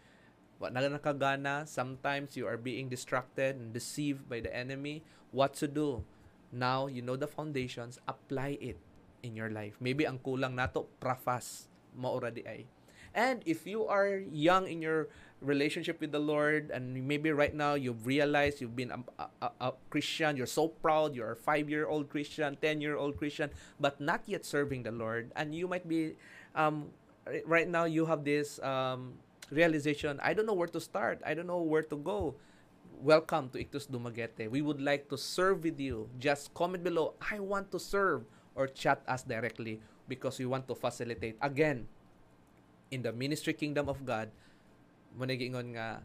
what 0.59 0.73
na 0.73 0.81
nakagana, 0.81 1.69
sometimes 1.69 2.37
you 2.37 2.47
are 2.47 2.59
being 2.59 2.89
distracted 2.89 3.57
and 3.57 3.73
deceived 3.73 4.29
by 4.29 4.41
the 4.41 4.51
enemy, 4.55 5.03
what 5.31 5.55
to 5.55 5.69
do? 5.69 6.03
Now, 6.51 6.89
you 6.89 7.03
know 7.03 7.15
the 7.15 7.29
foundations, 7.31 8.01
apply 8.09 8.59
it 8.61 8.77
in 9.23 9.37
your 9.37 9.51
life. 9.51 9.79
Maybe 9.79 10.07
ang 10.07 10.19
kulang 10.19 10.59
nato, 10.59 10.91
prafas, 10.99 11.71
maura 11.95 12.31
di 12.31 12.43
ay. 12.43 12.67
And 13.15 13.43
if 13.47 13.67
you 13.67 13.87
are 13.87 14.23
young 14.31 14.67
in 14.67 14.83
your 14.83 15.09
relationship 15.41 16.01
with 16.01 16.13
the 16.13 16.21
Lord, 16.21 16.71
and 16.71 16.95
maybe 17.09 17.33
right 17.33 17.55
now 17.55 17.75
you've 17.75 18.07
realized 18.07 18.61
you've 18.61 18.77
been 18.77 18.93
a, 18.93 19.27
a, 19.43 19.51
a 19.61 19.73
Christian, 19.89 20.37
you're 20.37 20.51
so 20.51 20.69
proud, 20.69 21.15
you're 21.15 21.33
a 21.33 21.37
five 21.37 21.69
year 21.69 21.87
old 21.87 22.09
Christian, 22.09 22.57
10 22.61 22.81
year 22.81 22.97
old 22.97 23.17
Christian, 23.17 23.51
but 23.81 24.01
not 24.01 24.23
yet 24.27 24.45
serving 24.45 24.83
the 24.85 24.93
Lord, 24.93 25.33
and 25.37 25.55
you 25.55 25.67
might 25.67 25.89
be, 25.89 26.15
um, 26.55 26.91
right 27.47 27.69
now 27.69 27.85
you 27.85 28.05
have 28.07 28.25
this 28.25 28.61
um, 28.61 29.15
realization 29.51 30.21
I 30.23 30.35
don't 30.35 30.47
know 30.47 30.55
where 30.55 30.69
to 30.71 30.81
start, 30.81 31.21
I 31.25 31.35
don't 31.35 31.47
know 31.47 31.63
where 31.63 31.83
to 31.83 31.97
go. 31.97 32.35
Welcome 33.01 33.49
to 33.51 33.59
Ictus 33.59 33.87
Dumaguete. 33.89 34.51
We 34.51 34.61
would 34.61 34.81
like 34.81 35.09
to 35.09 35.17
serve 35.17 35.65
with 35.65 35.81
you. 35.81 36.11
Just 36.19 36.53
comment 36.53 36.85
below, 36.85 37.15
I 37.33 37.41
want 37.41 37.73
to 37.73 37.81
serve, 37.81 38.29
or 38.55 38.67
chat 38.69 39.01
us 39.09 39.23
directly 39.23 39.81
because 40.07 40.39
we 40.39 40.45
want 40.45 40.69
to 40.69 40.75
facilitate. 40.75 41.39
Again, 41.41 41.89
in 42.91 43.03
the 43.03 43.13
ministry 43.13 43.55
kingdom 43.55 43.89
of 43.89 44.05
God, 44.05 44.31
mo 45.15 45.25
nagingon 45.27 45.79
nga 45.79 46.03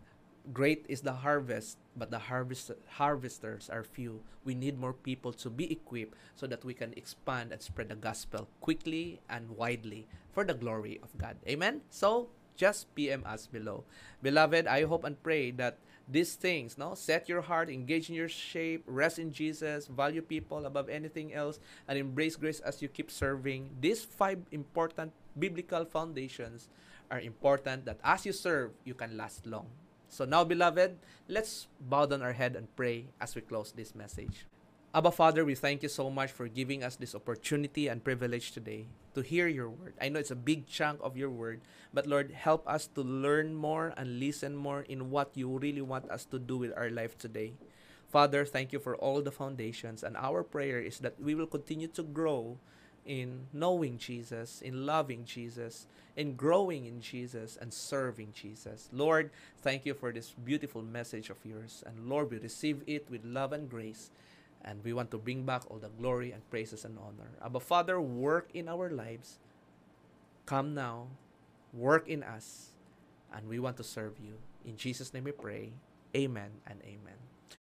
great 0.53 0.85
is 0.87 1.01
the 1.01 1.25
harvest, 1.25 1.77
but 1.97 2.11
the 2.11 2.29
harvest 2.29 2.71
harvesters 3.01 3.69
are 3.69 3.83
few. 3.83 4.21
We 4.45 4.53
need 4.53 4.77
more 4.77 4.93
people 4.93 5.33
to 5.41 5.49
be 5.49 5.71
equipped 5.71 6.13
so 6.37 6.45
that 6.47 6.63
we 6.63 6.73
can 6.73 6.93
expand 6.93 7.51
and 7.51 7.61
spread 7.61 7.89
the 7.89 7.97
gospel 7.97 8.47
quickly 8.61 9.21
and 9.29 9.57
widely 9.57 10.05
for 10.29 10.45
the 10.45 10.53
glory 10.53 10.99
of 11.01 11.17
God. 11.17 11.37
Amen. 11.49 11.81
So 11.89 12.29
just 12.55 12.93
PM 12.95 13.25
us 13.25 13.47
below. 13.47 13.83
Beloved, 14.21 14.67
I 14.67 14.85
hope 14.85 15.03
and 15.03 15.21
pray 15.21 15.51
that 15.57 15.77
these 16.07 16.35
things, 16.35 16.77
no, 16.77 16.93
set 16.93 17.27
your 17.27 17.41
heart, 17.41 17.69
engage 17.69 18.09
in 18.09 18.15
your 18.15 18.29
shape, 18.29 18.83
rest 18.85 19.17
in 19.17 19.31
Jesus, 19.31 19.87
value 19.87 20.21
people 20.21 20.65
above 20.65 20.89
anything 20.89 21.33
else, 21.33 21.59
and 21.87 21.97
embrace 21.97 22.35
grace 22.35 22.59
as 22.59 22.81
you 22.81 22.87
keep 22.87 23.09
serving. 23.09 23.69
These 23.81 24.03
five 24.03 24.39
important 24.51 25.13
biblical 25.37 25.85
foundations 25.85 26.69
are 27.09 27.19
important 27.19 27.85
that 27.85 27.99
as 28.03 28.25
you 28.25 28.33
serve, 28.33 28.71
you 28.83 28.93
can 28.93 29.17
last 29.17 29.45
long. 29.45 29.67
So 30.07 30.25
now, 30.25 30.43
beloved, 30.43 30.97
let's 31.27 31.67
bow 31.81 32.05
down 32.05 32.21
our 32.21 32.33
head 32.33 32.55
and 32.55 32.73
pray 32.75 33.05
as 33.19 33.35
we 33.35 33.41
close 33.41 33.71
this 33.71 33.95
message. 33.95 34.45
Abba 34.93 35.11
Father, 35.11 35.43
we 35.43 35.55
thank 35.55 35.83
you 35.83 35.89
so 35.89 36.09
much 36.09 36.31
for 36.31 36.47
giving 36.47 36.83
us 36.83 36.95
this 36.95 37.15
opportunity 37.15 37.87
and 37.87 38.03
privilege 38.03 38.51
today 38.51 38.85
to 39.15 39.21
hear 39.21 39.47
your 39.47 39.69
word. 39.69 39.95
I 39.99 40.09
know 40.09 40.19
it's 40.19 40.31
a 40.31 40.35
big 40.35 40.67
chunk 40.67 40.99
of 41.01 41.17
your 41.17 41.29
word, 41.29 41.61
but 41.93 42.05
Lord, 42.05 42.31
help 42.31 42.67
us 42.67 42.87
to 42.95 43.01
learn 43.01 43.55
more 43.55 43.93
and 43.97 44.19
listen 44.19 44.55
more 44.55 44.81
in 44.81 45.09
what 45.09 45.31
you 45.33 45.57
really 45.57 45.81
want 45.81 46.09
us 46.11 46.25
to 46.25 46.39
do 46.39 46.57
with 46.57 46.73
our 46.77 46.89
life 46.89 47.17
today. 47.17 47.53
Father, 48.07 48.45
thank 48.45 48.71
you 48.71 48.79
for 48.79 48.95
all 48.95 49.21
the 49.21 49.31
foundations, 49.31 50.03
and 50.03 50.15
our 50.15 50.43
prayer 50.43 50.79
is 50.79 50.99
that 50.99 51.19
we 51.19 51.35
will 51.35 51.47
continue 51.47 51.87
to 51.87 52.03
grow 52.03 52.57
in 53.05 53.47
knowing 53.53 53.97
Jesus, 53.97 54.61
in 54.61 54.85
loving 54.85 55.25
Jesus, 55.25 55.87
in 56.15 56.35
growing 56.35 56.85
in 56.85 57.01
Jesus, 57.01 57.57
and 57.59 57.73
serving 57.73 58.33
Jesus. 58.33 58.89
Lord, 58.91 59.31
thank 59.61 59.85
you 59.85 59.93
for 59.93 60.11
this 60.11 60.33
beautiful 60.43 60.81
message 60.81 61.29
of 61.29 61.37
yours. 61.43 61.83
And 61.85 62.09
Lord, 62.09 62.31
we 62.31 62.37
receive 62.37 62.81
it 62.87 63.09
with 63.09 63.23
love 63.23 63.53
and 63.53 63.69
grace. 63.69 64.09
And 64.65 64.83
we 64.83 64.93
want 64.93 65.11
to 65.11 65.17
bring 65.17 65.45
back 65.45 65.69
all 65.69 65.77
the 65.77 65.89
glory 65.89 66.31
and 66.31 66.41
praises 66.49 66.85
and 66.85 66.97
honor. 66.97 67.29
Abba 67.43 67.59
Father, 67.59 68.01
work 68.01 68.49
in 68.53 68.67
our 68.67 68.89
lives. 68.89 69.37
Come 70.45 70.73
now, 70.73 71.07
work 71.71 72.09
in 72.09 72.23
us, 72.23 72.73
and 73.33 73.47
we 73.47 73.59
want 73.59 73.77
to 73.77 73.83
serve 73.83 74.17
you. 74.19 74.41
In 74.65 74.75
Jesus' 74.75 75.13
name 75.13 75.25
we 75.25 75.31
pray. 75.31 75.73
Amen 76.15 76.49
and 76.65 76.81
amen. 76.81 77.34